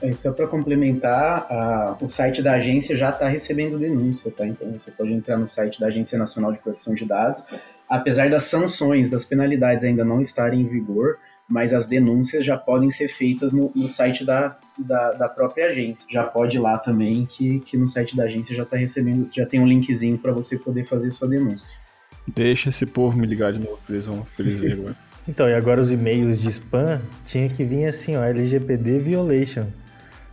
É, 0.02 0.12
só 0.12 0.32
para 0.32 0.48
complementar, 0.48 1.46
a, 1.48 1.96
o 2.00 2.08
site 2.08 2.42
da 2.42 2.54
agência 2.54 2.96
já 2.96 3.10
está 3.10 3.28
recebendo 3.28 3.78
denúncia, 3.78 4.32
tá? 4.32 4.44
Então 4.44 4.70
você 4.72 4.90
pode 4.90 5.12
entrar 5.12 5.38
no 5.38 5.46
site 5.46 5.80
da 5.80 5.86
Agência 5.86 6.18
Nacional 6.18 6.52
de 6.52 6.58
Proteção 6.58 6.92
de 6.92 7.04
Dados. 7.04 7.44
Apesar 7.88 8.28
das 8.28 8.42
sanções, 8.44 9.08
das 9.08 9.24
penalidades 9.24 9.84
ainda 9.84 10.04
não 10.04 10.20
estarem 10.20 10.62
em 10.62 10.66
vigor, 10.66 11.18
mas 11.48 11.72
as 11.72 11.86
denúncias 11.86 12.44
já 12.44 12.56
podem 12.56 12.90
ser 12.90 13.08
feitas 13.08 13.52
no, 13.52 13.70
no 13.76 13.88
site 13.88 14.24
da, 14.24 14.56
da, 14.76 15.12
da, 15.12 15.28
própria 15.28 15.66
agência. 15.66 16.04
Já 16.10 16.24
pode 16.24 16.56
ir 16.56 16.60
lá 16.60 16.78
também, 16.78 17.26
que, 17.26 17.60
que 17.60 17.76
no 17.76 17.86
site 17.86 18.16
da 18.16 18.24
agência 18.24 18.56
já 18.56 18.64
está 18.64 18.76
recebendo, 18.76 19.28
já 19.30 19.46
tem 19.46 19.60
um 19.60 19.66
linkzinho 19.66 20.18
para 20.18 20.32
você 20.32 20.56
poder 20.56 20.84
fazer 20.84 21.12
sua 21.12 21.28
denúncia. 21.28 21.78
Deixa 22.26 22.70
esse 22.70 22.86
povo 22.86 23.16
me 23.16 23.26
ligar 23.26 23.52
de 23.52 23.60
novo, 23.60 23.78
eles 23.88 24.06
vão 24.06 24.26
eles 24.38 24.58
verem. 24.58 24.86
Então, 25.28 25.48
e 25.48 25.54
agora 25.54 25.80
os 25.80 25.92
e-mails 25.92 26.42
de 26.42 26.48
spam 26.48 27.00
tinha 27.24 27.48
que 27.48 27.62
vir 27.62 27.84
assim, 27.84 28.16
ó, 28.16 28.24
LGPD 28.24 28.98
violation. 28.98 29.66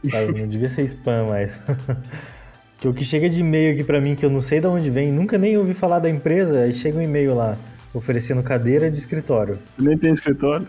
Não 0.03 0.47
devia 0.47 0.69
ser 0.69 0.83
spam 0.83 1.25
mais. 1.27 1.61
que 2.79 2.87
o 2.87 2.93
que 2.93 3.03
chega 3.03 3.29
de 3.29 3.41
e-mail 3.41 3.73
aqui 3.73 3.83
para 3.83 3.99
mim 3.99 4.15
que 4.15 4.25
eu 4.25 4.29
não 4.29 4.41
sei 4.41 4.61
de 4.61 4.67
onde 4.67 4.89
vem, 4.89 5.11
nunca 5.11 5.37
nem 5.37 5.57
ouvi 5.57 5.73
falar 5.73 5.99
da 5.99 6.09
empresa, 6.09 6.61
aí 6.61 6.73
chega 6.73 6.97
um 6.97 7.01
e-mail 7.01 7.35
lá 7.35 7.57
oferecendo 7.93 8.41
cadeira 8.43 8.89
de 8.89 8.97
escritório. 8.97 9.59
Nem 9.77 9.97
tem 9.97 10.11
escritório. 10.11 10.67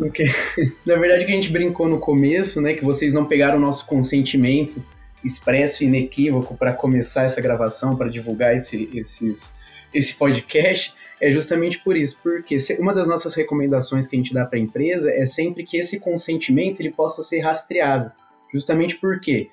Okay. 0.00 0.26
Na 0.86 0.96
verdade 0.96 1.24
que 1.24 1.32
a 1.32 1.34
gente 1.34 1.50
brincou 1.50 1.88
no 1.88 1.98
começo, 1.98 2.60
né, 2.60 2.74
que 2.74 2.84
vocês 2.84 3.12
não 3.12 3.24
pegaram 3.24 3.56
o 3.58 3.60
nosso 3.60 3.86
consentimento 3.86 4.82
expresso 5.24 5.82
e 5.82 5.86
inequívoco 5.86 6.56
para 6.56 6.72
começar 6.72 7.24
essa 7.24 7.40
gravação, 7.40 7.96
para 7.96 8.08
divulgar 8.08 8.56
esse, 8.56 8.90
esses, 8.92 9.52
esse 9.94 10.14
podcast, 10.14 10.92
é 11.20 11.30
justamente 11.30 11.78
por 11.78 11.96
isso, 11.96 12.18
porque 12.20 12.56
uma 12.80 12.92
das 12.92 13.06
nossas 13.06 13.34
recomendações 13.34 14.08
que 14.08 14.16
a 14.16 14.18
gente 14.18 14.34
dá 14.34 14.44
para 14.44 14.58
a 14.58 14.62
empresa 14.62 15.08
é 15.10 15.24
sempre 15.24 15.62
que 15.62 15.76
esse 15.76 16.00
consentimento 16.00 16.80
ele 16.80 16.90
possa 16.90 17.22
ser 17.22 17.40
rastreável. 17.40 18.10
Justamente 18.52 18.96
porque 18.96 19.48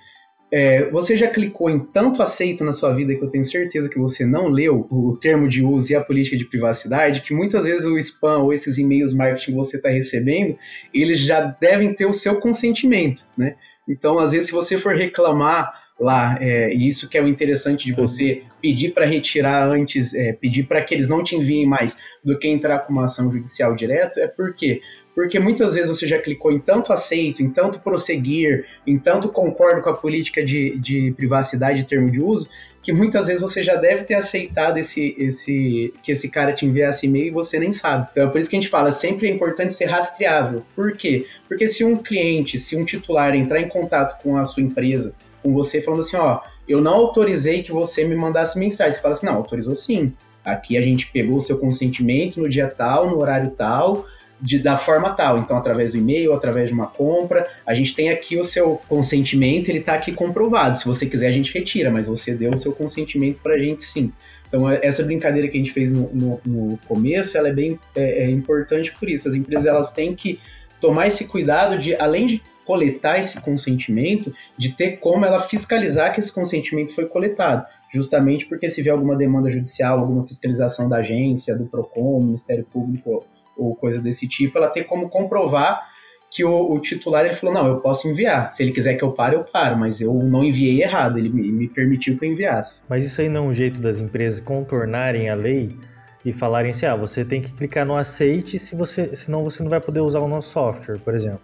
é, 0.52 0.90
você 0.90 1.16
já 1.16 1.28
clicou 1.28 1.70
em 1.70 1.80
tanto 1.80 2.24
aceito 2.24 2.64
na 2.64 2.74
sua 2.74 2.94
vida 2.94 3.14
que 3.14 3.24
eu 3.24 3.30
tenho 3.30 3.44
certeza 3.44 3.88
que 3.88 4.00
você 4.00 4.26
não 4.26 4.48
leu 4.48 4.88
o 4.90 5.16
termo 5.16 5.48
de 5.48 5.64
uso 5.64 5.92
e 5.92 5.96
a 5.96 6.04
política 6.04 6.36
de 6.36 6.46
privacidade, 6.46 7.22
que 7.22 7.34
muitas 7.34 7.66
vezes 7.66 7.86
o 7.86 7.98
spam 7.98 8.40
ou 8.40 8.52
esses 8.52 8.78
e-mails 8.78 9.14
marketing 9.14 9.52
que 9.52 9.58
você 9.58 9.78
está 9.78 9.90
recebendo, 9.90 10.58
eles 10.94 11.20
já 11.20 11.42
devem 11.42 11.94
ter 11.94 12.08
o 12.08 12.14
seu 12.14 12.40
consentimento, 12.40 13.26
né? 13.38 13.56
Então, 13.88 14.20
às 14.20 14.32
vezes, 14.32 14.48
se 14.48 14.54
você 14.54 14.78
for 14.78 14.96
reclamar 14.96 15.72
lá, 16.00 16.38
é, 16.40 16.74
e 16.74 16.88
isso 16.88 17.10
que 17.10 17.18
é 17.18 17.22
o 17.22 17.28
interessante 17.28 17.86
de 17.86 17.92
você 17.92 18.44
pedir 18.62 18.94
para 18.94 19.06
retirar 19.06 19.68
antes, 19.68 20.14
é, 20.14 20.32
pedir 20.32 20.64
para 20.64 20.82
que 20.82 20.94
eles 20.94 21.10
não 21.10 21.24
te 21.24 21.36
enviem 21.36 21.66
mais 21.66 21.98
do 22.24 22.38
que 22.38 22.48
entrar 22.48 22.80
com 22.80 22.94
uma 22.94 23.06
ação 23.06 23.32
judicial 23.32 23.76
direto, 23.76 24.20
é 24.20 24.28
porque 24.28 24.82
porque 25.20 25.38
muitas 25.38 25.74
vezes 25.74 25.90
você 25.90 26.08
já 26.08 26.18
clicou 26.18 26.50
em 26.50 26.60
tanto 26.60 26.94
aceito, 26.94 27.44
em 27.44 27.50
tanto 27.50 27.78
prosseguir, 27.80 28.66
em 28.88 28.98
tanto 28.98 29.28
concordo 29.28 29.82
com 29.82 29.90
a 29.90 29.94
política 29.94 30.42
de, 30.42 30.78
de 30.78 31.12
privacidade 31.12 31.82
e 31.82 31.84
termo 31.84 32.10
de 32.10 32.22
uso, 32.22 32.48
que 32.82 32.94
muitas 32.94 33.28
vezes 33.28 33.42
você 33.42 33.62
já 33.62 33.76
deve 33.76 34.06
ter 34.06 34.14
aceitado 34.14 34.78
esse, 34.78 35.14
esse 35.20 35.94
que 36.02 36.14
esse 36.14 36.30
cara 36.30 36.54
te 36.54 36.66
enviasse 36.66 37.06
e-mail 37.06 37.28
e 37.28 37.32
você 37.32 37.60
nem 37.60 37.74
sabe. 37.74 38.08
Então 38.10 38.30
é 38.30 38.32
por 38.32 38.40
isso 38.40 38.50
que 38.50 38.56
a 38.56 38.62
gente 38.62 38.70
fala, 38.70 38.94
sempre 38.94 39.28
é 39.28 39.30
importante 39.30 39.74
ser 39.74 39.88
rastreável. 39.88 40.64
Por 40.74 40.94
quê? 40.94 41.28
Porque 41.50 41.68
se 41.68 41.84
um 41.84 41.98
cliente, 41.98 42.58
se 42.58 42.78
um 42.78 42.86
titular 42.86 43.36
entrar 43.36 43.60
em 43.60 43.68
contato 43.68 44.24
com 44.24 44.38
a 44.38 44.46
sua 44.46 44.64
empresa, 44.64 45.14
com 45.44 45.54
você 45.54 45.82
falando 45.82 46.00
assim, 46.00 46.16
ó, 46.16 46.40
eu 46.66 46.80
não 46.80 46.94
autorizei 46.94 47.62
que 47.62 47.74
você 47.74 48.06
me 48.06 48.16
mandasse 48.16 48.58
mensagem, 48.58 48.94
você 48.94 49.02
fala 49.02 49.16
assim, 49.16 49.26
não, 49.26 49.36
autorizou 49.36 49.76
sim. 49.76 50.14
Aqui 50.46 50.78
a 50.78 50.82
gente 50.82 51.12
pegou 51.12 51.36
o 51.36 51.42
seu 51.42 51.58
consentimento 51.58 52.40
no 52.40 52.48
dia 52.48 52.68
tal, 52.68 53.10
no 53.10 53.20
horário 53.20 53.52
tal, 53.52 54.06
de, 54.42 54.60
da 54.60 54.78
forma 54.78 55.12
tal. 55.12 55.38
Então, 55.40 55.58
através 55.58 55.92
do 55.92 55.98
e-mail, 55.98 56.34
através 56.34 56.70
de 56.70 56.74
uma 56.74 56.88
compra, 56.88 57.48
a 57.66 57.74
gente 57.74 57.94
tem 57.94 58.10
aqui 58.10 58.38
o 58.38 58.44
seu 58.44 58.82
consentimento, 58.88 59.70
ele 59.70 59.80
está 59.80 59.94
aqui 59.94 60.12
comprovado. 60.12 60.78
Se 60.78 60.86
você 60.86 61.06
quiser, 61.06 61.28
a 61.28 61.32
gente 61.32 61.54
retira, 61.54 61.92
mas 61.92 62.08
você 62.08 62.34
deu 62.34 62.52
o 62.52 62.58
seu 62.58 62.72
consentimento 62.72 63.40
para 63.42 63.56
a 63.56 63.58
gente 63.58 63.84
sim. 63.84 64.12
Então, 64.48 64.70
é, 64.70 64.80
essa 64.84 65.04
brincadeira 65.04 65.48
que 65.48 65.58
a 65.58 65.60
gente 65.60 65.72
fez 65.72 65.92
no, 65.92 66.10
no, 66.14 66.42
no 66.46 66.78
começo, 66.88 67.38
ela 67.38 67.50
é 67.50 67.54
bem 67.54 67.80
é, 67.96 68.24
é 68.24 68.30
importante 68.30 68.94
por 69.00 69.10
isso. 69.10 69.28
As 69.28 69.36
empresas 69.36 69.66
elas 69.66 69.92
têm 69.92 70.16
que 70.16 70.40
tomar 70.82 71.08
esse 71.08 71.26
cuidado 71.26 71.78
de, 71.78 71.96
além 71.96 72.26
de 72.26 72.42
coletar 72.66 73.20
esse 73.20 73.40
consentimento, 73.42 74.34
de 74.58 74.70
ter 74.74 74.98
como 74.98 75.26
ela 75.26 75.42
fiscalizar 75.42 76.14
que 76.14 76.20
esse 76.20 76.32
consentimento 76.32 76.94
foi 76.94 77.06
coletado 77.08 77.66
justamente 77.92 78.46
porque 78.46 78.70
se 78.70 78.82
vier 78.82 78.94
alguma 78.94 79.16
demanda 79.16 79.50
judicial, 79.50 80.00
alguma 80.00 80.26
fiscalização 80.26 80.88
da 80.88 80.98
agência, 80.98 81.56
do 81.56 81.66
PROCON, 81.66 82.22
Ministério 82.22 82.64
Público 82.72 83.26
ou 83.60 83.76
coisa 83.76 84.02
desse 84.02 84.28
tipo, 84.28 84.58
ela 84.58 84.70
ter 84.70 84.86
como 84.86 85.10
comprovar 85.10 85.90
que 86.32 86.44
o, 86.46 86.72
o, 86.72 86.80
titular 86.80 87.26
ele 87.26 87.34
falou, 87.34 87.56
não, 87.56 87.68
eu 87.68 87.78
posso 87.80 88.08
enviar. 88.08 88.52
Se 88.54 88.62
ele 88.62 88.72
quiser 88.72 88.96
que 88.96 89.04
eu 89.04 89.12
pare, 89.12 89.36
eu 89.36 89.44
paro, 89.44 89.78
mas 89.78 90.00
eu 90.00 90.14
não 90.14 90.44
enviei 90.44 90.84
errado, 90.84 91.18
ele 91.18 91.30
me, 91.30 91.52
me 91.52 91.68
permitiu 91.68 92.18
que 92.18 92.26
eu 92.26 92.32
enviasse. 92.32 92.82
Mas 92.88 93.04
isso 93.04 93.20
aí 93.20 93.30
não 93.30 93.46
é 93.46 93.48
um 93.48 93.54
jeito 93.54 93.82
das 93.82 94.00
empresas 94.00 94.40
contornarem 94.40 95.30
a 95.30 95.36
lei 95.36 95.76
e 96.24 96.32
falarem 96.32 96.72
assim, 96.72 96.86
ah, 96.86 96.96
você 96.96 97.26
tem 97.26 97.42
que 97.42 97.54
clicar 97.54 97.86
no 97.86 97.96
aceite, 97.96 98.60
se 98.60 98.76
você, 98.76 99.16
senão 99.16 99.44
você 99.44 99.64
não 99.64 99.70
vai 99.70 99.82
poder 99.82 100.02
usar 100.02 100.20
o 100.20 100.28
nosso 100.28 100.50
software, 100.50 101.00
por 101.00 101.16
exemplo. 101.16 101.42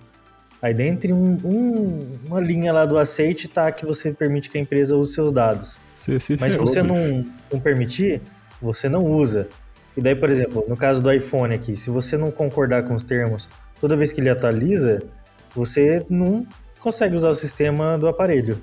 Aí 0.61 0.73
dentro 0.73 1.13
um, 1.13 1.37
um, 1.43 2.11
uma 2.25 2.39
linha 2.39 2.71
lá 2.73 2.85
do 2.85 2.97
aceite 2.97 3.47
tá 3.47 3.71
que 3.71 3.85
você 3.85 4.11
permite 4.11 4.49
que 4.49 4.57
a 4.57 4.61
empresa 4.61 4.95
use 4.95 5.13
seus 5.13 5.31
dados. 5.31 5.77
Se, 5.93 6.19
se 6.19 6.37
Mas 6.39 6.53
se 6.53 6.59
você 6.59 6.81
não, 6.81 7.23
não 7.51 7.59
permitir, 7.59 8.21
você 8.61 8.89
não 8.89 9.03
usa. 9.03 9.47
E 9.95 10.01
daí, 10.01 10.15
por 10.15 10.29
exemplo, 10.29 10.65
no 10.67 10.75
caso 10.75 11.01
do 11.01 11.11
iPhone 11.11 11.53
aqui, 11.53 11.75
se 11.75 11.89
você 11.89 12.17
não 12.17 12.29
concordar 12.29 12.83
com 12.83 12.93
os 12.93 13.03
termos, 13.03 13.49
toda 13.79 13.95
vez 13.95 14.11
que 14.11 14.19
ele 14.19 14.29
atualiza, 14.29 15.01
você 15.53 16.05
não 16.09 16.45
consegue 16.79 17.15
usar 17.15 17.29
o 17.29 17.35
sistema 17.35 17.97
do 17.97 18.07
aparelho. 18.07 18.61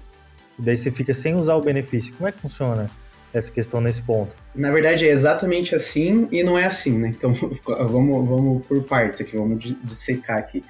E 0.58 0.62
daí 0.62 0.76
você 0.76 0.90
fica 0.90 1.14
sem 1.14 1.34
usar 1.34 1.54
o 1.54 1.62
benefício. 1.62 2.14
Como 2.14 2.28
é 2.28 2.32
que 2.32 2.38
funciona 2.38 2.90
essa 3.32 3.50
questão 3.50 3.80
nesse 3.80 4.02
ponto? 4.02 4.36
Na 4.54 4.70
verdade, 4.70 5.08
é 5.08 5.10
exatamente 5.10 5.74
assim 5.74 6.28
e 6.30 6.42
não 6.42 6.58
é 6.58 6.66
assim, 6.66 6.98
né? 6.98 7.08
Então, 7.08 7.32
vamos, 7.66 8.28
vamos 8.28 8.66
por 8.66 8.82
partes 8.82 9.20
aqui, 9.22 9.36
vamos 9.36 9.58
dissecar 9.82 10.38
aqui. 10.38 10.62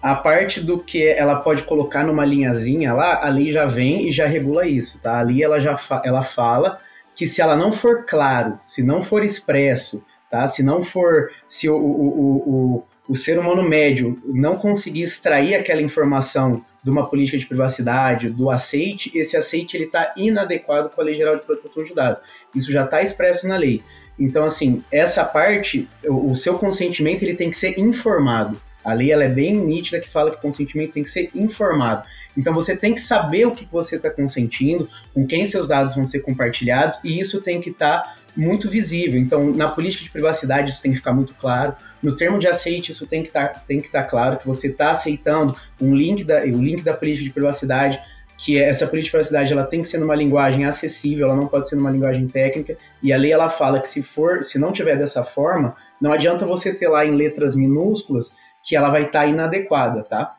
A 0.00 0.14
parte 0.14 0.60
do 0.60 0.78
que 0.78 1.04
ela 1.04 1.36
pode 1.40 1.64
colocar 1.64 2.04
numa 2.04 2.24
linhazinha 2.24 2.94
lá, 2.94 3.26
a 3.26 3.28
lei 3.28 3.50
já 3.52 3.66
vem 3.66 4.08
e 4.08 4.12
já 4.12 4.26
regula 4.26 4.64
isso, 4.64 4.96
tá? 5.00 5.18
Ali 5.18 5.42
ela 5.42 5.60
já 5.60 5.76
fa 5.76 6.00
ela 6.04 6.22
fala 6.22 6.78
que 7.18 7.26
se 7.26 7.42
ela 7.42 7.56
não 7.56 7.72
for 7.72 8.06
claro, 8.06 8.60
se 8.64 8.80
não 8.80 9.02
for 9.02 9.24
expresso, 9.24 10.00
tá? 10.30 10.46
Se 10.46 10.62
não 10.62 10.80
for, 10.80 11.32
se 11.48 11.68
o, 11.68 11.74
o, 11.74 12.36
o, 12.46 12.84
o, 13.08 13.16
ser 13.16 13.40
humano 13.40 13.68
médio 13.68 14.22
não 14.24 14.56
conseguir 14.56 15.02
extrair 15.02 15.56
aquela 15.56 15.82
informação 15.82 16.64
de 16.80 16.88
uma 16.88 17.10
política 17.10 17.36
de 17.36 17.44
privacidade, 17.44 18.30
do 18.30 18.48
aceite, 18.48 19.10
esse 19.18 19.36
aceite 19.36 19.76
ele 19.76 19.86
está 19.86 20.14
inadequado 20.16 20.90
com 20.90 21.00
a 21.00 21.04
Lei 21.04 21.16
Geral 21.16 21.36
de 21.36 21.44
Proteção 21.44 21.82
de 21.82 21.92
Dados. 21.92 22.22
Isso 22.54 22.70
já 22.70 22.84
está 22.84 23.02
expresso 23.02 23.48
na 23.48 23.56
lei. 23.56 23.82
Então, 24.16 24.44
assim, 24.44 24.84
essa 24.88 25.24
parte, 25.24 25.88
o, 26.04 26.30
o 26.30 26.36
seu 26.36 26.56
consentimento 26.56 27.24
ele 27.24 27.34
tem 27.34 27.50
que 27.50 27.56
ser 27.56 27.80
informado. 27.80 28.60
A 28.88 28.94
lei 28.94 29.12
ela 29.12 29.24
é 29.24 29.28
bem 29.28 29.54
nítida 29.54 30.00
que 30.00 30.08
fala 30.08 30.30
que 30.30 30.40
consentimento 30.40 30.92
tem 30.92 31.02
que 31.02 31.10
ser 31.10 31.30
informado. 31.34 32.04
Então 32.36 32.54
você 32.54 32.76
tem 32.76 32.94
que 32.94 33.00
saber 33.00 33.46
o 33.46 33.50
que 33.50 33.68
você 33.70 33.96
está 33.96 34.08
consentindo, 34.10 34.88
com 35.12 35.26
quem 35.26 35.44
seus 35.44 35.68
dados 35.68 35.94
vão 35.94 36.04
ser 36.04 36.20
compartilhados, 36.20 36.98
e 37.04 37.20
isso 37.20 37.40
tem 37.40 37.60
que 37.60 37.70
estar 37.70 38.02
tá 38.02 38.14
muito 38.36 38.70
visível. 38.70 39.18
Então, 39.18 39.52
na 39.52 39.68
política 39.68 40.04
de 40.04 40.10
privacidade, 40.10 40.70
isso 40.70 40.80
tem 40.80 40.92
que 40.92 40.98
ficar 40.98 41.12
muito 41.12 41.34
claro. 41.34 41.74
No 42.02 42.16
termo 42.16 42.38
de 42.38 42.46
aceite, 42.46 42.92
isso 42.92 43.06
tem 43.06 43.22
que 43.22 43.30
tá, 43.30 43.62
estar 43.68 43.90
tá 43.90 44.04
claro, 44.04 44.38
que 44.38 44.46
você 44.46 44.68
está 44.68 44.92
aceitando 44.92 45.56
um 45.80 45.94
link 45.94 46.22
da, 46.22 46.42
o 46.42 46.62
link 46.62 46.82
da 46.82 46.94
política 46.94 47.24
de 47.24 47.30
privacidade, 47.30 48.00
que 48.38 48.56
essa 48.56 48.86
política 48.86 49.06
de 49.06 49.10
privacidade 49.10 49.52
ela 49.52 49.64
tem 49.64 49.82
que 49.82 49.88
ser 49.88 49.98
numa 49.98 50.14
linguagem 50.14 50.64
acessível, 50.64 51.26
ela 51.26 51.36
não 51.36 51.48
pode 51.48 51.68
ser 51.68 51.74
numa 51.74 51.90
linguagem 51.90 52.28
técnica, 52.28 52.76
e 53.02 53.12
a 53.12 53.16
lei 53.16 53.32
ela 53.32 53.50
fala 53.50 53.80
que 53.80 53.88
se 53.88 54.00
for, 54.00 54.44
se 54.44 54.58
não 54.58 54.70
tiver 54.70 54.96
dessa 54.96 55.24
forma, 55.24 55.74
não 56.00 56.12
adianta 56.12 56.46
você 56.46 56.72
ter 56.72 56.86
lá 56.86 57.04
em 57.04 57.16
letras 57.16 57.56
minúsculas 57.56 58.32
que 58.68 58.76
ela 58.76 58.90
vai 58.90 59.04
estar 59.04 59.20
tá 59.20 59.26
inadequada, 59.26 60.02
tá? 60.02 60.36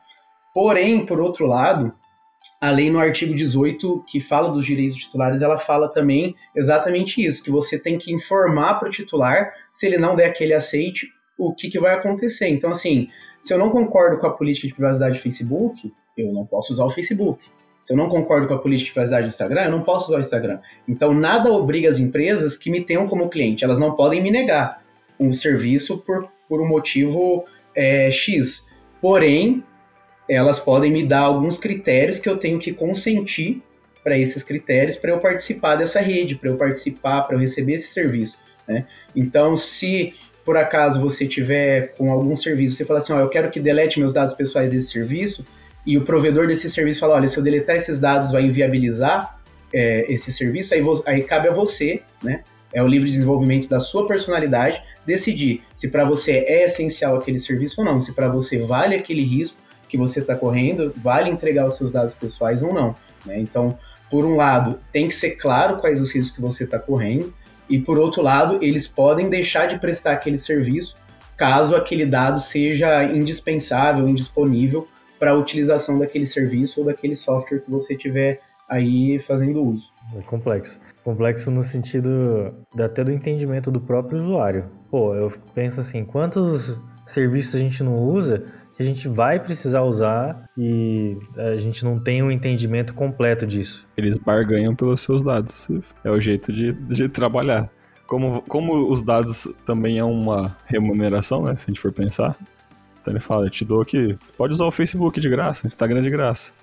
Porém, 0.54 1.04
por 1.04 1.20
outro 1.20 1.48
lado, 1.48 1.92
a 2.62 2.70
lei 2.70 2.92
no 2.92 3.00
artigo 3.00 3.34
18, 3.34 4.04
que 4.06 4.22
fala 4.22 4.52
dos 4.52 4.68
direitos 4.68 4.98
titulares, 4.98 5.42
ela 5.42 5.58
fala 5.58 5.90
também 5.90 6.36
exatamente 6.56 7.26
isso, 7.26 7.44
que 7.44 7.50
você 7.50 7.80
tem 7.80 7.98
que 7.98 8.14
informar 8.14 8.76
para 8.76 8.88
o 8.88 8.92
titular, 8.92 9.52
se 9.74 9.88
ele 9.88 9.98
não 9.98 10.16
der 10.16 10.26
aquele 10.26 10.54
aceite, 10.54 11.08
o 11.40 11.56
que, 11.56 11.70
que 11.70 11.80
vai 11.80 11.96
acontecer. 11.96 12.50
Então, 12.50 12.70
assim, 12.70 13.10
se 13.42 13.52
eu 13.52 13.58
não 13.58 13.72
concordo 13.72 14.20
com 14.20 14.28
a 14.28 14.34
política 14.34 14.68
de 14.68 14.76
privacidade 14.76 15.18
do 15.18 15.22
Facebook, 15.24 15.92
eu 16.16 16.32
não 16.32 16.46
posso 16.46 16.72
usar 16.72 16.86
o 16.86 16.92
Facebook. 16.92 17.44
Se 17.82 17.94
eu 17.94 17.98
não 17.98 18.10
concordo 18.10 18.48
com 18.48 18.54
a 18.54 18.60
política 18.60 18.90
de 18.90 18.94
privacidade 18.94 19.28
do 19.28 19.30
Instagram, 19.30 19.64
eu 19.64 19.72
não 19.72 19.82
posso 19.82 20.08
usar 20.08 20.18
o 20.18 20.20
Instagram. 20.20 20.60
Então, 20.88 21.16
nada 21.16 21.52
obriga 21.52 21.90
as 21.90 21.98
empresas 21.98 22.56
que 22.56 22.70
me 22.70 22.82
tenham 22.82 23.08
como 23.08 23.30
cliente. 23.30 23.64
Elas 23.64 23.80
não 23.80 23.96
podem 23.96 24.22
me 24.22 24.30
negar 24.30 24.84
um 25.20 25.34
serviço 25.34 25.98
por, 25.98 26.30
por 26.48 26.62
um 26.62 26.68
motivo 26.68 27.46
é, 27.80 28.12
X. 28.12 28.68
Porém, 29.02 29.64
elas 30.28 30.60
podem 30.60 30.92
me 30.92 31.08
dar 31.08 31.22
alguns 31.22 31.58
critérios 31.58 32.20
que 32.20 32.28
eu 32.28 32.38
tenho 32.38 32.60
que 32.60 32.74
consentir 32.74 33.64
para 34.04 34.18
esses 34.18 34.44
critérios 34.44 34.98
para 34.98 35.12
eu 35.12 35.20
participar 35.20 35.78
dessa 35.78 36.02
rede, 36.02 36.36
para 36.36 36.50
eu 36.50 36.58
participar, 36.58 37.22
para 37.22 37.36
eu 37.36 37.40
receber 37.40 37.74
esse 37.74 37.88
serviço. 37.88 38.38
Né? 38.68 38.86
Então, 39.16 39.56
se 39.56 40.14
por 40.44 40.58
acaso 40.58 41.00
você 41.00 41.26
tiver 41.26 41.94
com 41.96 42.12
algum 42.12 42.36
serviço, 42.36 42.76
você 42.76 42.84
fala 42.84 43.00
assim, 43.00 43.14
ó, 43.14 43.20
eu 43.20 43.30
quero 43.30 43.50
que 43.50 43.60
delete 43.60 44.00
meus 44.00 44.14
dados 44.14 44.34
pessoais 44.34 44.70
desse 44.70 44.92
serviço, 44.92 45.46
e 45.86 45.98
o 45.98 46.02
provedor 46.02 46.48
desse 46.48 46.70
serviço 46.70 47.00
fala, 47.00 47.16
olha, 47.16 47.28
se 47.28 47.38
eu 47.38 47.44
deletar 47.44 47.76
esses 47.76 48.00
dados 48.00 48.32
vai 48.32 48.44
inviabilizar 48.44 49.40
é, 49.74 50.12
esse 50.12 50.34
serviço, 50.34 50.74
aí, 50.74 50.82
aí 51.06 51.24
cabe 51.24 51.48
a 51.48 51.54
você, 51.54 52.02
né? 52.22 52.44
É 52.74 52.82
o 52.84 52.88
livre 52.88 53.10
desenvolvimento 53.10 53.68
da 53.68 53.80
sua 53.80 54.08
personalidade, 54.08 54.82
decidir 55.06 55.64
se 55.76 55.90
para 55.90 56.06
você 56.06 56.44
é 56.48 56.66
essencial 56.66 57.16
aquele 57.16 57.40
serviço 57.40 57.82
ou 57.82 57.86
não, 57.86 58.00
se 58.00 58.14
para 58.14 58.28
você 58.28 58.60
vale 58.60 58.96
aquele 58.96 59.24
risco 59.24 59.58
que 59.88 59.98
você 59.98 60.20
está 60.20 60.36
correndo, 60.36 60.94
vale 60.98 61.30
entregar 61.30 61.68
os 61.68 61.76
seus 61.76 61.92
dados 61.92 62.14
pessoais 62.14 62.62
ou 62.62 62.74
não. 62.74 62.94
Né? 63.26 63.40
Então, 63.40 63.78
por 64.10 64.24
um 64.24 64.36
lado, 64.36 64.80
tem 64.92 65.08
que 65.08 65.16
ser 65.16 65.32
claro 65.32 65.78
quais 65.78 66.00
os 66.00 66.14
riscos 66.14 66.36
que 66.36 66.42
você 66.42 66.64
está 66.64 66.78
correndo, 66.78 67.34
e 67.70 67.78
por 67.78 68.00
outro 68.00 68.22
lado, 68.22 68.58
eles 68.62 68.88
podem 68.88 69.30
deixar 69.30 69.68
de 69.68 69.78
prestar 69.78 70.14
aquele 70.14 70.38
serviço 70.38 70.96
caso 71.40 71.74
aquele 71.74 72.06
dado 72.06 72.42
seja 72.42 73.06
indispensável, 73.06 74.10
indisponível 74.10 74.86
para 75.18 75.32
a 75.32 75.36
utilização 75.36 75.98
daquele 75.98 76.26
serviço 76.26 76.82
ou 76.82 76.86
daquele 76.86 77.16
software 77.16 77.60
que 77.60 77.72
você 77.72 77.96
tiver 77.96 78.42
aí 78.68 79.20
fazendo 79.22 79.64
uso. 79.64 79.89
É 80.16 80.22
complexo. 80.22 80.80
Complexo 81.04 81.52
no 81.52 81.62
sentido 81.62 82.54
até 82.80 83.04
do 83.04 83.12
entendimento 83.12 83.70
do 83.70 83.80
próprio 83.80 84.20
usuário. 84.20 84.66
Pô, 84.90 85.14
eu 85.14 85.32
penso 85.54 85.80
assim, 85.80 86.04
quantos 86.04 86.80
serviços 87.06 87.56
a 87.56 87.60
gente 87.60 87.84
não 87.84 87.98
usa 88.00 88.44
que 88.76 88.84
a 88.84 88.86
gente 88.86 89.10
vai 89.10 89.40
precisar 89.40 89.82
usar 89.82 90.46
e 90.58 91.18
a 91.36 91.58
gente 91.58 91.84
não 91.84 92.00
tem 92.00 92.24
um 92.24 92.32
entendimento 92.32 92.94
completo 92.94 93.46
disso. 93.46 93.86
Eles 93.98 94.18
barganham 94.18 94.74
pelos 94.74 95.02
seus 95.02 95.22
dados. 95.22 95.68
É 96.02 96.10
o 96.10 96.22
jeito 96.22 96.54
de, 96.54 96.72
de 96.72 97.10
trabalhar. 97.10 97.70
Como, 98.08 98.42
como 98.44 98.90
os 98.90 99.02
dados 99.02 99.54
também 99.66 100.00
é 100.00 100.04
uma 100.04 100.56
remuneração, 100.66 101.44
né? 101.44 101.58
Se 101.58 101.66
a 101.66 101.68
gente 101.68 101.80
for 101.82 101.92
pensar. 101.92 102.38
Então 103.02 103.14
ele 103.14 103.20
fala, 103.20 103.46
eu 103.46 103.50
te 103.50 103.66
dou 103.66 103.82
aqui, 103.82 104.18
você 104.24 104.34
pode 104.38 104.54
usar 104.54 104.66
o 104.66 104.72
Facebook 104.72 105.20
de 105.20 105.30
graça, 105.30 105.66
o 105.66 105.68
Instagram 105.68 106.02
de 106.02 106.10
graça. 106.10 106.54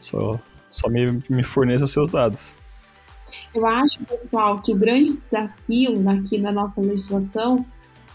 Só, 0.00 0.38
só 0.70 0.88
me, 0.88 1.20
me 1.28 1.42
forneça 1.42 1.84
os 1.84 1.92
seus 1.92 2.08
dados. 2.08 2.56
Eu 3.54 3.66
acho, 3.66 4.04
pessoal, 4.04 4.60
que 4.60 4.72
o 4.72 4.76
grande 4.76 5.14
desafio 5.14 6.08
aqui 6.08 6.38
na 6.38 6.52
nossa 6.52 6.80
legislação 6.80 7.64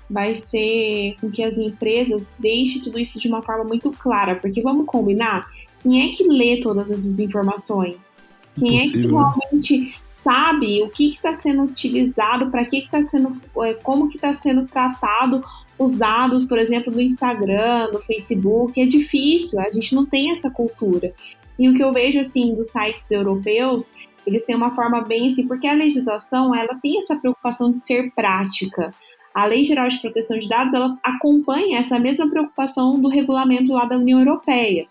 vai 0.10 0.36
ser 0.36 1.16
com 1.22 1.32
que 1.32 1.44
as 1.44 1.58
empresas 1.58 2.24
deixem 2.38 2.82
tudo 2.82 3.00
isso 3.00 3.20
de 3.20 3.28
uma 3.28 3.42
forma 3.42 3.64
muito 3.64 3.92
clara, 3.92 4.36
porque 4.36 4.62
vamos 4.62 4.86
combinar, 4.86 5.48
quem 5.82 6.08
é 6.08 6.12
que 6.12 6.24
lê 6.24 6.60
todas 6.60 6.92
essas 6.92 7.18
informações? 7.18 8.18
Quem 8.56 8.76
Impossível. 8.76 9.00
é 9.00 9.02
que 9.02 9.08
né? 9.08 9.34
realmente 9.50 9.96
sabe 10.24 10.84
o 10.84 10.90
que 10.90 11.14
está 11.14 11.34
sendo 11.34 11.64
utilizado, 11.64 12.52
para 12.52 12.66
que 12.66 12.80
está 12.80 13.02
sendo, 13.04 13.42
é, 13.64 13.74
como 13.74 14.10
que 14.10 14.18
está 14.18 14.34
sendo 14.34 14.66
tratado 14.66 15.44
os 15.78 15.94
dados, 15.94 16.44
por 16.44 16.60
exemplo, 16.60 16.92
do 16.92 17.02
Instagram, 17.02 17.90
do 17.92 18.00
Facebook, 18.02 18.80
é 18.80 18.86
difícil, 18.86 19.60
a 19.60 19.70
gente 19.70 19.96
não 19.96 20.06
tem 20.06 20.32
essa 20.32 20.50
cultura. 20.50 21.14
E 21.58 21.70
o 21.70 21.74
que 21.74 21.84
eu 21.84 21.92
vejo 21.92 22.20
assim 22.20 22.54
dos 22.54 22.70
sites 22.70 23.10
europeus, 23.10 23.92
eles 24.26 24.44
têm 24.44 24.56
uma 24.56 24.72
forma 24.72 25.02
bem 25.02 25.32
assim, 25.32 25.48
porque 25.48 25.68
a 25.68 25.74
legislação 25.74 26.54
ela 26.56 26.76
tem 26.82 26.98
essa 27.00 27.16
preocupação 27.16 27.72
de 27.72 27.80
ser 27.80 28.12
prática 28.12 28.94
a 29.34 29.46
Lei 29.46 29.64
Geral 29.64 29.88
de 29.88 30.00
Proteção 30.00 30.38
de 30.38 30.48
Dados 30.48 30.74
ela 30.74 30.98
acompanha 31.04 31.80
essa 31.80 31.98
mesma 31.98 32.30
preocupação 32.30 33.00
do 33.00 33.08
regulamento 33.08 33.74
lá 33.74 33.86
da 33.86 33.98
União 33.98 34.20
Europeia. 34.20 34.86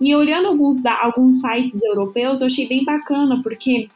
E 0.00 0.14
olhando 0.14 0.46
alguns, 0.48 0.84
alguns 0.84 1.40
sites 1.40 1.82
europeus, 1.82 2.40
eu 2.40 2.46
achei 2.46 2.66
bem 2.66 2.84
bacana, 2.84 3.40
porque 3.42 3.88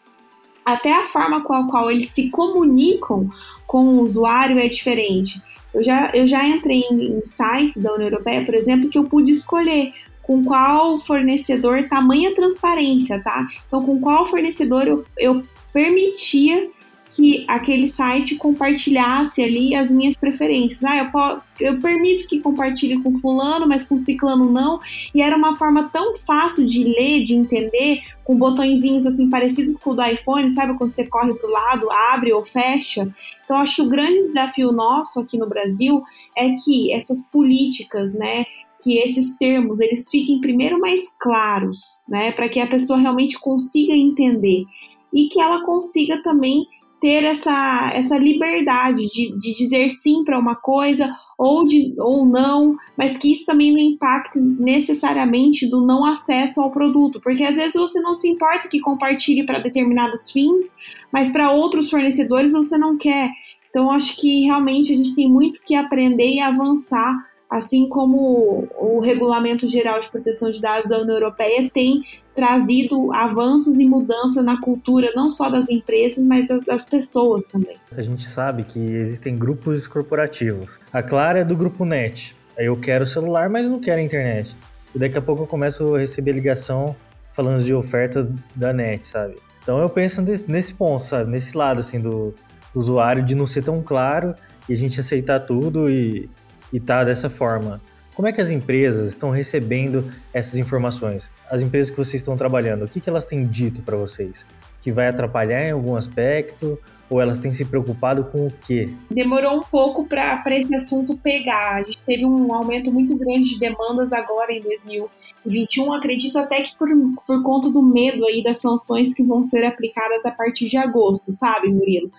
até 0.65 0.93
a 0.93 1.07
forma 1.07 1.43
com 1.43 1.55
a 1.55 1.67
qual 1.67 1.91
eles 1.91 2.11
se 2.11 2.29
comunicam 2.29 3.29
com 3.67 3.85
o 3.85 4.01
usuário 4.01 4.59
é 4.59 4.69
diferente. 4.69 5.41
Eu 5.73 5.83
já, 5.83 6.11
eu 6.13 6.27
já 6.27 6.47
entrei 6.47 6.83
em, 6.91 7.19
em 7.19 7.25
sites 7.25 7.83
da 7.83 7.93
União 7.95 8.09
Europeia, 8.09 8.45
por 8.45 8.55
exemplo, 8.55 8.89
que 8.89 8.99
eu 8.99 9.05
pude 9.05 9.31
escolher 9.31 9.93
com 10.27 10.45
qual 10.45 10.99
fornecedor, 10.99 11.85
tamanha 11.89 12.35
transparência, 12.35 13.23
tá? 13.23 13.47
Então, 13.67 13.83
com 13.83 14.01
qual 14.01 14.27
fornecedor 14.27 14.87
eu, 14.87 15.05
eu 15.19 15.45
permitia 15.73 16.71
que 17.15 17.45
aquele 17.47 17.87
site 17.87 18.35
compartilhasse 18.35 19.41
ali 19.43 19.75
as 19.75 19.91
minhas 19.91 20.17
preferências. 20.17 20.83
Ah, 20.83 20.97
eu, 20.97 21.69
eu 21.69 21.79
permito 21.79 22.27
que 22.27 22.41
compartilhe 22.41 23.01
com 23.01 23.19
fulano, 23.21 23.69
mas 23.69 23.87
com 23.87 23.97
ciclano 23.97 24.51
não. 24.51 24.81
E 25.15 25.23
era 25.23 25.37
uma 25.37 25.55
forma 25.57 25.85
tão 25.91 26.17
fácil 26.17 26.67
de 26.67 26.83
ler, 26.83 27.23
de 27.23 27.35
entender, 27.35 28.03
com 28.25 28.37
botõezinhos 28.37 29.07
assim 29.07 29.31
parecidos 29.31 29.77
com 29.77 29.91
o 29.91 29.95
do 29.95 30.05
iPhone, 30.05 30.51
sabe? 30.51 30.77
Quando 30.77 30.91
você 30.91 31.07
corre 31.07 31.33
para 31.35 31.49
o 31.49 31.53
lado, 31.53 31.91
abre 31.91 32.33
ou 32.33 32.43
fecha. 32.43 33.09
Então, 33.45 33.59
acho 33.59 33.77
que 33.77 33.83
o 33.83 33.89
grande 33.89 34.23
desafio 34.23 34.73
nosso 34.73 35.21
aqui 35.21 35.39
no 35.39 35.49
Brasil 35.49 36.03
é 36.37 36.51
que 36.65 36.93
essas 36.93 37.25
políticas, 37.27 38.13
né, 38.13 38.45
que 38.85 38.99
esses 38.99 39.35
termos 39.37 39.81
eles 39.81 40.11
fiquem 40.11 40.41
primeiro 40.41 40.79
mais 40.79 41.01
claros, 41.19 41.79
né, 42.07 42.31
para 42.33 42.49
que 42.51 42.61
a 42.61 42.67
pessoa 42.67 42.99
realmente 42.99 43.41
consiga 43.41 43.95
entender 43.95 44.65
e 45.13 45.27
que 45.29 45.41
ela 45.41 45.65
consiga 45.65 46.23
também 46.23 46.67
ter 47.01 47.25
essa, 47.25 47.91
essa 47.93 48.17
liberdade 48.17 49.07
de, 49.09 49.37
de 49.37 49.55
dizer 49.55 49.91
sim 49.91 50.25
para 50.25 50.39
uma 50.39 50.55
coisa 50.55 51.15
ou, 51.39 51.65
de, 51.65 51.95
ou 51.99 52.25
não, 52.25 52.77
mas 52.97 53.17
que 53.17 53.33
isso 53.33 53.45
também 53.45 53.73
não 53.73 53.79
impacte 53.79 54.39
necessariamente 54.41 55.69
do 55.69 55.85
não 55.85 56.07
acesso 56.07 56.61
ao 56.61 56.71
produto, 56.71 57.21
porque 57.23 57.45
às 57.45 57.57
vezes 57.57 57.75
você 57.75 58.01
não 58.01 58.15
se 58.15 58.29
importa 58.29 58.69
que 58.69 58.81
compartilhe 58.81 59.45
para 59.45 59.59
determinados 59.59 60.31
fins, 60.31 60.75
mas 61.13 61.31
para 61.31 61.53
outros 61.53 61.91
fornecedores 61.91 62.53
você 62.53 62.79
não 62.79 62.97
quer. 62.97 63.31
Então, 63.69 63.91
acho 63.91 64.17
que 64.17 64.45
realmente 64.45 64.93
a 64.93 64.97
gente 64.97 65.15
tem 65.15 65.29
muito 65.29 65.61
que 65.61 65.75
aprender 65.75 66.35
e 66.35 66.41
avançar 66.41 67.13
assim 67.55 67.89
como 67.89 68.67
o 68.77 68.99
Regulamento 68.99 69.69
Geral 69.69 70.01
de 70.01 70.09
Proteção 70.09 70.51
de 70.51 70.61
Dados 70.61 70.91
da 70.91 70.99
União 71.01 71.15
Europeia 71.15 71.71
tem 71.73 72.01
trazido 72.35 73.13
avanços 73.15 73.79
e 73.79 73.85
mudança 73.85 74.43
na 74.43 74.61
cultura, 74.61 75.13
não 75.15 75.31
só 75.31 75.49
das 75.49 75.69
empresas, 75.69 76.25
mas 76.25 76.49
das 76.67 76.85
pessoas 76.85 77.47
também. 77.47 77.77
A 77.97 78.01
gente 78.01 78.25
sabe 78.25 78.65
que 78.65 78.81
existem 78.81 79.39
grupos 79.39 79.87
corporativos. 79.87 80.81
A 80.93 81.01
Clara 81.01 81.41
é 81.41 81.45
do 81.45 81.57
grupo 81.57 81.85
NET. 81.85 82.35
Eu 82.59 82.77
quero 82.77 83.07
celular, 83.07 83.49
mas 83.49 83.69
não 83.69 83.79
quero 83.79 84.01
internet. 84.01 84.57
E 84.93 84.99
daqui 84.99 85.17
a 85.17 85.23
pouco 85.23 85.45
eu 85.45 85.47
começo 85.47 85.95
a 85.95 85.99
receber 86.01 86.33
ligação 86.33 86.97
falando 87.31 87.63
de 87.63 87.73
oferta 87.73 88.35
da 88.53 88.73
NET, 88.73 89.07
sabe? 89.07 89.37
Então 89.63 89.79
eu 89.79 89.89
penso 89.89 90.21
nesse 90.49 90.75
ponto, 90.75 91.05
sabe? 91.05 91.31
Nesse 91.31 91.57
lado, 91.57 91.79
assim, 91.79 92.01
do 92.01 92.35
usuário, 92.75 93.23
de 93.23 93.37
não 93.37 93.47
ser 93.47 93.63
tão 93.63 93.81
claro 93.81 94.35
e 94.69 94.73
a 94.73 94.77
gente 94.77 94.99
aceitar 94.99 95.39
tudo 95.39 95.89
e 95.89 96.29
e 96.75 96.81
tá 96.81 97.05
dessa 97.05 97.31
forma. 97.31 97.81
Como 98.17 98.27
é 98.27 98.33
que 98.33 98.41
as 98.41 98.51
empresas 98.51 99.09
estão 99.09 99.31
recebendo 99.31 100.13
essas 100.33 100.59
informações? 100.59 101.31
As 101.49 101.63
empresas 101.63 101.89
que 101.89 101.97
vocês 101.97 102.21
estão 102.21 102.37
trabalhando, 102.37 102.85
o 102.85 102.89
que, 102.89 103.01
que 103.01 103.09
elas 103.09 103.27
têm 103.27 103.47
dito 103.47 103.83
para 103.83 103.97
vocês? 103.97 104.45
Que 104.83 104.91
vai 104.91 105.07
atrapalhar 105.07 105.69
em 105.69 105.71
algum 105.71 105.95
aspecto? 105.95 106.79
Ou 107.09 107.21
elas 107.21 107.39
têm 107.39 107.53
se 107.53 107.65
preocupado 107.65 108.25
com 108.25 108.47
o 108.47 108.53
quê? 108.65 108.89
Demorou 109.11 109.59
um 109.59 109.63
pouco 109.63 110.07
para 110.07 110.59
esse 110.59 110.75
assunto 110.75 111.17
pegar. 111.17 111.75
A 111.77 111.83
gente 111.83 112.01
teve 112.05 112.25
um 112.25 112.53
aumento 112.53 112.91
muito 112.91 113.15
grande 113.17 113.51
de 113.51 113.61
demandas 113.61 114.13
agora 114.13 114.53
em 114.53 114.61
2021. 114.61 115.93
Acredito 115.93 116.39
até 116.39 116.63
que 116.63 116.77
por, 116.77 116.89
por 117.27 117.43
conta 117.43 117.71
do 117.71 117.83
medo 117.83 118.25
aí 118.25 118.43
das 118.43 118.57
sanções 118.57 119.13
que 119.13 119.23
vão 119.23 119.45
ser 119.45 119.65
aplicadas 119.65 120.25
a 120.25 120.31
partir 120.31 120.67
de 120.69 120.79
agosto, 120.79 121.31
sabe, 121.31 121.69
Murilo? 121.69 122.11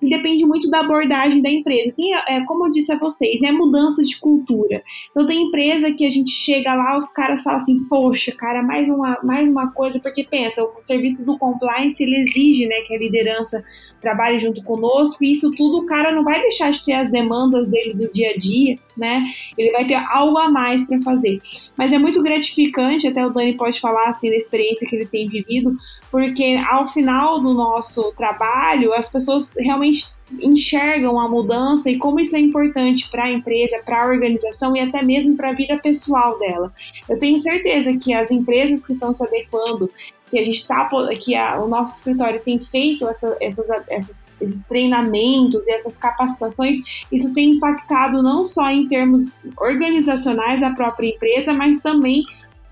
E 0.00 0.08
depende 0.08 0.44
muito 0.44 0.68
da 0.70 0.80
abordagem 0.80 1.42
da 1.42 1.50
empresa. 1.50 1.92
Tem, 1.96 2.14
é, 2.14 2.44
como 2.44 2.66
eu 2.66 2.70
disse 2.70 2.92
a 2.92 2.98
vocês, 2.98 3.42
é 3.42 3.52
mudança 3.52 4.02
de 4.02 4.18
cultura. 4.18 4.82
Então 5.10 5.26
tem 5.26 5.42
empresa 5.42 5.92
que 5.92 6.06
a 6.06 6.10
gente 6.10 6.30
chega 6.30 6.74
lá, 6.74 6.96
os 6.96 7.10
caras 7.12 7.42
falam 7.42 7.60
assim, 7.60 7.84
poxa, 7.84 8.32
cara, 8.32 8.62
mais 8.62 8.88
uma, 8.88 9.18
mais 9.22 9.48
uma 9.48 9.70
coisa, 9.72 10.00
porque 10.00 10.24
pensa, 10.24 10.62
o 10.62 10.80
serviço 10.80 11.24
do 11.24 11.38
compliance 11.38 12.02
ele 12.02 12.22
exige 12.22 12.66
né, 12.66 12.76
que 12.86 12.94
a 12.94 12.98
liderança 12.98 13.64
trabalhe 14.00 14.38
junto 14.40 14.62
conosco, 14.62 15.24
e 15.24 15.32
isso 15.32 15.50
tudo 15.52 15.78
o 15.78 15.86
cara 15.86 16.12
não 16.12 16.24
vai 16.24 16.40
deixar 16.40 16.70
de 16.70 16.84
ter 16.84 16.92
as 16.92 17.10
demandas 17.10 17.68
dele 17.68 17.94
do 17.94 18.12
dia 18.12 18.30
a 18.30 18.36
dia, 18.36 18.78
né? 18.96 19.24
Ele 19.56 19.70
vai 19.72 19.86
ter 19.86 19.94
algo 19.94 20.36
a 20.38 20.50
mais 20.50 20.86
para 20.86 21.00
fazer. 21.00 21.38
Mas 21.76 21.92
é 21.92 21.98
muito 21.98 22.22
gratificante, 22.22 23.08
até 23.08 23.24
o 23.24 23.30
Dani 23.30 23.56
pode 23.56 23.80
falar 23.80 24.08
assim 24.08 24.30
da 24.30 24.36
experiência 24.36 24.86
que 24.86 24.94
ele 24.94 25.06
tem 25.06 25.28
vivido, 25.28 25.76
porque 26.14 26.56
ao 26.70 26.86
final 26.86 27.40
do 27.40 27.52
nosso 27.52 28.12
trabalho, 28.12 28.94
as 28.94 29.10
pessoas 29.10 29.48
realmente 29.58 30.06
enxergam 30.40 31.18
a 31.18 31.26
mudança 31.26 31.90
e 31.90 31.98
como 31.98 32.20
isso 32.20 32.36
é 32.36 32.38
importante 32.38 33.10
para 33.10 33.24
a 33.24 33.32
empresa, 33.32 33.82
para 33.84 34.00
a 34.00 34.06
organização 34.06 34.76
e 34.76 34.80
até 34.80 35.02
mesmo 35.02 35.36
para 35.36 35.50
a 35.50 35.52
vida 35.52 35.76
pessoal 35.76 36.38
dela. 36.38 36.72
Eu 37.08 37.18
tenho 37.18 37.36
certeza 37.40 37.96
que 37.96 38.14
as 38.14 38.30
empresas 38.30 38.86
que 38.86 38.92
estão 38.92 39.12
se 39.12 39.26
adequando 39.26 39.90
que 40.30 40.38
a 40.38 40.44
gente 40.44 40.60
está 40.60 40.88
que 41.18 41.34
a, 41.34 41.60
o 41.60 41.66
nosso 41.66 41.96
escritório 41.96 42.40
tem 42.40 42.60
feito 42.60 43.08
essa, 43.08 43.36
essas, 43.40 43.68
essas, 43.88 44.24
esses 44.40 44.62
treinamentos 44.62 45.66
e 45.66 45.72
essas 45.72 45.96
capacitações, 45.96 46.78
isso 47.10 47.34
tem 47.34 47.54
impactado 47.54 48.22
não 48.22 48.44
só 48.44 48.70
em 48.70 48.86
termos 48.86 49.36
organizacionais 49.56 50.60
da 50.60 50.70
própria 50.70 51.08
empresa, 51.08 51.52
mas 51.52 51.80
também 51.80 52.22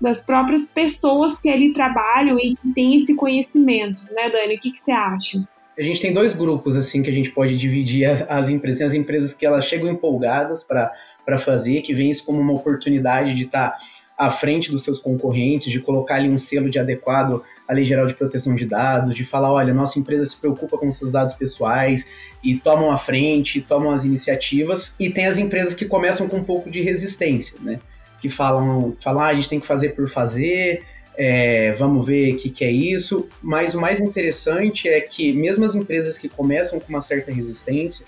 das 0.03 0.21
próprias 0.21 0.67
pessoas 0.67 1.39
que 1.39 1.49
ali 1.49 1.71
trabalham 1.71 2.37
e 2.37 2.55
que 2.55 2.73
têm 2.73 2.97
esse 2.97 3.15
conhecimento, 3.15 4.03
né, 4.13 4.29
Dani? 4.29 4.55
O 4.55 4.59
que, 4.59 4.69
que 4.69 4.79
você 4.79 4.91
acha? 4.91 5.41
a 5.77 5.81
gente 5.81 5.99
tem 5.99 6.13
dois 6.13 6.35
grupos 6.35 6.77
assim 6.77 7.01
que 7.01 7.09
a 7.09 7.13
gente 7.13 7.31
pode 7.31 7.57
dividir 7.57 8.05
as 8.29 8.49
empresas. 8.49 8.77
Tem 8.77 8.87
as 8.87 8.93
empresas 8.93 9.33
que 9.33 9.43
elas 9.43 9.65
chegam 9.65 9.89
empolgadas 9.89 10.63
para 10.63 11.37
fazer, 11.39 11.81
que 11.81 11.95
veem 11.95 12.11
isso 12.11 12.23
como 12.23 12.39
uma 12.39 12.53
oportunidade 12.53 13.33
de 13.33 13.45
estar 13.45 13.71
tá 13.71 13.79
à 14.15 14.29
frente 14.29 14.69
dos 14.69 14.83
seus 14.83 14.99
concorrentes, 14.99 15.71
de 15.71 15.79
colocar 15.79 16.15
ali 16.15 16.29
um 16.29 16.37
selo 16.37 16.69
de 16.69 16.77
adequado 16.77 17.43
à 17.67 17.73
Lei 17.73 17.85
Geral 17.85 18.05
de 18.05 18.13
Proteção 18.13 18.53
de 18.53 18.65
Dados, 18.65 19.15
de 19.15 19.25
falar, 19.25 19.51
olha, 19.51 19.73
nossa 19.73 19.97
empresa 19.97 20.25
se 20.27 20.35
preocupa 20.35 20.77
com 20.77 20.91
seus 20.91 21.11
dados 21.11 21.33
pessoais 21.33 22.07
e 22.43 22.55
tomam 22.55 22.91
a 22.91 22.97
frente, 22.99 23.59
tomam 23.59 23.91
as 23.91 24.05
iniciativas. 24.05 24.93
E 24.99 25.09
tem 25.09 25.25
as 25.25 25.39
empresas 25.39 25.73
que 25.73 25.85
começam 25.85 26.29
com 26.29 26.37
um 26.37 26.43
pouco 26.43 26.69
de 26.69 26.81
resistência, 26.81 27.57
né? 27.61 27.79
Que 28.23 28.29
falam, 28.29 28.95
falam 29.03 29.21
ah, 29.21 29.27
a 29.27 29.33
gente 29.33 29.49
tem 29.49 29.59
que 29.59 29.67
fazer 29.67 29.89
por 29.89 30.09
fazer, 30.09 30.81
é, 31.17 31.73
vamos 31.73 32.07
ver 32.07 32.35
o 32.35 32.37
que, 32.37 32.49
que 32.49 32.63
é 32.63 32.71
isso. 32.71 33.27
Mas 33.41 33.75
o 33.75 33.81
mais 33.81 33.99
interessante 33.99 34.87
é 34.87 35.01
que, 35.01 35.33
mesmo 35.33 35.65
as 35.65 35.75
empresas 35.75 36.17
que 36.17 36.29
começam 36.29 36.79
com 36.79 36.87
uma 36.87 37.01
certa 37.01 37.33
resistência, 37.33 38.05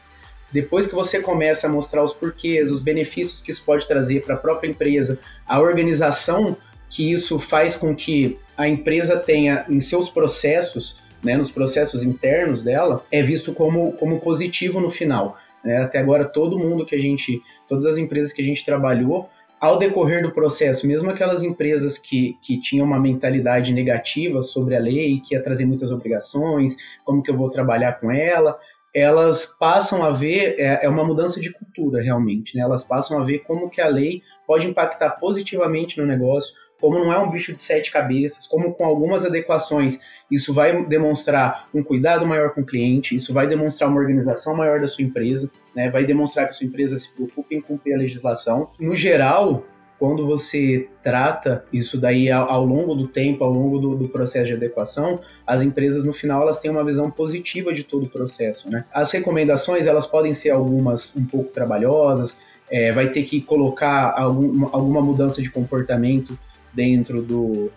depois 0.53 0.88
que 0.88 0.95
você 0.95 1.20
começa 1.20 1.68
a 1.68 1.70
mostrar 1.70 2.01
os 2.01 2.13
porquês, 2.13 2.72
os 2.72 2.82
benefícios 2.82 3.41
que 3.41 3.51
isso 3.51 3.61
pode 3.66 3.86
trazer 3.86 4.24
para 4.24 4.36
a 4.36 4.38
própria 4.38 4.70
empresa, 4.70 5.20
a 5.45 5.59
organização 5.59 6.55
que 6.89 7.11
isso 7.11 7.38
faz 7.38 7.76
com 7.76 7.93
que 7.93 8.39
a 8.55 8.70
empresa 8.70 9.18
tenha 9.18 9.66
em 9.68 9.82
seus 9.82 10.09
processos, 10.09 10.95
né, 11.22 11.36
nos 11.36 11.51
processos 11.51 12.03
internos 12.03 12.63
dela, 12.63 13.05
é 13.11 13.22
visto 13.22 13.53
como, 13.53 13.91
como 13.93 14.22
positivo 14.22 14.80
no 14.80 14.89
final. 14.89 15.38
Né? 15.61 15.78
Até 15.78 15.99
agora, 15.99 16.24
todo 16.24 16.57
mundo 16.57 16.86
que 16.86 16.95
a 16.95 16.99
gente, 16.99 17.41
todas 17.68 17.86
as 17.86 17.97
empresas 17.97 18.32
que 18.32 18.41
a 18.41 18.45
gente 18.45 18.63
trabalhou, 18.63 19.30
ao 19.66 19.80
decorrer 19.80 20.22
do 20.22 20.32
processo, 20.32 20.86
mesmo 20.86 21.09
aquelas 21.09 21.41
empresas 21.41 21.97
que, 21.97 22.38
que 22.43 22.61
tinham 22.61 22.86
uma 22.86 22.99
mentalidade 22.99 23.74
negativa 23.74 24.43
sobre 24.43 24.76
a 24.76 24.80
lei, 24.80 25.20
que 25.20 25.34
ia 25.34 25.41
trazer 25.41 25.66
muitas 25.66 25.91
obrigações, 25.91 26.76
como 27.03 27.24
que 27.24 27.32
eu 27.32 27.36
vou 27.36 27.49
trabalhar 27.49 27.93
com 27.93 28.11
ela, 28.11 28.59
elas 28.93 29.47
passam 29.59 30.05
a 30.05 30.11
ver, 30.11 30.55
é, 30.59 30.86
é 30.86 30.89
uma 30.89 31.03
mudança 31.03 31.41
de 31.41 31.51
cultura 31.51 31.99
realmente, 31.99 32.55
né? 32.55 32.61
elas 32.61 32.84
passam 32.84 33.20
a 33.20 33.26
ver 33.26 33.39
como 33.39 33.68
que 33.68 33.82
a 33.82 33.88
lei 33.88 34.22
pode 34.45 34.68
impactar 34.68 35.09
positivamente 35.20 35.99
no 35.99 36.05
negócio, 36.05 36.53
como 36.80 36.99
não 36.99 37.11
é 37.11 37.18
um 37.18 37.32
bicho 37.32 37.51
de 37.51 37.59
sete 37.59 37.91
cabeças, 37.91 38.45
como 38.45 38.72
com 38.76 38.86
algumas 38.86 39.26
adequações 39.26 39.99
isso 40.30 40.53
vai 40.53 40.86
demonstrar 40.86 41.67
um 41.73 41.84
cuidado 41.84 42.26
maior 42.26 42.51
com 42.51 42.61
o 42.61 42.65
cliente, 42.65 43.15
isso 43.15 43.34
vai 43.34 43.47
demonstrar 43.47 43.89
uma 43.89 43.99
organização 43.99 44.55
maior 44.55 44.80
da 44.80 44.88
sua 44.88 45.03
empresa, 45.03 45.49
né? 45.76 45.89
vai 45.89 46.05
demonstrar 46.05 46.45
que 46.45 46.51
a 46.51 46.53
sua 46.53 46.65
empresa 46.65 46.97
se 46.97 47.13
preocupa 47.13 47.53
em 47.53 47.61
cumprir 47.61 47.93
a 47.93 47.97
legislação. 47.97 48.69
No 48.80 48.95
geral, 48.95 49.63
quando 49.99 50.26
você 50.26 50.89
trata 51.03 51.65
isso 51.71 51.97
daí 51.99 52.30
ao, 52.30 52.65
longo 52.65 52.95
do 52.95 53.07
tempo, 53.07 53.43
ao 53.43 53.51
longo 53.51 53.80
do, 53.80 53.95
do, 53.95 54.09
processo 54.09 54.47
de 54.47 54.53
adequação, 54.53 55.21
as 55.47 55.61
empresas 55.61 56.03
no 56.03 56.11
final 56.11 56.41
elas 56.41 56.59
têm 56.59 56.69
uma 56.69 56.84
visão 56.84 57.09
positiva 57.09 57.73
de 57.73 57.84
todo 57.84 58.05
o 58.05 58.09
processo, 58.09 58.69
né? 58.69 58.84
As 58.93 59.11
recomendações 59.11 59.88
elas 59.88 60.05
podem 60.05 60.34
ser 60.34 60.49
algumas 60.49 61.15
um 61.15 61.26
pouco 61.26 61.51
trabalhosas, 61.51 62.38
é, 62.69 62.91
vai 62.91 63.09
ter 63.09 63.23
que 63.23 63.41
colocar 63.41 64.13
algum, 64.17 64.67
alguma 64.71 65.01
mudança 65.01 65.41
de 65.41 65.49
comportamento 65.49 66.38
dentro 66.73 67.21
do, 67.21 67.71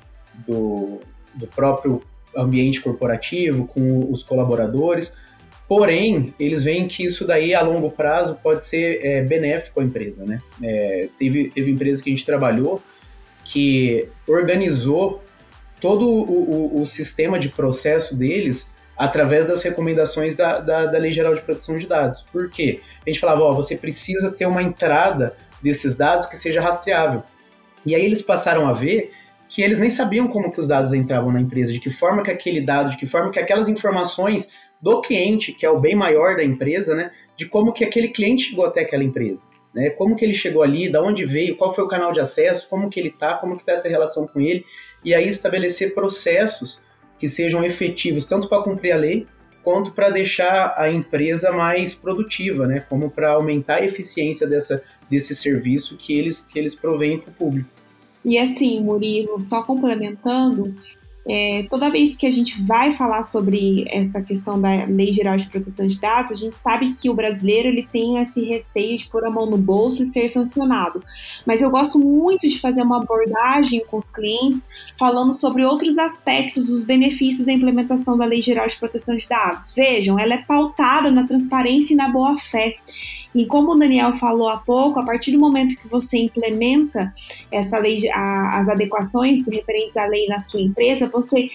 do, 0.47 1.01
do 1.35 1.47
próprio 1.47 2.03
ambiente 2.37 2.81
corporativo, 2.81 3.67
com 3.67 4.13
os 4.13 4.23
colaboradores. 4.23 5.17
Porém, 5.69 6.33
eles 6.41 6.65
veem 6.65 6.89
que 6.89 7.05
isso 7.05 7.27
daí 7.27 7.55
a 7.55 7.61
longo 7.61 7.91
prazo 7.91 8.39
pode 8.43 8.65
ser 8.65 9.05
é, 9.05 9.23
benéfico 9.23 9.81
à 9.81 9.85
empresa, 9.85 10.25
né? 10.25 10.41
É, 10.63 11.09
teve, 11.19 11.51
teve 11.51 11.71
empresas 11.71 12.01
que 12.01 12.09
a 12.09 12.13
gente 12.13 12.25
trabalhou 12.25 12.83
que 13.45 14.09
organizou 14.27 15.23
todo 15.81 16.07
o, 16.07 16.77
o, 16.79 16.83
o, 16.83 16.87
sistema 16.87 17.39
de 17.39 17.49
processo 17.49 18.15
deles 18.15 18.71
através 18.97 19.47
das 19.47 19.63
recomendações 19.63 20.37
da, 20.37 20.59
da, 20.59 20.87
da, 20.87 20.99
Lei 20.99 21.13
Geral 21.13 21.35
de 21.35 21.41
Proteção 21.41 21.77
de 21.77 21.87
Dados. 21.87 22.23
Por 22.33 22.51
quê? 22.51 22.81
A 23.07 23.09
gente 23.09 23.21
falava, 23.21 23.43
ó, 23.43 23.53
você 23.53 23.77
precisa 23.77 24.31
ter 24.31 24.47
uma 24.47 24.63
entrada 24.63 25.37
desses 25.63 25.97
dados 25.97 26.27
que 26.27 26.37
seja 26.37 26.61
rastreável. 26.61 27.23
E 27.87 27.95
aí 27.95 28.05
eles 28.05 28.21
passaram 28.21 28.69
a 28.69 28.73
ver 28.73 29.13
que 29.49 29.63
eles 29.63 29.79
nem 29.79 29.91
sabiam 29.91 30.29
como 30.29 30.53
que 30.53 30.61
os 30.61 30.69
dados 30.69 30.93
entravam 30.93 31.33
na 31.33 31.41
empresa, 31.41 31.73
de 31.73 31.81
que 31.81 31.91
forma 31.91 32.23
que 32.23 32.31
aquele 32.31 32.61
dado, 32.61 32.91
de 32.91 32.97
que 32.97 33.07
forma 33.07 33.31
que 33.31 33.39
aquelas 33.39 33.69
informações 33.69 34.49
do 34.81 35.01
cliente, 35.01 35.53
que 35.53 35.65
é 35.65 35.71
o 35.71 35.81
bem 35.81 35.95
maior 35.95 36.37
da 36.37 36.45
empresa, 36.45 36.95
né, 36.95 37.11
de 37.37 37.47
como 37.47 37.73
que 37.73 37.85
aquele 37.85 38.09
cliente 38.09 38.51
chegou 38.51 38.65
até 38.65 38.83
aquela 38.83 39.03
empresa, 39.03 39.47
né, 39.75 39.91
como 39.91 40.15
que 40.15 40.25
ele 40.25 40.35
chegou 40.35 40.63
ali, 40.63 40.91
da 40.91 41.03
onde 41.03 41.25
veio, 41.25 41.57
qual 41.57 41.75
foi 41.75 41.85
o 41.85 41.89
canal 41.89 42.13
de 42.13 42.21
acesso, 42.21 42.69
como 42.69 42.91
que 42.91 43.01
ele 43.01 43.11
tá, 43.11 43.35
como 43.35 43.57
que 43.57 43.65
tá 43.65 43.73
essa 43.73 43.89
relação 43.89 44.27
com 44.27 44.41
ele, 44.41 44.65
e 45.05 45.15
aí 45.15 45.27
estabelecer 45.27 45.95
processos 45.95 46.81
que 47.19 47.29
sejam 47.29 47.65
efetivos 47.65 48.27
tanto 48.27 48.49
para 48.49 48.63
cumprir 48.63 48.93
a 48.93 48.97
lei 48.97 49.27
quanto 49.65 49.93
para 49.93 50.09
deixar 50.09 50.75
a 50.79 50.91
empresa 50.91 51.53
mais 51.53 51.95
produtiva, 51.95 52.67
né, 52.67 52.81
como 52.89 53.11
para 53.11 53.33
aumentar 53.33 53.77
a 53.77 53.85
eficiência 53.85 54.47
dessa, 54.47 54.83
desse 55.11 55.35
serviço 55.35 55.97
que 55.97 56.17
eles, 56.17 56.41
que 56.41 56.59
eles 56.59 56.75
provêm 56.75 57.19
para 57.19 57.31
o 57.31 57.35
público. 57.35 57.78
E 58.25 58.39
assim, 58.39 58.81
Murilo, 58.81 59.41
só 59.41 59.63
complementando, 59.63 60.75
é, 61.31 61.67
toda 61.69 61.91
vez 61.91 62.17
que 62.17 62.27
a 62.27 62.31
gente 62.31 62.63
vai 62.63 62.93
falar 62.93 63.23
sobre 63.23 63.85
essa 63.89 64.23
questão 64.23 64.59
da 64.59 64.87
Lei 64.87 65.13
Geral 65.13 65.37
de 65.37 65.47
Proteção 65.47 65.87
de 65.87 66.01
Dados, 66.01 66.31
a 66.31 66.35
gente 66.35 66.57
sabe 66.57 66.91
que 66.95 67.11
o 67.11 67.15
brasileiro 67.15 67.69
ele 67.69 67.87
tem 67.93 68.17
esse 68.17 68.43
receio 68.43 68.97
de 68.97 69.07
pôr 69.11 69.27
a 69.27 69.31
mão 69.31 69.45
no 69.45 69.59
bolso 69.59 70.03
e 70.03 70.07
ser 70.07 70.31
sancionado. 70.31 71.03
Mas 71.45 71.61
eu 71.61 71.71
gosto 71.71 71.99
muito 71.99 72.49
de 72.49 72.59
fazer 72.59 72.81
uma 72.81 73.03
abordagem 73.03 73.85
com 73.91 73.99
os 73.99 74.09
clientes 74.09 74.63
falando 74.99 75.35
sobre 75.35 75.63
outros 75.67 75.99
aspectos 75.99 76.65
dos 76.65 76.83
benefícios 76.83 77.45
da 77.45 77.53
implementação 77.53 78.17
da 78.17 78.25
Lei 78.25 78.41
Geral 78.41 78.67
de 78.67 78.77
Proteção 78.77 79.15
de 79.15 79.29
Dados. 79.29 79.75
Vejam, 79.75 80.19
ela 80.19 80.33
é 80.33 80.39
pautada 80.39 81.11
na 81.11 81.27
transparência 81.27 81.93
e 81.93 81.97
na 81.97 82.09
boa-fé. 82.09 82.75
E 83.39 83.47
como 83.47 83.71
o 83.71 83.77
Daniel 83.77 84.13
falou 84.17 84.49
há 84.49 84.57
pouco, 84.57 84.99
a 84.99 85.05
partir 85.05 85.31
do 85.31 85.39
momento 85.39 85.81
que 85.81 85.87
você 85.87 86.19
implementa 86.19 87.09
essa 87.53 87.79
lei, 87.79 88.11
a, 88.11 88.59
as 88.59 88.69
adequações 88.69 89.47
referentes 89.47 89.97
à 89.97 90.07
lei 90.07 90.27
na 90.27 90.41
sua 90.41 90.61
empresa, 90.61 91.07
você 91.07 91.49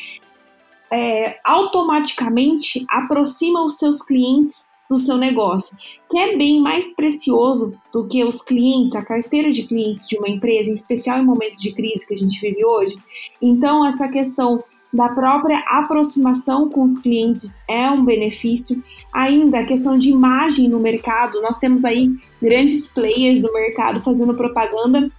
é, 0.90 1.38
automaticamente 1.44 2.86
aproxima 2.90 3.66
os 3.66 3.78
seus 3.78 4.02
clientes 4.02 4.70
do 4.90 4.98
seu 4.98 5.18
negócio, 5.18 5.76
que 6.10 6.18
é 6.18 6.38
bem 6.38 6.62
mais 6.62 6.96
precioso 6.96 7.74
do 7.92 8.08
que 8.08 8.24
os 8.24 8.42
clientes, 8.42 8.96
a 8.96 9.04
carteira 9.04 9.52
de 9.52 9.64
clientes 9.64 10.08
de 10.08 10.18
uma 10.18 10.30
empresa, 10.30 10.70
em 10.70 10.76
especial 10.76 11.20
em 11.20 11.26
momentos 11.26 11.60
de 11.60 11.74
crise 11.74 12.08
que 12.08 12.14
a 12.14 12.18
gente 12.18 12.40
vive 12.40 12.64
hoje. 12.64 12.96
Então, 13.42 13.86
essa 13.86 14.08
questão 14.08 14.64
da 14.94 15.10
própria 15.10 15.60
aproximação 15.68 16.70
com 16.70 16.84
os 16.84 17.00
clientes 17.00 17.60
é 17.68 17.90
um 17.90 18.06
benefício. 18.06 18.82
Ainda 19.12 19.60
a 19.60 19.66
questão 19.66 19.98
de 19.98 20.10
imagem 20.10 20.70
no 20.70 20.80
mercado, 20.80 21.42
nós 21.42 21.58
temos 21.58 21.84
aí 21.84 22.12
grandes 22.42 22.88
players 22.88 23.42
do 23.42 23.52
mercado 23.52 24.02
fazendo 24.02 24.36
propaganda 24.36 25.10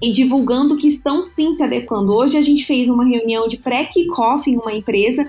e 0.00 0.10
divulgando 0.10 0.76
que 0.76 0.86
estão 0.86 1.22
sim 1.22 1.52
se 1.52 1.62
adequando. 1.62 2.14
Hoje 2.14 2.36
a 2.36 2.42
gente 2.42 2.64
fez 2.64 2.88
uma 2.88 3.04
reunião 3.04 3.46
de 3.46 3.56
pré-kickoff 3.56 4.48
em 4.48 4.56
uma 4.56 4.72
empresa 4.72 5.26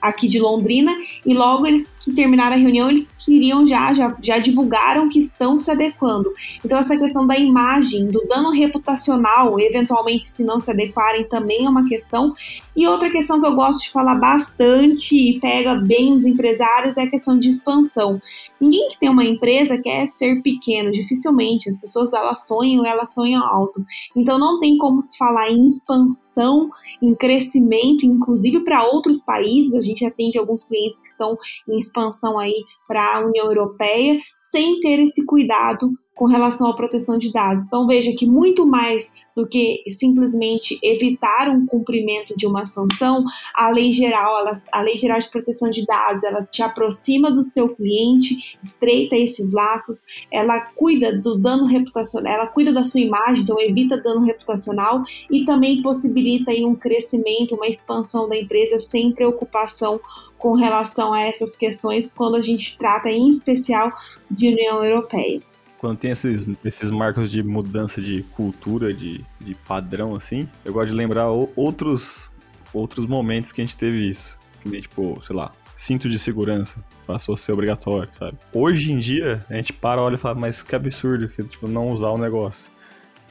aqui 0.00 0.26
de 0.28 0.38
Londrina 0.38 0.94
e 1.24 1.34
logo 1.34 1.66
eles 1.66 1.94
que 2.00 2.12
terminaram 2.12 2.56
a 2.56 2.58
reunião 2.58 2.88
eles 2.88 3.16
queriam 3.16 3.66
já, 3.66 3.92
já 3.92 4.16
já 4.22 4.38
divulgaram 4.38 5.08
que 5.08 5.18
estão 5.18 5.58
se 5.58 5.70
adequando. 5.70 6.32
Então 6.64 6.78
essa 6.78 6.96
questão 6.96 7.26
da 7.26 7.36
imagem, 7.36 8.06
do 8.06 8.26
dano 8.26 8.50
reputacional, 8.50 9.58
eventualmente 9.58 10.26
se 10.26 10.44
não 10.44 10.60
se 10.60 10.70
adequarem 10.70 11.24
também 11.24 11.66
é 11.66 11.68
uma 11.68 11.88
questão. 11.88 12.32
E 12.76 12.86
outra 12.86 13.10
questão 13.10 13.40
que 13.40 13.46
eu 13.46 13.54
gosto 13.54 13.82
de 13.84 13.90
falar 13.90 14.16
bastante 14.16 15.16
e 15.16 15.40
pega 15.40 15.74
bem 15.74 16.12
os 16.12 16.26
empresários 16.26 16.96
é 16.96 17.02
a 17.02 17.10
questão 17.10 17.38
de 17.38 17.48
expansão. 17.48 18.20
Ninguém 18.60 18.88
que 18.88 18.98
tem 18.98 19.08
uma 19.08 19.24
empresa 19.24 19.80
quer 19.80 20.06
ser 20.08 20.42
pequeno, 20.42 20.90
dificilmente. 20.90 21.68
As 21.68 21.80
pessoas 21.80 22.12
elas 22.12 22.46
sonham, 22.46 22.86
elas 22.86 23.12
sonham 23.12 23.44
alto. 23.44 23.84
Então 24.16 24.38
não 24.38 24.58
tem 24.58 24.78
como 24.78 25.02
se 25.02 25.16
falar 25.16 25.50
em 25.50 25.66
expansão, 25.66 26.70
em 27.02 27.14
crescimento, 27.14 28.06
inclusive 28.06 28.64
para 28.64 28.86
outros 28.86 29.22
países. 29.22 29.74
A 29.74 29.80
gente 29.80 30.04
atende 30.04 30.38
alguns 30.38 30.64
clientes 30.64 31.02
que 31.02 31.08
estão 31.08 31.36
em 31.68 31.78
expansão 31.78 32.38
aí 32.38 32.54
para 32.88 33.16
a 33.16 33.26
União 33.26 33.46
Europeia, 33.46 34.18
sem 34.50 34.80
ter 34.80 35.00
esse 35.00 35.24
cuidado 35.26 35.90
com 36.16 36.24
relação 36.24 36.66
à 36.66 36.74
proteção 36.74 37.18
de 37.18 37.30
dados. 37.30 37.66
Então 37.66 37.86
veja 37.86 38.10
que 38.16 38.26
muito 38.26 38.66
mais 38.66 39.12
do 39.36 39.46
que 39.46 39.82
simplesmente 39.90 40.78
evitar 40.82 41.50
um 41.50 41.66
cumprimento 41.66 42.34
de 42.34 42.46
uma 42.46 42.64
sanção, 42.64 43.22
a 43.54 43.68
lei 43.68 43.92
geral, 43.92 44.38
ela, 44.38 44.52
a 44.72 44.80
lei 44.80 44.96
geral 44.96 45.18
de 45.18 45.28
proteção 45.28 45.68
de 45.68 45.84
dados, 45.84 46.24
ela 46.24 46.42
te 46.42 46.62
aproxima 46.62 47.30
do 47.30 47.42
seu 47.42 47.68
cliente, 47.68 48.56
estreita 48.62 49.14
esses 49.14 49.52
laços, 49.52 50.04
ela 50.32 50.58
cuida 50.74 51.14
do 51.20 51.36
dano 51.36 51.66
reputacional, 51.66 52.32
ela 52.32 52.46
cuida 52.46 52.72
da 52.72 52.82
sua 52.82 53.00
imagem, 53.00 53.42
então 53.42 53.60
evita 53.60 53.98
dano 53.98 54.24
reputacional 54.24 55.02
e 55.30 55.44
também 55.44 55.82
possibilita 55.82 56.50
aí 56.50 56.64
um 56.64 56.74
crescimento, 56.74 57.54
uma 57.54 57.68
expansão 57.68 58.26
da 58.26 58.38
empresa 58.38 58.78
sem 58.78 59.12
preocupação 59.12 60.00
com 60.38 60.54
relação 60.54 61.12
a 61.12 61.20
essas 61.20 61.54
questões 61.54 62.10
quando 62.10 62.36
a 62.36 62.40
gente 62.40 62.78
trata 62.78 63.10
em 63.10 63.28
especial 63.28 63.92
de 64.30 64.48
União 64.48 64.82
Europeia 64.82 65.42
quando 65.86 65.98
tem 65.98 66.10
esses, 66.10 66.44
esses 66.64 66.90
marcos 66.90 67.30
de 67.30 67.44
mudança 67.44 68.02
de 68.02 68.24
cultura, 68.32 68.92
de, 68.92 69.24
de 69.38 69.54
padrão, 69.54 70.16
assim, 70.16 70.48
eu 70.64 70.72
gosto 70.72 70.88
de 70.88 70.96
lembrar 70.96 71.30
outros, 71.30 72.32
outros 72.74 73.06
momentos 73.06 73.52
que 73.52 73.60
a 73.60 73.64
gente 73.64 73.76
teve 73.76 74.08
isso. 74.08 74.36
Que, 74.60 74.80
tipo, 74.80 75.16
sei 75.22 75.36
lá, 75.36 75.52
cinto 75.76 76.08
de 76.08 76.18
segurança. 76.18 76.84
Passou 77.06 77.34
a 77.34 77.36
ser 77.36 77.52
obrigatório, 77.52 78.08
sabe? 78.10 78.36
Hoje 78.52 78.92
em 78.92 78.98
dia, 78.98 79.44
a 79.48 79.54
gente 79.54 79.72
para, 79.72 80.02
olha 80.02 80.16
e 80.16 80.18
fala, 80.18 80.34
mas 80.34 80.60
que 80.60 80.74
absurdo, 80.74 81.28
que, 81.28 81.44
tipo, 81.44 81.68
não 81.68 81.88
usar 81.90 82.08
o 82.08 82.18
negócio. 82.18 82.72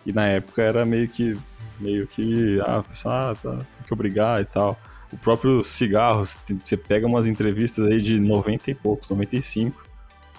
E 0.05 0.13
na 0.13 0.25
época 0.25 0.61
era 0.61 0.85
meio 0.85 1.09
que, 1.09 1.37
meio 1.77 2.07
que, 2.07 2.57
ah, 2.61 2.81
pessoal, 2.87 3.31
ah, 3.31 3.35
tá, 3.35 3.51
tem 3.51 3.85
que 3.85 3.93
obrigar 3.93 4.41
e 4.41 4.45
tal. 4.45 4.79
O 5.11 5.17
próprio 5.17 5.61
cigarro, 5.61 6.23
você 6.23 6.77
pega 6.77 7.05
umas 7.05 7.27
entrevistas 7.27 7.85
aí 7.85 7.99
de 7.99 8.17
90 8.17 8.71
e 8.71 8.75
poucos, 8.75 9.09
95, 9.09 9.85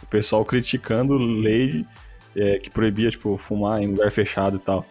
o 0.03 0.07
pessoal 0.07 0.47
criticando 0.47 1.19
lei 1.19 1.85
é, 2.37 2.59
que 2.59 2.71
proibia, 2.71 3.11
tipo, 3.11 3.37
fumar 3.37 3.83
em 3.83 3.89
lugar 3.89 4.13
fechado 4.13 4.57
e 4.57 4.61
tal. 4.61 4.87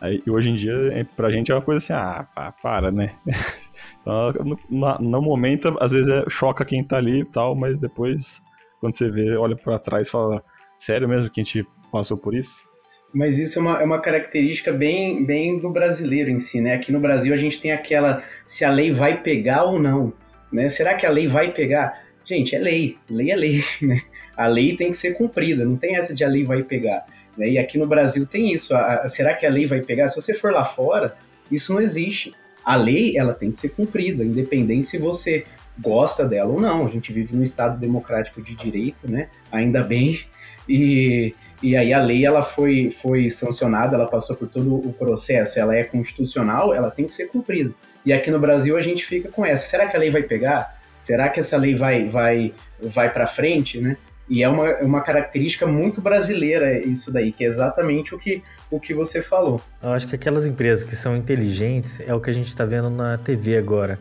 Aí, 0.00 0.22
e 0.24 0.30
hoje 0.30 0.50
em 0.50 0.54
dia, 0.54 0.72
é, 0.92 1.04
pra 1.04 1.30
gente 1.30 1.50
é 1.50 1.54
uma 1.54 1.62
coisa 1.62 1.78
assim, 1.78 1.92
ah, 1.92 2.26
pá, 2.34 2.52
para, 2.52 2.90
né? 2.90 3.14
então, 4.00 4.32
no, 4.68 4.98
no, 4.98 5.22
momento, 5.22 5.76
às 5.80 5.92
vezes 5.92 6.08
é, 6.08 6.24
choca 6.28 6.64
quem 6.64 6.84
tá 6.84 6.96
ali 6.96 7.20
e 7.20 7.24
tal, 7.24 7.56
mas 7.56 7.78
depois, 7.78 8.40
quando 8.80 8.96
você 8.96 9.10
vê, 9.10 9.36
olha 9.36 9.56
para 9.56 9.78
trás 9.78 10.08
e 10.08 10.10
fala, 10.10 10.42
sério 10.76 11.08
mesmo 11.08 11.30
que 11.30 11.40
a 11.40 11.44
gente 11.44 11.66
passou 11.90 12.16
por 12.16 12.34
isso? 12.34 12.68
Mas 13.12 13.38
isso 13.38 13.58
é 13.58 13.62
uma, 13.62 13.82
é 13.82 13.84
uma 13.84 14.00
característica 14.00 14.72
bem, 14.72 15.24
bem 15.24 15.58
do 15.58 15.70
brasileiro 15.70 16.30
em 16.30 16.40
si, 16.40 16.60
né? 16.60 16.74
Aqui 16.74 16.92
no 16.92 17.00
Brasil 17.00 17.32
a 17.34 17.38
gente 17.38 17.60
tem 17.60 17.72
aquela 17.72 18.22
se 18.46 18.64
a 18.64 18.70
lei 18.70 18.92
vai 18.92 19.22
pegar 19.22 19.64
ou 19.64 19.80
não, 19.80 20.12
né? 20.52 20.68
Será 20.68 20.94
que 20.94 21.06
a 21.06 21.10
lei 21.10 21.26
vai 21.26 21.52
pegar? 21.52 22.02
Gente, 22.24 22.54
é 22.54 22.58
lei, 22.58 22.98
lei 23.08 23.30
é 23.30 23.36
lei, 23.36 23.64
né? 23.80 24.00
A 24.38 24.46
lei 24.46 24.76
tem 24.76 24.92
que 24.92 24.96
ser 24.96 25.14
cumprida, 25.14 25.64
não 25.64 25.76
tem 25.76 25.96
essa 25.96 26.14
de 26.14 26.24
a 26.24 26.28
lei 26.28 26.44
vai 26.44 26.62
pegar. 26.62 27.04
Né? 27.36 27.50
E 27.50 27.58
aqui 27.58 27.76
no 27.76 27.88
Brasil 27.88 28.24
tem 28.24 28.52
isso. 28.52 28.72
A, 28.72 28.94
a, 28.94 29.08
será 29.08 29.34
que 29.34 29.44
a 29.44 29.50
lei 29.50 29.66
vai 29.66 29.80
pegar? 29.80 30.08
Se 30.08 30.14
você 30.14 30.32
for 30.32 30.52
lá 30.52 30.64
fora, 30.64 31.16
isso 31.50 31.72
não 31.74 31.80
existe. 31.80 32.32
A 32.64 32.76
lei 32.76 33.18
ela 33.18 33.34
tem 33.34 33.50
que 33.50 33.58
ser 33.58 33.70
cumprida, 33.70 34.24
independente 34.24 34.88
se 34.88 34.96
você 34.96 35.44
gosta 35.80 36.24
dela 36.24 36.52
ou 36.52 36.60
não. 36.60 36.86
A 36.86 36.90
gente 36.90 37.12
vive 37.12 37.34
num 37.34 37.42
estado 37.42 37.78
democrático 37.78 38.40
de 38.40 38.54
direito, 38.54 39.10
né? 39.10 39.28
Ainda 39.50 39.82
bem. 39.82 40.20
E, 40.68 41.34
e 41.60 41.76
aí 41.76 41.92
a 41.92 42.00
lei 42.00 42.24
ela 42.24 42.42
foi, 42.42 42.92
foi 42.92 43.30
sancionada, 43.30 43.96
ela 43.96 44.06
passou 44.06 44.36
por 44.36 44.48
todo 44.48 44.76
o 44.76 44.92
processo, 44.92 45.58
ela 45.58 45.74
é 45.74 45.82
constitucional, 45.82 46.72
ela 46.72 46.90
tem 46.90 47.06
que 47.06 47.12
ser 47.12 47.26
cumprida. 47.26 47.72
E 48.04 48.12
aqui 48.12 48.30
no 48.30 48.38
Brasil 48.38 48.76
a 48.76 48.82
gente 48.82 49.04
fica 49.04 49.28
com 49.28 49.44
essa. 49.44 49.68
Será 49.68 49.86
que 49.86 49.96
a 49.96 50.00
lei 50.00 50.10
vai 50.10 50.22
pegar? 50.22 50.78
Será 51.00 51.28
que 51.28 51.40
essa 51.40 51.56
lei 51.56 51.74
vai 51.74 52.04
vai 52.04 52.52
vai 52.80 53.12
para 53.12 53.26
frente, 53.26 53.80
né? 53.80 53.96
E 54.28 54.42
é 54.42 54.48
uma, 54.48 54.76
uma 54.78 55.00
característica 55.00 55.66
muito 55.66 56.00
brasileira 56.00 56.78
isso 56.78 57.10
daí, 57.10 57.32
que 57.32 57.44
é 57.44 57.48
exatamente 57.48 58.14
o 58.14 58.18
que, 58.18 58.42
o 58.70 58.78
que 58.78 58.92
você 58.92 59.22
falou. 59.22 59.60
Eu 59.82 59.90
acho 59.90 60.06
que 60.06 60.14
aquelas 60.14 60.46
empresas 60.46 60.84
que 60.84 60.94
são 60.94 61.16
inteligentes 61.16 62.00
é 62.00 62.14
o 62.14 62.20
que 62.20 62.28
a 62.28 62.32
gente 62.32 62.48
está 62.48 62.64
vendo 62.64 62.90
na 62.90 63.16
TV 63.16 63.56
agora. 63.56 63.98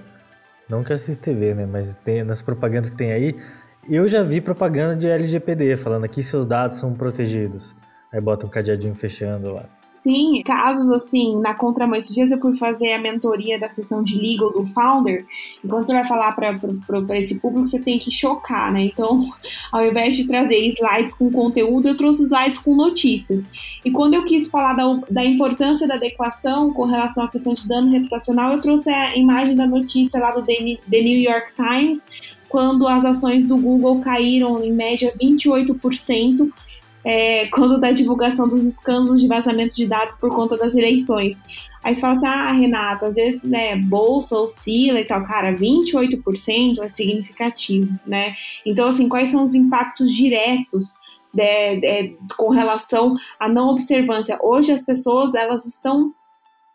Não 0.69 0.83
que 0.83 0.91
eu 0.91 0.97
TV, 1.17 1.53
né? 1.53 1.65
Mas 1.65 1.95
tem, 1.95 2.23
nas 2.23 2.41
propagandas 2.41 2.89
que 2.89 2.97
tem 2.97 3.13
aí, 3.13 3.35
eu 3.89 4.05
já 4.07 4.21
vi 4.21 4.41
propaganda 4.41 4.97
de 4.97 5.07
LGPD 5.07 5.77
falando 5.77 6.03
aqui 6.03 6.21
seus 6.21 6.45
dados 6.45 6.77
são 6.77 6.93
protegidos. 6.93 7.73
Aí 8.11 8.19
bota 8.19 8.45
um 8.45 8.49
cadeadinho 8.49 8.93
fechando 8.93 9.53
lá. 9.53 9.76
Sim, 10.07 10.41
casos 10.41 10.89
assim, 10.89 11.37
na 11.41 11.53
contramão. 11.53 11.97
Esses 11.97 12.15
dias 12.15 12.31
eu 12.31 12.39
fui 12.39 12.55
fazer 12.55 12.93
a 12.93 12.97
mentoria 12.97 13.59
da 13.59 13.67
sessão 13.67 14.01
de 14.01 14.17
legal 14.17 14.53
do 14.53 14.65
Founder, 14.67 15.25
e 15.61 15.67
quando 15.67 15.85
você 15.85 15.93
vai 15.93 16.07
falar 16.07 16.31
para 16.31 17.19
esse 17.19 17.41
público, 17.41 17.65
você 17.65 17.77
tem 17.77 17.99
que 17.99 18.09
chocar, 18.09 18.71
né? 18.71 18.85
Então, 18.85 19.19
ao 19.69 19.85
invés 19.85 20.15
de 20.15 20.25
trazer 20.25 20.59
slides 20.69 21.13
com 21.13 21.29
conteúdo, 21.29 21.89
eu 21.89 21.97
trouxe 21.97 22.23
slides 22.23 22.57
com 22.57 22.73
notícias. 22.73 23.49
E 23.83 23.91
quando 23.91 24.13
eu 24.13 24.23
quis 24.23 24.49
falar 24.49 24.75
da, 24.75 24.85
da 25.11 25.25
importância 25.25 25.85
da 25.85 25.95
adequação 25.95 26.71
com 26.71 26.85
relação 26.85 27.25
à 27.25 27.27
questão 27.27 27.53
de 27.53 27.67
dano 27.67 27.91
reputacional, 27.91 28.53
eu 28.53 28.61
trouxe 28.61 28.89
a 28.89 29.13
imagem 29.17 29.57
da 29.57 29.67
notícia 29.67 30.21
lá 30.21 30.31
do 30.31 30.41
The 30.41 31.01
New 31.01 31.19
York 31.19 31.53
Times, 31.53 32.07
quando 32.47 32.87
as 32.87 33.03
ações 33.03 33.45
do 33.45 33.57
Google 33.57 33.99
caíram 33.99 34.63
em 34.63 34.71
média 34.71 35.13
28% 35.21 36.49
é, 37.07 37.47
quando 37.47 37.79
da 37.79 37.89
divulgação 37.91 38.49
dos 38.49 38.65
escândalos 38.65 39.21
de 39.21 39.29
vazamento 39.29 39.73
de 39.73 39.87
dados 39.87 40.17
por 40.17 40.29
conta 40.29 40.57
das 40.57 40.75
eleições. 40.75 41.41
Aí 41.81 41.95
você 41.95 42.01
fala 42.01 42.15
assim, 42.15 42.27
ah, 42.27 42.51
Renata, 42.51 43.07
às 43.07 43.15
vezes, 43.15 43.41
né, 43.43 43.77
bolsa 43.77 44.37
oscila 44.37 44.99
e 44.99 45.05
tal. 45.05 45.23
Cara, 45.23 45.53
28% 45.53 46.83
é 46.83 46.87
significativo, 46.89 47.97
né? 48.05 48.35
Então, 48.65 48.89
assim, 48.89 49.07
quais 49.07 49.29
são 49.29 49.41
os 49.41 49.55
impactos 49.55 50.13
diretos 50.13 50.95
de, 51.33 51.77
de, 51.77 52.17
com 52.35 52.49
relação 52.49 53.15
à 53.39 53.47
não 53.47 53.69
observância? 53.69 54.37
Hoje 54.43 54.73
as 54.73 54.83
pessoas, 54.83 55.33
elas 55.33 55.65
estão 55.65 56.13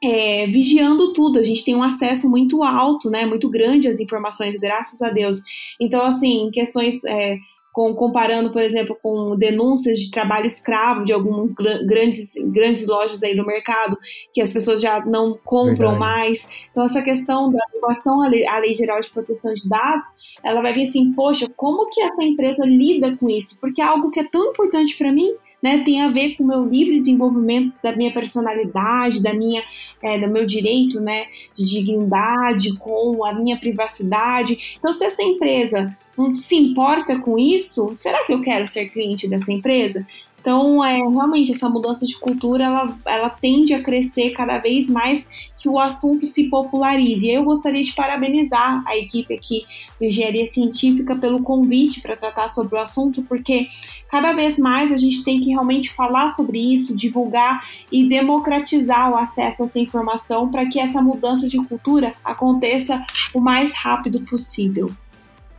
é, 0.02 0.46
vigiando 0.46 1.12
tudo. 1.12 1.40
A 1.40 1.42
gente 1.42 1.62
tem 1.62 1.76
um 1.76 1.82
acesso 1.82 2.26
muito 2.26 2.62
alto, 2.62 3.10
né, 3.10 3.26
muito 3.26 3.50
grande 3.50 3.86
às 3.86 4.00
informações, 4.00 4.56
graças 4.56 5.02
a 5.02 5.10
Deus. 5.10 5.42
Então, 5.78 6.06
assim, 6.06 6.48
questões 6.50 7.04
é, 7.04 7.36
com, 7.72 7.94
comparando, 7.94 8.50
por 8.50 8.62
exemplo, 8.62 8.96
com 9.02 9.34
denúncias 9.36 9.98
de 9.98 10.10
trabalho 10.10 10.46
escravo 10.46 11.04
de 11.04 11.12
algumas 11.12 11.52
grandes, 11.52 12.34
grandes 12.52 12.86
lojas 12.86 13.22
aí 13.22 13.34
no 13.34 13.46
mercado, 13.46 13.96
que 14.32 14.42
as 14.42 14.52
pessoas 14.52 14.80
já 14.80 15.04
não 15.06 15.38
compram 15.42 15.92
Verdade. 15.92 15.98
mais. 15.98 16.46
Então, 16.70 16.84
essa 16.84 17.00
questão 17.00 17.50
da 17.50 17.64
adequação 17.64 18.22
à 18.22 18.28
lei, 18.28 18.46
à 18.46 18.58
lei 18.58 18.74
Geral 18.74 19.00
de 19.00 19.10
Proteção 19.10 19.54
de 19.54 19.66
Dados, 19.66 20.06
ela 20.44 20.60
vai 20.60 20.74
vir 20.74 20.88
assim, 20.88 21.12
poxa, 21.14 21.50
como 21.56 21.88
que 21.88 22.02
essa 22.02 22.22
empresa 22.22 22.64
lida 22.66 23.16
com 23.16 23.28
isso? 23.28 23.58
Porque 23.58 23.80
é 23.80 23.84
algo 23.84 24.10
que 24.10 24.20
é 24.20 24.24
tão 24.24 24.50
importante 24.50 24.96
para 24.96 25.10
mim, 25.10 25.34
né, 25.62 25.78
tem 25.84 26.02
a 26.02 26.08
ver 26.08 26.36
com 26.36 26.42
o 26.42 26.46
meu 26.46 26.64
livre 26.64 26.98
desenvolvimento 26.98 27.72
da 27.80 27.94
minha 27.94 28.12
personalidade, 28.12 29.22
da 29.22 29.32
minha, 29.32 29.62
é, 30.02 30.18
do 30.18 30.26
meu 30.28 30.44
direito, 30.44 31.00
né, 31.00 31.26
de 31.54 31.64
dignidade, 31.64 32.76
com 32.78 33.24
a 33.24 33.32
minha 33.32 33.56
privacidade. 33.56 34.76
Então, 34.76 34.92
se 34.92 35.04
essa 35.04 35.22
empresa 35.22 35.96
não 36.16 36.34
se 36.36 36.54
importa 36.54 37.18
com 37.18 37.38
isso, 37.38 37.94
será 37.94 38.24
que 38.24 38.32
eu 38.32 38.40
quero 38.40 38.66
ser 38.66 38.88
cliente 38.88 39.28
dessa 39.28 39.52
empresa? 39.52 40.06
Então, 40.42 40.84
é, 40.84 40.96
realmente, 40.96 41.52
essa 41.52 41.68
mudança 41.68 42.04
de 42.04 42.18
cultura, 42.18 42.64
ela, 42.64 42.98
ela 43.06 43.30
tende 43.30 43.72
a 43.74 43.80
crescer 43.80 44.30
cada 44.30 44.58
vez 44.58 44.90
mais 44.90 45.24
que 45.56 45.68
o 45.68 45.78
assunto 45.78 46.26
se 46.26 46.50
popularize. 46.50 47.24
E 47.24 47.32
eu 47.32 47.44
gostaria 47.44 47.80
de 47.80 47.92
parabenizar 47.92 48.82
a 48.84 48.96
equipe 48.96 49.32
aqui 49.32 49.62
de 50.00 50.08
Engenharia 50.08 50.44
Científica 50.48 51.14
pelo 51.14 51.44
convite 51.44 52.00
para 52.00 52.16
tratar 52.16 52.48
sobre 52.48 52.74
o 52.74 52.80
assunto, 52.80 53.22
porque 53.22 53.68
cada 54.08 54.32
vez 54.32 54.58
mais 54.58 54.90
a 54.90 54.96
gente 54.96 55.22
tem 55.22 55.40
que 55.40 55.50
realmente 55.50 55.88
falar 55.92 56.28
sobre 56.28 56.58
isso, 56.58 56.92
divulgar 56.92 57.64
e 57.92 58.08
democratizar 58.08 59.12
o 59.12 59.16
acesso 59.16 59.62
a 59.62 59.66
essa 59.66 59.78
informação 59.78 60.50
para 60.50 60.66
que 60.66 60.80
essa 60.80 61.00
mudança 61.00 61.46
de 61.46 61.56
cultura 61.58 62.14
aconteça 62.24 63.00
o 63.32 63.38
mais 63.38 63.70
rápido 63.70 64.20
possível. 64.22 64.92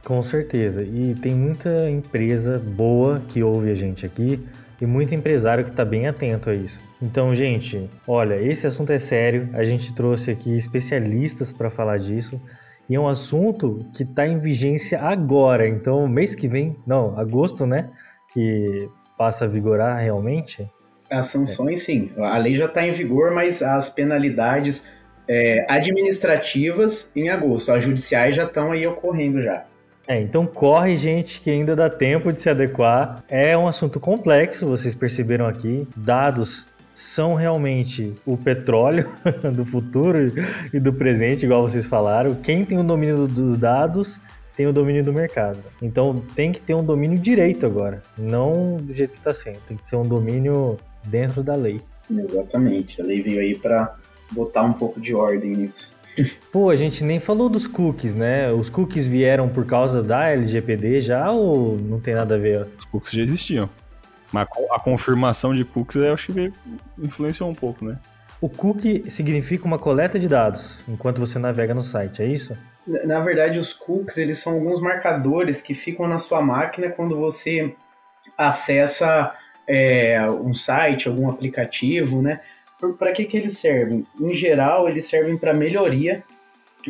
Com 0.03 0.21
certeza. 0.21 0.83
E 0.83 1.15
tem 1.15 1.33
muita 1.33 1.89
empresa 1.89 2.59
boa 2.59 3.21
que 3.27 3.41
ouve 3.41 3.71
a 3.71 3.73
gente 3.73 4.05
aqui 4.05 4.45
e 4.81 4.85
muito 4.85 5.15
empresário 5.15 5.63
que 5.63 5.69
está 5.69 5.85
bem 5.85 6.07
atento 6.07 6.49
a 6.49 6.53
isso. 6.53 6.81
Então, 7.01 7.33
gente, 7.33 7.89
olha, 8.05 8.41
esse 8.41 8.67
assunto 8.67 8.91
é 8.91 8.99
sério. 8.99 9.49
A 9.53 9.63
gente 9.63 9.95
trouxe 9.95 10.31
aqui 10.31 10.57
especialistas 10.57 11.53
para 11.53 11.69
falar 11.69 11.97
disso. 11.97 12.41
E 12.89 12.95
é 12.95 12.99
um 12.99 13.07
assunto 13.07 13.85
que 13.95 14.03
está 14.03 14.27
em 14.27 14.39
vigência 14.39 15.01
agora. 15.01 15.65
Então, 15.65 16.05
mês 16.05 16.35
que 16.35 16.49
vem, 16.49 16.75
não, 16.85 17.17
agosto, 17.17 17.65
né? 17.65 17.89
Que 18.33 18.89
passa 19.17 19.45
a 19.45 19.47
vigorar 19.47 20.01
realmente. 20.01 20.69
As 21.09 21.27
sanções, 21.27 21.79
é. 21.79 21.85
sim. 21.85 22.11
A 22.17 22.37
lei 22.37 22.55
já 22.55 22.65
está 22.65 22.85
em 22.85 22.91
vigor, 22.91 23.31
mas 23.31 23.61
as 23.61 23.89
penalidades 23.89 24.83
é, 25.29 25.65
administrativas 25.69 27.09
em 27.15 27.29
agosto. 27.29 27.71
As 27.71 27.85
judiciais 27.85 28.35
já 28.35 28.43
estão 28.43 28.73
aí 28.73 28.85
ocorrendo 28.85 29.41
já. 29.41 29.65
É, 30.07 30.21
então 30.21 30.45
corre, 30.45 30.97
gente, 30.97 31.39
que 31.41 31.49
ainda 31.49 31.75
dá 31.75 31.89
tempo 31.89 32.31
de 32.31 32.39
se 32.39 32.49
adequar. 32.49 33.23
É 33.29 33.57
um 33.57 33.67
assunto 33.67 33.99
complexo, 33.99 34.67
vocês 34.67 34.93
perceberam 34.93 35.47
aqui. 35.47 35.87
Dados 35.95 36.65
são 36.93 37.33
realmente 37.33 38.13
o 38.25 38.37
petróleo 38.37 39.09
do 39.53 39.65
futuro 39.65 40.31
e 40.71 40.79
do 40.79 40.93
presente, 40.93 41.45
igual 41.45 41.61
vocês 41.61 41.87
falaram. 41.87 42.35
Quem 42.35 42.65
tem 42.65 42.77
o 42.77 42.83
domínio 42.83 43.27
dos 43.27 43.57
dados 43.57 44.19
tem 44.55 44.67
o 44.67 44.73
domínio 44.73 45.03
do 45.03 45.11
mercado. 45.11 45.59
Então 45.81 46.21
tem 46.35 46.51
que 46.51 46.61
ter 46.61 46.73
um 46.73 46.83
domínio 46.83 47.17
direito 47.17 47.65
agora, 47.65 48.01
não 48.17 48.77
do 48.77 48.93
jeito 48.93 49.11
que 49.11 49.17
está 49.17 49.33
sendo. 49.33 49.59
Tem 49.67 49.77
que 49.77 49.87
ser 49.87 49.95
um 49.95 50.03
domínio 50.03 50.77
dentro 51.05 51.41
da 51.43 51.55
lei. 51.55 51.81
Exatamente. 52.09 53.01
A 53.01 53.05
lei 53.05 53.21
veio 53.21 53.39
aí 53.39 53.57
para 53.57 53.95
botar 54.31 54.63
um 54.63 54.73
pouco 54.73 54.99
de 54.99 55.13
ordem 55.15 55.51
nisso. 55.51 55.92
Pô, 56.51 56.69
a 56.69 56.75
gente 56.75 57.03
nem 57.03 57.19
falou 57.19 57.49
dos 57.49 57.65
cookies, 57.65 58.13
né? 58.15 58.51
Os 58.51 58.69
cookies 58.69 59.07
vieram 59.07 59.49
por 59.49 59.65
causa 59.65 60.03
da 60.03 60.29
LGPD 60.29 61.01
já 61.01 61.31
ou 61.31 61.77
não 61.77 61.99
tem 61.99 62.13
nada 62.13 62.35
a 62.35 62.37
ver? 62.37 62.67
Os 62.77 62.85
cookies 62.85 63.13
já 63.13 63.23
existiam. 63.23 63.69
Mas 64.31 64.47
a 64.71 64.79
confirmação 64.79 65.53
de 65.53 65.63
cookies 65.63 65.95
eu 65.97 66.13
acho 66.13 66.33
que 66.33 66.51
influenciou 66.97 67.49
um 67.49 67.55
pouco, 67.55 67.85
né? 67.85 67.97
O 68.41 68.49
cookie 68.49 69.09
significa 69.09 69.65
uma 69.65 69.79
coleta 69.79 70.19
de 70.19 70.27
dados 70.27 70.83
enquanto 70.87 71.19
você 71.19 71.39
navega 71.39 71.73
no 71.73 71.81
site, 71.81 72.21
é 72.21 72.25
isso? 72.25 72.57
Na 72.85 73.21
verdade, 73.21 73.57
os 73.57 73.73
cookies 73.73 74.17
eles 74.17 74.39
são 74.39 74.53
alguns 74.53 74.81
marcadores 74.81 75.61
que 75.61 75.73
ficam 75.73 76.07
na 76.07 76.17
sua 76.17 76.41
máquina 76.41 76.89
quando 76.89 77.17
você 77.17 77.73
acessa 78.37 79.33
é, 79.67 80.21
um 80.29 80.53
site, 80.53 81.07
algum 81.07 81.29
aplicativo, 81.29 82.21
né? 82.21 82.41
Para 82.91 83.13
que, 83.13 83.23
que 83.25 83.37
eles 83.37 83.57
servem? 83.57 84.05
Em 84.19 84.33
geral, 84.33 84.89
eles 84.89 85.05
servem 85.05 85.37
para 85.37 85.53
melhoria 85.53 86.23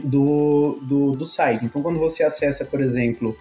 do, 0.04 0.80
do, 0.82 1.12
do 1.12 1.28
site. 1.28 1.66
Então, 1.66 1.82
quando 1.84 2.00
você 2.00 2.24
acessa, 2.24 2.66
por 2.66 2.82
exemplo, 2.82 3.38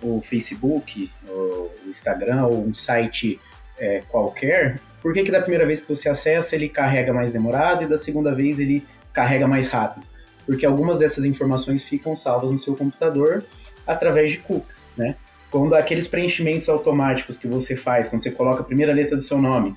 o 0.00 0.20
Facebook, 0.20 1.10
o 1.28 1.70
Instagram 1.88 2.46
ou 2.46 2.64
um 2.66 2.74
site 2.74 3.40
é, 3.78 4.02
qualquer, 4.08 4.78
por 5.02 5.12
que, 5.12 5.24
que 5.24 5.30
da 5.30 5.40
primeira 5.40 5.66
vez 5.66 5.82
que 5.82 5.88
você 5.88 6.08
acessa 6.08 6.54
ele 6.54 6.68
carrega 6.68 7.12
mais 7.12 7.32
demorado 7.32 7.82
e 7.82 7.86
da 7.86 7.98
segunda 7.98 8.34
vez 8.34 8.60
ele 8.60 8.86
carrega 9.12 9.48
mais 9.48 9.68
rápido? 9.68 10.06
Porque 10.44 10.64
algumas 10.64 10.98
dessas 10.98 11.24
informações 11.24 11.82
ficam 11.82 12.14
salvas 12.14 12.52
no 12.52 12.58
seu 12.58 12.76
computador 12.76 13.44
através 13.86 14.30
de 14.30 14.38
cookies, 14.38 14.84
né? 14.96 15.16
Quando 15.50 15.74
aqueles 15.74 16.06
preenchimentos 16.06 16.68
automáticos 16.68 17.38
que 17.38 17.46
você 17.46 17.76
faz, 17.76 18.08
quando 18.08 18.22
você 18.22 18.30
coloca 18.30 18.60
a 18.60 18.64
primeira 18.64 18.92
letra 18.92 19.16
do 19.16 19.22
seu 19.22 19.40
nome, 19.40 19.74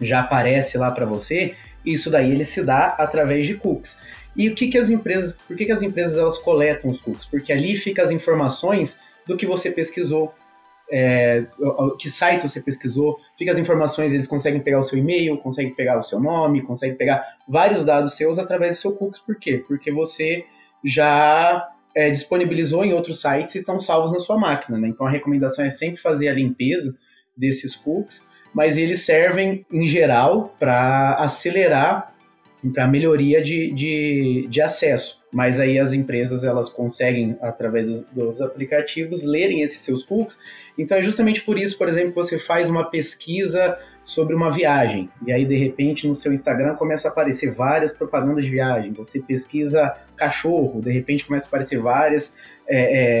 já 0.00 0.20
aparece 0.20 0.78
lá 0.78 0.90
para 0.90 1.06
você, 1.06 1.54
isso 1.84 2.10
daí 2.10 2.30
ele 2.30 2.44
se 2.44 2.62
dá 2.62 2.88
através 2.98 3.46
de 3.46 3.54
cookies. 3.54 3.98
E 4.36 4.48
o 4.48 4.54
que, 4.54 4.68
que 4.68 4.78
as 4.78 4.88
empresas, 4.88 5.34
por 5.46 5.56
que, 5.56 5.64
que 5.64 5.72
as 5.72 5.82
empresas 5.82 6.18
elas 6.18 6.38
coletam 6.38 6.90
os 6.90 7.00
cookies? 7.00 7.26
Porque 7.26 7.52
ali 7.52 7.76
fica 7.76 8.02
as 8.02 8.10
informações 8.10 8.98
do 9.26 9.36
que 9.36 9.46
você 9.46 9.70
pesquisou, 9.70 10.32
é, 10.90 11.44
que 11.98 12.08
site 12.08 12.48
você 12.48 12.60
pesquisou, 12.60 13.18
fica 13.36 13.52
as 13.52 13.58
informações, 13.58 14.12
eles 14.12 14.26
conseguem 14.26 14.60
pegar 14.60 14.78
o 14.78 14.82
seu 14.82 14.98
e-mail, 14.98 15.36
conseguem 15.38 15.74
pegar 15.74 15.98
o 15.98 16.02
seu 16.02 16.20
nome, 16.20 16.62
conseguem 16.62 16.96
pegar 16.96 17.24
vários 17.48 17.84
dados 17.84 18.14
seus 18.14 18.38
através 18.38 18.76
do 18.76 18.80
seu 18.80 18.92
cookies. 18.92 19.20
Por 19.20 19.36
quê? 19.36 19.62
Porque 19.66 19.90
você 19.90 20.44
já 20.84 21.68
é, 21.94 22.10
disponibilizou 22.10 22.84
em 22.84 22.92
outros 22.92 23.20
sites 23.20 23.54
e 23.54 23.58
estão 23.58 23.78
salvos 23.78 24.12
na 24.12 24.20
sua 24.20 24.38
máquina. 24.38 24.78
Né? 24.78 24.88
Então 24.88 25.06
a 25.06 25.10
recomendação 25.10 25.64
é 25.64 25.70
sempre 25.70 26.00
fazer 26.00 26.28
a 26.28 26.32
limpeza 26.32 26.94
desses 27.36 27.76
cookies, 27.76 28.26
mas 28.58 28.76
eles 28.76 29.02
servem 29.02 29.64
em 29.72 29.86
geral 29.86 30.52
para 30.58 31.14
acelerar 31.20 32.12
para 32.74 32.88
melhoria 32.88 33.40
de, 33.40 33.72
de, 33.72 34.48
de, 34.50 34.60
acesso. 34.60 35.17
Mas 35.30 35.60
aí 35.60 35.78
as 35.78 35.92
empresas 35.92 36.42
elas 36.42 36.70
conseguem, 36.70 37.36
através 37.40 37.88
dos, 37.88 38.04
dos, 38.04 38.40
aplicativos, 38.40 39.24
lerem 39.24 39.62
esses 39.62 39.82
seus 39.82 40.02
cookies. 40.02 40.38
Então 40.76 40.96
é 40.96 41.02
justamente 41.02 41.42
por 41.42 41.58
isso, 41.58 41.76
por 41.76 41.88
exemplo, 41.88 42.10
que 42.10 42.16
você 42.16 42.38
faz 42.38 42.70
uma 42.70 42.84
pesquisa 42.90 43.78
sobre 44.02 44.34
uma 44.34 44.50
viagem. 44.50 45.10
E 45.26 45.30
aí, 45.30 45.44
de 45.44 45.54
repente, 45.54 46.08
no 46.08 46.14
seu 46.14 46.32
Instagram 46.32 46.76
começa 46.76 47.08
a 47.08 47.10
aparecer 47.10 47.52
várias 47.52 47.92
propagandas 47.92 48.42
de 48.42 48.50
viagem. 48.50 48.92
Você 48.92 49.20
pesquisa 49.20 49.94
cachorro, 50.16 50.80
de 50.80 50.90
repente 50.90 51.26
começa 51.26 51.44
a 51.44 51.48
aparecer 51.48 51.78
várias 51.78 52.34
é, 52.66 52.78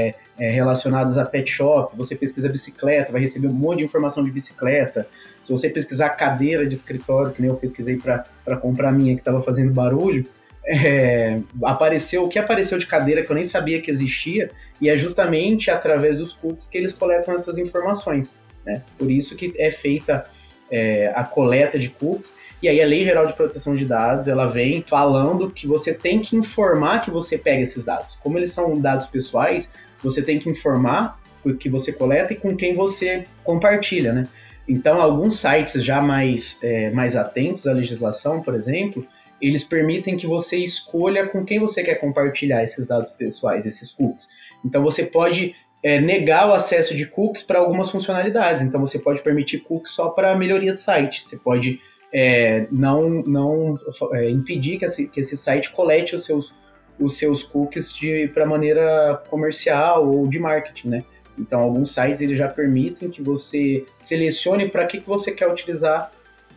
é, 0.08 0.14
é, 0.38 0.50
relacionadas 0.50 1.18
a 1.18 1.26
pet 1.26 1.50
shop. 1.50 1.94
Você 1.94 2.16
pesquisa 2.16 2.48
bicicleta, 2.48 3.12
vai 3.12 3.20
receber 3.20 3.48
um 3.48 3.52
monte 3.52 3.78
de 3.78 3.84
informação 3.84 4.24
de 4.24 4.30
bicicleta. 4.30 5.06
Se 5.44 5.50
você 5.50 5.68
pesquisar 5.68 6.08
cadeira 6.10 6.66
de 6.66 6.74
escritório, 6.74 7.32
que 7.32 7.42
nem 7.42 7.50
eu 7.50 7.56
pesquisei 7.56 7.98
para 7.98 8.56
comprar 8.56 8.90
minha 8.90 9.14
que 9.14 9.20
estava 9.20 9.42
fazendo 9.42 9.72
barulho, 9.72 10.24
é, 10.68 11.40
apareceu 11.62 12.24
o 12.24 12.28
que 12.28 12.38
apareceu 12.38 12.78
de 12.78 12.86
cadeira 12.86 13.22
que 13.22 13.30
eu 13.30 13.34
nem 13.34 13.44
sabia 13.44 13.80
que 13.80 13.90
existia, 13.90 14.50
e 14.80 14.88
é 14.88 14.96
justamente 14.96 15.70
através 15.70 16.18
dos 16.18 16.34
cookies 16.34 16.66
que 16.66 16.76
eles 16.76 16.92
coletam 16.92 17.34
essas 17.34 17.56
informações. 17.56 18.34
Né? 18.66 18.82
Por 18.98 19.10
isso 19.10 19.34
que 19.34 19.54
é 19.56 19.70
feita 19.70 20.24
é, 20.70 21.10
a 21.16 21.24
coleta 21.24 21.78
de 21.78 21.88
cookies, 21.88 22.34
e 22.62 22.68
aí 22.68 22.82
a 22.82 22.86
Lei 22.86 23.02
Geral 23.02 23.26
de 23.26 23.32
Proteção 23.32 23.74
de 23.74 23.86
Dados, 23.86 24.28
ela 24.28 24.46
vem 24.46 24.84
falando 24.86 25.50
que 25.50 25.66
você 25.66 25.94
tem 25.94 26.20
que 26.20 26.36
informar 26.36 27.02
que 27.02 27.10
você 27.10 27.38
pega 27.38 27.62
esses 27.62 27.86
dados. 27.86 28.18
Como 28.22 28.36
eles 28.36 28.52
são 28.52 28.78
dados 28.78 29.06
pessoais, 29.06 29.72
você 30.02 30.20
tem 30.20 30.38
que 30.38 30.50
informar 30.50 31.18
o 31.42 31.54
que 31.54 31.70
você 31.70 31.92
coleta 31.92 32.34
e 32.34 32.36
com 32.36 32.54
quem 32.54 32.74
você 32.74 33.24
compartilha, 33.42 34.12
né? 34.12 34.28
Então, 34.68 35.00
alguns 35.00 35.40
sites 35.40 35.82
já 35.82 36.02
mais, 36.02 36.58
é, 36.62 36.90
mais 36.90 37.16
atentos 37.16 37.66
à 37.66 37.72
legislação, 37.72 38.42
por 38.42 38.54
exemplo, 38.54 39.06
eles 39.40 39.64
permitem 39.64 40.16
que 40.16 40.26
você 40.26 40.58
escolha 40.58 41.26
com 41.26 41.44
quem 41.44 41.58
você 41.58 41.82
quer 41.82 41.96
compartilhar 41.96 42.62
esses 42.62 42.88
dados 42.88 43.10
pessoais, 43.10 43.66
esses 43.66 43.92
cookies. 43.92 44.28
Então, 44.64 44.82
você 44.82 45.04
pode 45.04 45.54
é, 45.82 46.00
negar 46.00 46.48
o 46.48 46.52
acesso 46.52 46.94
de 46.94 47.06
cookies 47.06 47.42
para 47.42 47.58
algumas 47.58 47.90
funcionalidades. 47.90 48.64
Então, 48.64 48.80
você 48.80 48.98
pode 48.98 49.22
permitir 49.22 49.60
cookies 49.60 49.94
só 49.94 50.08
para 50.10 50.36
melhoria 50.36 50.72
do 50.72 50.78
site. 50.78 51.26
Você 51.26 51.36
pode 51.36 51.80
é, 52.12 52.66
não, 52.70 53.08
não 53.08 53.74
é, 54.12 54.30
impedir 54.30 54.78
que 54.78 54.84
esse, 54.84 55.08
que 55.08 55.20
esse 55.20 55.36
site 55.36 55.70
colete 55.72 56.16
os 56.16 56.24
seus, 56.24 56.54
os 56.98 57.16
seus 57.16 57.42
cookies 57.42 57.92
para 58.32 58.46
maneira 58.46 59.22
comercial 59.28 60.08
ou 60.08 60.26
de 60.26 60.38
marketing, 60.38 60.88
né? 60.88 61.04
Então, 61.38 61.60
alguns 61.60 61.92
sites 61.92 62.20
eles 62.20 62.36
já 62.36 62.48
permitem 62.48 63.10
que 63.10 63.22
você 63.22 63.86
selecione 63.98 64.68
para 64.68 64.84
que, 64.86 65.00
que 65.00 65.06
você 65.06 65.30
quer 65.30 65.48
utilizar 65.48 66.10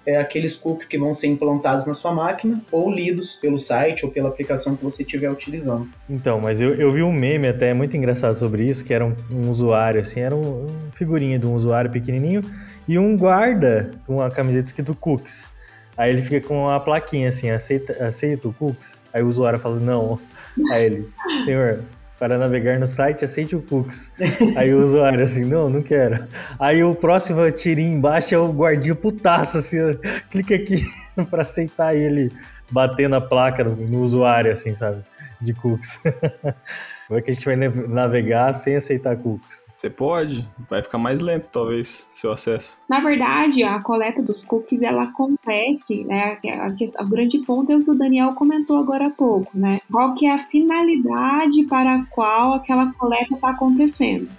é, 0.05 0.17
aqueles 0.17 0.55
cookies 0.55 0.87
que 0.87 0.97
vão 0.97 1.13
ser 1.13 1.27
implantados 1.27 1.85
na 1.85 1.93
sua 1.93 2.13
máquina 2.13 2.61
ou 2.71 2.91
lidos 2.91 3.35
pelo 3.35 3.59
site 3.59 4.05
ou 4.05 4.11
pela 4.11 4.29
aplicação 4.29 4.75
que 4.75 4.83
você 4.83 5.03
estiver 5.03 5.29
utilizando. 5.29 5.87
Então, 6.09 6.39
mas 6.39 6.61
eu, 6.61 6.73
eu 6.75 6.91
vi 6.91 7.03
um 7.03 7.13
meme 7.13 7.47
até 7.47 7.73
muito 7.73 7.95
engraçado 7.95 8.37
sobre 8.37 8.63
isso, 8.63 8.83
que 8.83 8.93
era 8.93 9.05
um, 9.05 9.15
um 9.29 9.49
usuário, 9.49 10.01
assim, 10.01 10.21
era 10.21 10.35
um, 10.35 10.65
um 10.65 10.91
figurinha 10.91 11.37
de 11.37 11.45
um 11.45 11.53
usuário 11.53 11.91
pequenininho 11.91 12.41
e 12.87 12.97
um 12.97 13.15
guarda 13.15 13.91
com 14.05 14.15
uma 14.15 14.31
camiseta 14.31 14.67
escrito 14.67 14.95
cookies. 14.95 15.49
Aí 15.95 16.11
ele 16.11 16.21
fica 16.21 16.47
com 16.47 16.63
uma 16.63 16.79
plaquinha 16.79 17.29
assim, 17.29 17.49
aceita, 17.49 17.93
aceita 18.03 18.47
o 18.47 18.53
cookies? 18.53 19.01
Aí 19.13 19.21
o 19.21 19.27
usuário 19.27 19.59
fala, 19.59 19.79
não. 19.79 20.19
Aí 20.71 20.85
ele, 20.85 21.09
senhor, 21.43 21.83
para 22.21 22.37
navegar 22.37 22.79
no 22.79 22.85
site, 22.85 23.25
aceite 23.25 23.55
o 23.55 23.61
cookies. 23.63 24.11
Aí 24.55 24.71
o 24.71 24.83
usuário 24.83 25.23
assim, 25.23 25.43
não, 25.43 25.67
não 25.67 25.81
quero. 25.81 26.27
Aí 26.59 26.83
o 26.83 26.93
próximo 26.93 27.49
tirinho 27.49 27.97
embaixo 27.97 28.35
é 28.35 28.37
o 28.37 28.47
guardinha 28.53 28.93
putaço, 28.93 29.57
assim, 29.57 29.79
clica 30.29 30.53
aqui 30.53 30.85
para 31.31 31.41
aceitar 31.41 31.95
ele 31.95 32.31
batendo 32.69 33.15
a 33.15 33.21
placa 33.21 33.63
no, 33.63 33.75
no 33.75 34.03
usuário, 34.03 34.51
assim, 34.51 34.75
sabe? 34.75 35.01
De 35.41 35.53
cookies. 35.53 36.01
Como 37.07 37.19
é 37.19 37.21
que 37.21 37.31
a 37.31 37.33
gente 37.33 37.45
vai 37.45 37.55
navegar 37.57 38.53
sem 38.53 38.75
aceitar 38.75 39.17
cookies? 39.17 39.65
Você 39.73 39.89
pode, 39.89 40.47
vai 40.69 40.81
ficar 40.81 40.97
mais 40.97 41.19
lento 41.19 41.49
talvez 41.49 42.07
seu 42.13 42.31
acesso. 42.31 42.79
Na 42.87 43.01
verdade, 43.01 43.63
a 43.63 43.81
coleta 43.81 44.21
dos 44.21 44.43
cookies 44.43 44.81
ela 44.81 45.03
acontece, 45.03 46.05
né? 46.05 46.37
A, 46.97 47.03
o 47.03 47.09
grande 47.09 47.39
ponto 47.39 47.71
é 47.71 47.75
o 47.75 47.83
que 47.83 47.91
o 47.91 47.95
Daniel 47.95 48.29
comentou 48.35 48.77
agora 48.77 49.07
há 49.07 49.11
pouco, 49.11 49.51
né? 49.53 49.79
Qual 49.91 50.13
que 50.13 50.25
é 50.25 50.33
a 50.33 50.37
finalidade 50.37 51.63
para 51.63 51.95
a 51.95 52.05
qual 52.05 52.53
aquela 52.53 52.93
coleta 52.93 53.33
está 53.33 53.49
acontecendo? 53.49 54.29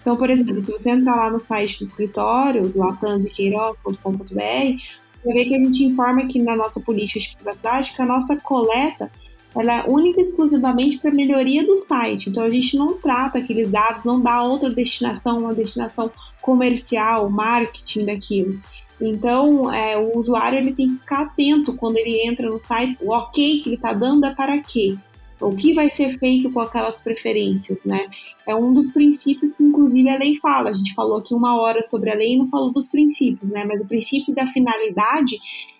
Então, 0.00 0.16
por 0.16 0.28
exemplo, 0.30 0.60
se 0.60 0.72
você 0.72 0.90
entrar 0.90 1.14
lá 1.14 1.30
no 1.30 1.38
site 1.38 1.78
do 1.78 1.84
escritório, 1.84 2.68
do 2.68 2.78
latanzequeiroz.com.br, 2.78 3.98
você 4.32 5.24
vai 5.24 5.34
ver 5.34 5.44
que 5.44 5.54
a 5.54 5.58
gente 5.58 5.84
informa 5.84 6.22
aqui 6.22 6.42
na 6.42 6.56
nossa 6.56 6.80
política 6.80 7.20
de 7.20 7.36
privacidade 7.36 7.92
que 7.94 8.02
a 8.02 8.06
nossa 8.06 8.36
coleta 8.36 9.10
ela 9.54 9.80
é 9.80 9.84
única 9.88 10.18
e 10.18 10.22
exclusivamente 10.22 10.98
para 10.98 11.10
melhoria 11.10 11.66
do 11.66 11.76
site. 11.76 12.30
Então 12.30 12.44
a 12.44 12.50
gente 12.50 12.76
não 12.76 12.94
trata 12.94 13.38
aqueles 13.38 13.70
dados, 13.70 14.04
não 14.04 14.20
dá 14.20 14.42
outra 14.42 14.70
destinação, 14.70 15.38
uma 15.38 15.54
destinação 15.54 16.10
comercial, 16.40 17.28
marketing 17.30 18.06
daquilo. 18.06 18.60
Então, 19.00 19.72
é, 19.72 19.98
o 19.98 20.16
usuário 20.16 20.58
ele 20.58 20.72
tem 20.72 20.88
que 20.88 21.00
ficar 21.00 21.22
atento 21.22 21.74
quando 21.74 21.96
ele 21.96 22.24
entra 22.24 22.48
no 22.48 22.60
site, 22.60 23.02
o 23.02 23.10
ok 23.10 23.60
que 23.60 23.68
ele 23.68 23.76
está 23.76 23.92
dando 23.92 24.24
é 24.24 24.34
para 24.34 24.58
quê? 24.60 24.96
O 25.40 25.56
que 25.56 25.74
vai 25.74 25.90
ser 25.90 26.16
feito 26.20 26.52
com 26.52 26.60
aquelas 26.60 27.00
preferências, 27.00 27.84
né? 27.84 28.06
É 28.46 28.54
um 28.54 28.72
dos 28.72 28.92
princípios 28.92 29.56
que, 29.56 29.64
inclusive, 29.64 30.08
a 30.08 30.16
lei 30.16 30.36
fala. 30.36 30.70
A 30.70 30.72
gente 30.72 30.94
falou 30.94 31.16
aqui 31.16 31.34
uma 31.34 31.60
hora 31.60 31.82
sobre 31.82 32.10
a 32.10 32.14
lei 32.14 32.34
e 32.34 32.38
não 32.38 32.46
falou 32.46 32.70
dos 32.70 32.88
princípios, 32.88 33.50
né? 33.50 33.64
Mas 33.64 33.80
o 33.80 33.86
princípio 33.86 34.32
da 34.32 34.46
finalidade 34.46 35.36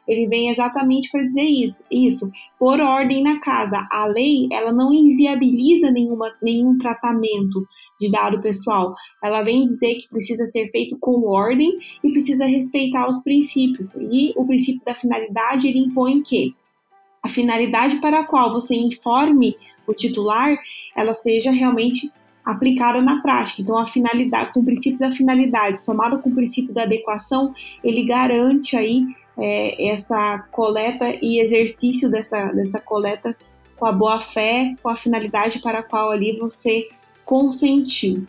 ele 0.06 0.26
vem 0.26 0.50
exatamente 0.50 1.10
para 1.10 1.22
dizer 1.22 1.44
isso. 1.44 1.84
Isso, 1.90 2.30
por 2.58 2.80
ordem 2.80 3.22
na 3.22 3.40
casa. 3.40 3.86
A 3.90 4.06
lei, 4.06 4.48
ela 4.50 4.72
não 4.72 4.92
inviabiliza 4.92 5.90
nenhuma, 5.90 6.32
nenhum 6.42 6.76
tratamento 6.78 7.66
de 8.00 8.10
dado 8.10 8.40
pessoal. 8.40 8.94
Ela 9.22 9.42
vem 9.42 9.62
dizer 9.62 9.94
que 9.94 10.08
precisa 10.08 10.46
ser 10.46 10.68
feito 10.70 10.98
com 10.98 11.26
ordem 11.28 11.78
e 12.02 12.10
precisa 12.10 12.46
respeitar 12.46 13.08
os 13.08 13.22
princípios. 13.22 13.94
E 13.94 14.32
o 14.36 14.44
princípio 14.44 14.82
da 14.84 14.94
finalidade, 14.94 15.68
ele 15.68 15.78
impõe 15.78 16.20
que 16.20 16.54
a 17.22 17.28
finalidade 17.28 18.00
para 18.00 18.20
a 18.20 18.24
qual 18.24 18.52
você 18.52 18.74
informe 18.74 19.56
o 19.86 19.94
titular, 19.94 20.56
ela 20.96 21.14
seja 21.14 21.52
realmente 21.52 22.10
aplicada 22.44 23.00
na 23.00 23.22
prática. 23.22 23.62
Então, 23.62 23.78
a 23.78 23.86
finalidade, 23.86 24.52
com 24.52 24.60
o 24.60 24.64
princípio 24.64 24.98
da 24.98 25.12
finalidade, 25.12 25.80
somado 25.80 26.18
com 26.18 26.30
o 26.30 26.34
princípio 26.34 26.74
da 26.74 26.82
adequação, 26.82 27.54
ele 27.84 28.04
garante 28.04 28.76
aí 28.76 29.06
é, 29.38 29.90
essa 29.90 30.38
coleta 30.50 31.06
e 31.20 31.40
exercício 31.40 32.10
dessa, 32.10 32.46
dessa 32.52 32.80
coleta 32.80 33.36
com 33.76 33.86
a 33.86 33.92
boa 33.92 34.20
fé, 34.20 34.74
com 34.82 34.88
a 34.88 34.96
finalidade 34.96 35.58
para 35.60 35.80
a 35.80 35.82
qual 35.82 36.10
ali 36.10 36.36
você 36.38 36.88
consentiu. 37.24 38.26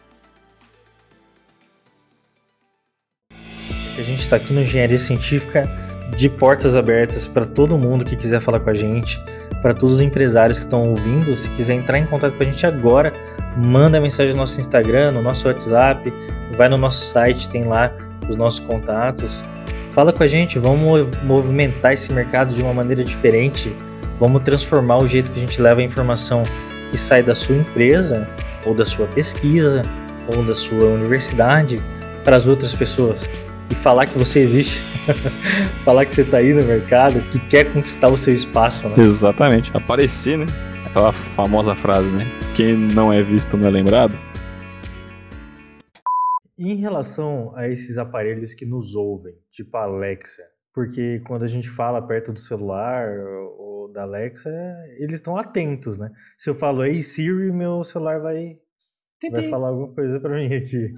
A 3.96 4.02
gente 4.02 4.22
está 4.22 4.38
aqui 4.38 4.52
no 4.52 4.62
Engenharia 4.62 4.98
Científica 4.98 5.70
de 6.16 6.30
portas 6.30 6.76
abertas 6.76 7.28
para 7.28 7.46
todo 7.46 7.78
mundo 7.78 8.06
que 8.06 8.16
quiser 8.16 8.42
falar 8.42 8.60
com 8.60 8.70
a 8.70 8.74
gente, 8.74 9.20
para 9.62 9.74
todos 9.74 9.96
os 9.96 10.02
empresários 10.02 10.60
que 10.60 10.66
estão 10.66 10.90
ouvindo. 10.90 11.36
Se 11.36 11.50
quiser 11.52 11.76
entrar 11.76 12.00
em 12.00 12.06
contato 12.06 12.36
com 12.36 12.44
a 12.44 12.46
gente 12.46 12.66
agora, 12.66 13.14
manda 13.58 14.00
mensagem 14.02 14.34
no 14.34 14.40
nosso 14.40 14.60
Instagram, 14.60 15.12
no 15.12 15.22
nosso 15.22 15.48
WhatsApp, 15.48 16.12
vai 16.58 16.70
no 16.70 16.78
nosso 16.78 17.06
site, 17.06 17.50
tem 17.50 17.64
lá 17.64 17.92
os 18.28 18.36
nossos 18.36 18.60
contatos. 18.60 19.44
Fala 19.94 20.12
com 20.12 20.24
a 20.24 20.28
gente, 20.28 20.58
vamos 20.58 21.08
movimentar 21.22 21.94
esse 21.94 22.12
mercado 22.12 22.56
de 22.56 22.64
uma 22.64 22.74
maneira 22.74 23.04
diferente, 23.04 23.72
vamos 24.20 24.44
transformar 24.44 24.98
o 24.98 25.06
jeito 25.06 25.30
que 25.30 25.38
a 25.38 25.40
gente 25.40 25.62
leva 25.62 25.82
a 25.82 25.84
informação 25.84 26.42
que 26.90 26.98
sai 26.98 27.22
da 27.22 27.36
sua 27.36 27.58
empresa, 27.58 28.28
ou 28.66 28.74
da 28.74 28.84
sua 28.84 29.06
pesquisa, 29.06 29.84
ou 30.36 30.44
da 30.44 30.56
sua 30.56 30.86
universidade 30.86 31.80
para 32.24 32.36
as 32.36 32.48
outras 32.48 32.74
pessoas. 32.74 33.30
E 33.70 33.76
falar 33.76 34.08
que 34.08 34.18
você 34.18 34.40
existe, 34.40 34.84
falar 35.86 36.06
que 36.06 36.16
você 36.16 36.24
está 36.24 36.38
aí 36.38 36.54
no 36.54 36.64
mercado, 36.64 37.20
que 37.32 37.38
quer 37.38 37.72
conquistar 37.72 38.08
o 38.08 38.18
seu 38.18 38.34
espaço. 38.34 38.90
Né? 38.90 38.96
Exatamente, 38.98 39.70
aparecer, 39.76 40.40
né? 40.40 40.48
Aquela 40.88 41.12
famosa 41.12 41.76
frase, 41.76 42.10
né? 42.10 42.28
Quem 42.56 42.76
não 42.76 43.14
é 43.14 43.22
visto 43.22 43.56
não 43.56 43.68
é 43.68 43.72
lembrado. 43.72 44.18
Em 46.58 46.76
relação 46.76 47.56
a 47.56 47.68
esses 47.68 47.98
aparelhos 47.98 48.54
que 48.54 48.70
nos 48.70 48.96
ouvem, 48.96 49.34
tipo 49.52 49.76
a 49.76 49.84
Alexa, 49.84 50.44
porque 50.74 51.20
quando 51.26 51.44
a 51.44 51.48
gente 51.48 51.70
fala 51.70 52.06
perto 52.06 52.32
do 52.32 52.40
celular 52.40 53.10
ou 53.58 53.92
da 53.92 54.04
Alexa, 54.04 54.50
eles 54.98 55.16
estão 55.16 55.38
atentos, 55.38 55.98
né? 55.98 56.10
Se 56.38 56.50
eu 56.50 56.56
falo 56.56 56.84
Ei 56.84 57.02
Siri, 57.02 57.52
meu 57.52 57.84
celular 57.84 58.20
vai, 58.20 58.58
vai 59.32 59.44
falar 59.50 59.70
alguma 59.70 59.94
coisa 59.94 60.20
para 60.20 60.36
mim 60.36 60.54
aqui. 60.54 60.94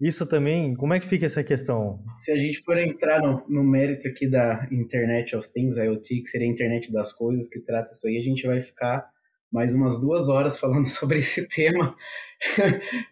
Isso 0.00 0.28
também, 0.28 0.74
como 0.74 0.94
é 0.94 0.98
que 0.98 1.06
fica 1.06 1.26
essa 1.26 1.44
questão? 1.44 2.02
Se 2.18 2.32
a 2.32 2.36
gente 2.36 2.60
for 2.64 2.76
entrar 2.76 3.22
no, 3.22 3.44
no, 3.48 3.62
mérito 3.62 4.08
aqui 4.08 4.28
da 4.28 4.66
Internet 4.72 5.36
of 5.36 5.48
Things, 5.52 5.76
IoT, 5.76 6.22
que 6.22 6.28
seria 6.28 6.48
a 6.48 6.50
internet 6.50 6.90
das 6.90 7.12
coisas, 7.12 7.48
que 7.48 7.60
trata 7.60 7.92
isso 7.92 8.08
aí, 8.08 8.18
a 8.18 8.22
gente 8.22 8.44
vai 8.44 8.60
ficar 8.62 9.08
mais 9.52 9.72
umas 9.72 10.00
duas 10.00 10.28
horas 10.28 10.58
falando 10.58 10.86
sobre 10.90 11.18
esse 11.18 11.46
tema. 11.46 11.94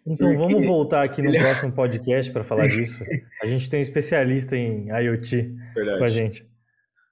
Então 0.05 0.35
vamos 0.35 0.65
voltar 0.65 1.03
aqui 1.03 1.21
no. 1.21 1.33
É 1.33 1.39
próximo 1.39 1.71
podcast 1.71 2.31
para 2.31 2.43
falar 2.43 2.67
disso. 2.67 3.03
A 3.41 3.45
gente 3.45 3.69
tem 3.69 3.79
um 3.79 3.81
especialista 3.81 4.57
em 4.57 4.89
IoT 4.89 5.55
Verdade. 5.73 5.97
com 5.97 6.03
a 6.03 6.09
gente. 6.09 6.45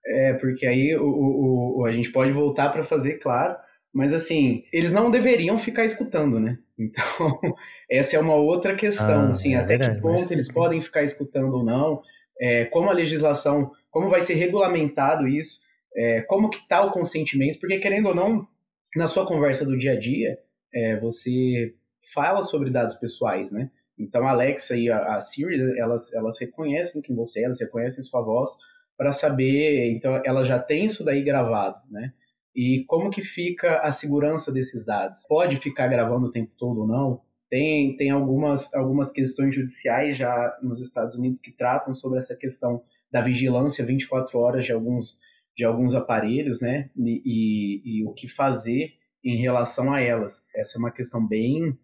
É, 0.06 0.34
porque 0.34 0.66
aí 0.66 0.96
o, 0.96 1.04
o, 1.04 1.80
o 1.80 1.86
a 1.86 1.92
gente 1.92 2.12
pode 2.12 2.32
voltar 2.32 2.70
para 2.70 2.84
fazer, 2.84 3.20
claro, 3.20 3.56
mas 3.94 4.14
assim, 4.14 4.64
eles 4.72 4.92
não 4.92 5.12
deveriam 5.12 5.58
ficar 5.60 5.86
escutando, 5.86 6.40
né? 6.40 6.58
Então, 6.78 7.40
essa 7.90 8.16
é 8.16 8.20
uma 8.20 8.36
outra 8.36 8.76
questão, 8.76 9.28
ah, 9.28 9.30
assim, 9.30 9.54
é 9.54 9.58
até 9.58 9.78
verdade, 9.78 9.96
que 9.96 10.02
ponto 10.02 10.32
eles 10.32 10.52
podem 10.52 10.82
ficar 10.82 11.04
escutando 11.04 11.54
ou 11.54 11.64
não, 11.64 12.02
é, 12.40 12.66
como 12.66 12.90
a 12.90 12.94
legislação, 12.94 13.72
como 13.92 14.10
vai 14.10 14.22
ser 14.22 14.36
regulamentado 14.36 15.28
isso, 15.28 15.60
é, 15.96 16.22
como 16.22 16.50
que 16.50 16.58
está 16.58 16.84
o 16.84 16.92
consentimento, 16.92 17.60
porque 17.60 17.80
querendo 17.80 18.08
ou 18.08 18.16
não, 18.16 18.48
na 18.96 19.08
sua 19.08 19.26
conversa 19.26 19.66
do 19.66 19.78
dia 19.78 19.94
a 19.94 20.00
dia, 20.00 20.38
é, 20.74 21.00
você 21.00 21.74
fala 22.14 22.44
sobre 22.44 22.70
dados 22.70 22.96
pessoais, 22.96 23.52
né? 23.52 23.70
Então 23.98 24.26
a 24.28 24.32
Alexa 24.32 24.76
e 24.76 24.90
a, 24.90 25.16
a 25.16 25.22
Siri, 25.22 25.78
elas, 25.78 26.14
elas 26.14 26.40
reconhecem 26.40 27.02
quem 27.02 27.16
você 27.16 27.42
é, 27.42 27.44
elas 27.44 27.60
reconhecem 27.60 28.04
sua 28.04 28.22
voz 28.22 28.50
para 28.98 29.12
saber, 29.12 29.92
então 29.92 30.22
ela 30.26 30.44
já 30.44 30.60
tem 30.60 30.86
isso 30.86 31.04
daí 31.04 31.24
gravado, 31.24 31.80
né? 31.90 32.14
E 32.56 32.84
como 32.88 33.10
que 33.10 33.22
fica 33.22 33.80
a 33.80 33.92
segurança 33.92 34.52
desses 34.52 34.86
dados? 34.86 35.26
Pode 35.28 35.56
ficar 35.58 35.88
gravando 35.88 36.28
o 36.28 36.32
tempo 36.32 36.52
todo 36.58 36.82
ou 36.82 36.88
não? 36.88 37.22
Tem, 37.50 37.96
tem 37.96 38.10
algumas, 38.10 38.74
algumas 38.74 39.12
questões 39.12 39.56
judiciais 39.56 40.18
já 40.18 40.58
nos 40.62 40.82
Estados 40.82 41.16
Unidos 41.16 41.40
que 41.40 41.52
tratam 41.52 41.96
sobre 41.96 42.18
essa 42.18 42.36
questão 42.36 42.84
da 43.12 43.22
vigilância 43.22 43.86
24 43.86 44.38
horas 44.38 44.66
de 44.66 44.72
alguns, 44.72 45.18
de 45.56 45.66
alguns 45.66 45.96
aparelhos, 45.96 46.62
né? 46.62 46.90
E, 46.98 47.22
e, 47.26 48.00
e 48.00 48.06
o 48.06 48.14
que 48.14 48.28
fazer 48.28 48.94
em 49.24 49.38
relação 49.38 49.94
a 49.94 50.02
elas. 50.02 50.44
Essa 50.56 50.78
é 50.78 50.80
uma 50.80 50.92
questão 50.92 51.26
bem, 51.26 51.78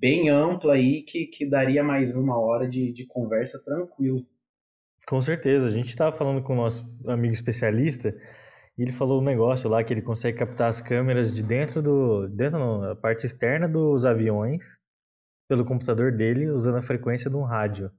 bem 0.00 0.28
ampla 0.30 0.74
aí 0.74 1.02
que, 1.02 1.26
que 1.26 1.48
daria 1.48 1.82
mais 1.82 2.16
uma 2.16 2.38
hora 2.38 2.68
de, 2.68 2.92
de 2.92 3.06
conversa 3.06 3.62
tranquilo. 3.62 4.24
Com 5.06 5.20
certeza. 5.20 5.66
A 5.66 5.70
gente 5.70 5.88
estava 5.88 6.16
falando 6.16 6.42
com 6.42 6.54
o 6.54 6.56
nosso 6.56 6.86
amigo 7.06 7.34
especialista 7.34 8.14
e 8.78 8.82
ele 8.82 8.92
falou 8.92 9.20
um 9.20 9.24
negócio 9.24 9.68
lá 9.68 9.82
que 9.82 9.92
ele 9.92 10.02
consegue 10.02 10.38
captar 10.38 10.68
as 10.68 10.80
câmeras 10.80 11.32
de 11.32 11.42
dentro 11.42 11.82
do. 11.82 12.28
dentro 12.28 12.80
da 12.80 12.96
parte 12.96 13.26
externa 13.26 13.68
dos 13.68 14.06
aviões 14.06 14.78
pelo 15.48 15.64
computador 15.64 16.12
dele 16.12 16.48
usando 16.48 16.78
a 16.78 16.82
frequência 16.82 17.30
de 17.30 17.36
um 17.36 17.42
rádio. 17.42 17.90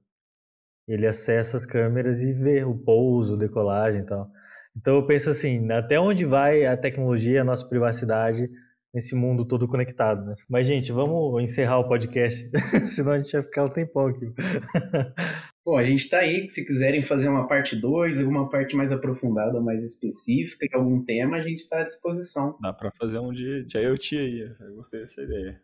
Ele 0.88 1.06
acessa 1.06 1.56
as 1.56 1.64
câmeras 1.64 2.22
e 2.22 2.32
vê 2.32 2.64
o 2.64 2.74
pouso, 2.74 3.38
decolagem 3.38 4.02
e 4.02 4.06
tal. 4.06 4.30
Então 4.76 4.96
eu 4.96 5.06
penso 5.06 5.30
assim, 5.30 5.70
até 5.70 5.98
onde 6.00 6.24
vai 6.24 6.66
a 6.66 6.76
tecnologia, 6.76 7.42
a 7.42 7.44
nossa 7.44 7.66
privacidade 7.66 8.50
nesse 8.94 9.14
mundo 9.16 9.44
todo 9.44 9.66
conectado, 9.66 10.24
né? 10.24 10.34
Mas, 10.48 10.66
gente, 10.66 10.92
vamos 10.92 11.42
encerrar 11.42 11.78
o 11.78 11.88
podcast, 11.88 12.48
senão 12.86 13.12
a 13.12 13.20
gente 13.20 13.32
vai 13.32 13.42
ficar 13.42 13.64
um 13.64 13.68
tempão 13.68 14.06
aqui. 14.06 14.26
Bom, 15.64 15.78
a 15.78 15.84
gente 15.84 16.00
está 16.00 16.18
aí, 16.18 16.48
se 16.50 16.64
quiserem 16.64 17.00
fazer 17.00 17.28
uma 17.28 17.48
parte 17.48 17.74
2, 17.74 18.20
alguma 18.20 18.50
parte 18.50 18.76
mais 18.76 18.92
aprofundada, 18.92 19.60
mais 19.60 19.82
específica, 19.82 20.76
algum 20.76 21.02
tema, 21.02 21.38
a 21.38 21.42
gente 21.42 21.60
está 21.60 21.80
à 21.80 21.84
disposição. 21.84 22.56
Dá 22.60 22.72
para 22.72 22.90
fazer 22.92 23.18
um 23.18 23.32
de, 23.32 23.64
de 23.64 23.78
IoT 23.78 24.18
aí, 24.18 24.40
eu 24.60 24.74
gostei 24.76 25.00
dessa 25.00 25.22
ideia. 25.22 25.60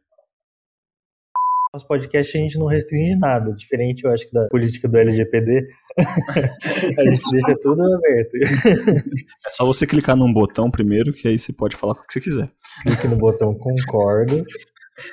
Nosso 1.73 1.87
podcast 1.87 2.37
a 2.37 2.41
gente 2.41 2.59
não 2.59 2.67
restringe 2.67 3.17
nada, 3.17 3.53
diferente, 3.53 4.05
eu 4.05 4.11
acho, 4.11 4.27
que 4.27 4.33
da 4.33 4.49
política 4.49 4.89
do 4.89 4.99
LGPD. 4.99 5.69
a 6.99 7.11
gente 7.11 7.31
deixa 7.31 7.55
tudo 7.61 7.81
aberto. 7.95 8.33
É 9.47 9.53
só 9.53 9.65
você 9.65 9.87
clicar 9.87 10.17
num 10.17 10.33
botão 10.33 10.69
primeiro, 10.69 11.13
que 11.13 11.29
aí 11.29 11.39
você 11.39 11.53
pode 11.53 11.77
falar 11.77 11.93
o 11.93 12.03
que 12.03 12.13
você 12.13 12.21
quiser. 12.21 12.51
Clique 12.83 13.07
no 13.07 13.17
botão 13.17 13.55
concordo. 13.55 14.45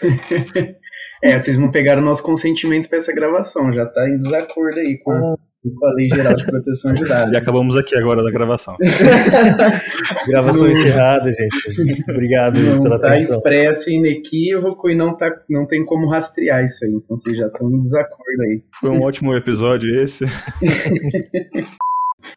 é, 1.22 1.38
vocês 1.38 1.60
não 1.60 1.70
pegaram 1.70 2.01
nosso 2.01 2.24
consentimento 2.24 2.89
para 2.89 2.97
essa 2.97 3.14
gravação, 3.14 3.72
já 3.72 3.86
tá 3.86 4.10
em 4.10 4.18
desacordo 4.18 4.80
aí 4.80 4.97
com. 4.97 5.12
Ah 5.12 5.47
com 5.64 5.86
a 5.86 5.93
Lei 5.93 6.10
Geral 6.14 6.36
de 6.36 6.45
Proteção 6.45 6.93
de 6.93 7.03
Dados. 7.03 7.34
E 7.38 7.38
acabamos 7.38 7.76
aqui 7.76 7.95
agora 7.97 8.24
da 8.24 8.32
gravação. 8.32 8.76
gravação 10.28 10.70
encerrada, 10.70 11.32
gente. 11.32 12.01
Obrigado 12.10 12.60
não 12.60 12.84
pela 12.84 12.99
tá 12.99 13.08
atenção. 13.08 13.38
Está 13.38 13.49
expresso 13.49 13.89
e 13.89 13.95
inequívoco 13.95 14.89
e 14.89 14.95
não, 14.95 15.16
tá, 15.16 15.32
não 15.49 15.66
tem 15.66 15.84
como 15.86 16.10
rastrear 16.10 16.64
isso 16.64 16.86
aí. 16.86 16.91
Então 16.91 17.18
vocês 17.18 17.38
já 17.38 17.47
estão 17.47 17.72
em 17.72 17.80
desacordo 17.80 18.43
aí. 18.43 18.62
Foi 18.80 18.89
um 18.89 19.01
ótimo 19.01 19.36
episódio 19.36 19.89
esse. 20.01 20.26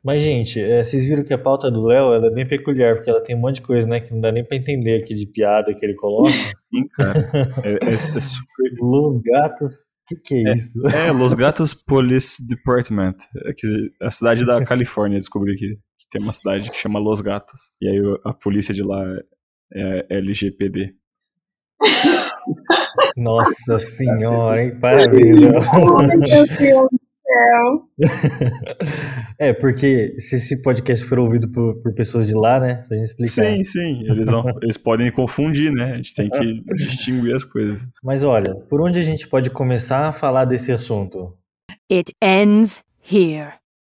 Mas, 0.04 0.22
gente, 0.22 0.60
é, 0.60 0.82
vocês 0.82 1.06
viram 1.06 1.24
que 1.24 1.34
a 1.34 1.38
pauta 1.38 1.70
do 1.70 1.84
Léo 1.84 2.14
é 2.14 2.30
bem 2.30 2.46
peculiar, 2.46 2.96
porque 2.96 3.10
ela 3.10 3.22
tem 3.22 3.34
um 3.34 3.40
monte 3.40 3.56
de 3.56 3.62
coisa, 3.62 3.88
né, 3.88 3.98
que 3.98 4.12
não 4.12 4.20
dá 4.20 4.30
nem 4.30 4.44
pra 4.44 4.56
entender 4.56 5.02
aqui 5.02 5.14
de 5.14 5.26
piada 5.26 5.74
que 5.74 5.84
ele 5.84 5.94
coloca. 5.94 6.30
Sim, 6.30 6.86
cara. 6.94 7.18
É, 7.64 7.90
é, 7.90 7.94
é 7.94 7.96
super... 7.96 8.72
Los 8.78 9.18
gatos 9.18 9.89
que, 10.10 10.16
que 10.16 10.48
é, 10.48 10.50
é 10.50 10.54
isso? 10.54 10.86
É, 10.88 11.12
Los 11.12 11.34
Gatos 11.34 11.72
Police 11.72 12.44
Department. 12.46 13.16
É 13.44 13.52
que 13.52 13.92
a 14.02 14.10
cidade 14.10 14.44
da 14.44 14.62
Califórnia, 14.64 15.18
descobri 15.18 15.54
que, 15.56 15.68
que 15.68 16.08
tem 16.10 16.22
uma 16.22 16.32
cidade 16.32 16.70
que 16.70 16.76
chama 16.76 16.98
Los 16.98 17.20
Gatos. 17.20 17.70
E 17.80 17.88
aí 17.88 17.98
a 18.24 18.32
polícia 18.32 18.74
de 18.74 18.82
lá 18.82 19.02
é 19.72 20.06
LGPD. 20.10 20.94
Nossa 23.16 23.78
senhora, 23.78 24.62
hein? 24.62 24.78
Parabéns, 24.78 25.30
Meu 25.30 26.46
Deus 26.46 26.88
céu. 27.30 27.88
é, 29.38 29.52
porque 29.52 30.16
se 30.18 30.36
esse 30.36 30.60
podcast 30.62 31.04
for 31.04 31.18
ouvido 31.18 31.50
por, 31.50 31.80
por, 31.80 31.94
pessoas 31.94 32.26
de 32.28 32.34
lá, 32.34 32.58
né? 32.58 32.84
Pra 32.88 32.96
gente 32.96 33.06
explicar. 33.06 33.44
Sim, 33.44 33.64
sim. 33.64 34.04
Eles, 34.10 34.26
vão, 34.26 34.44
eles 34.62 34.76
podem 34.76 35.10
confundir, 35.12 35.72
né? 35.72 35.92
A 35.92 35.96
gente 35.96 36.14
tem 36.14 36.28
que 36.28 36.64
distinguir 36.74 37.34
as 37.34 37.44
coisas. 37.44 37.86
Mas 38.02 38.24
olha, 38.24 38.54
por 38.68 38.80
onde 38.80 38.98
a 38.98 39.04
gente 39.04 39.28
pode 39.28 39.50
começar 39.50 40.08
a 40.08 40.12
falar 40.12 40.44
desse 40.44 40.72
assunto? 40.72 41.36
It 41.90 42.12
ends 42.22 42.82
here. 43.10 43.59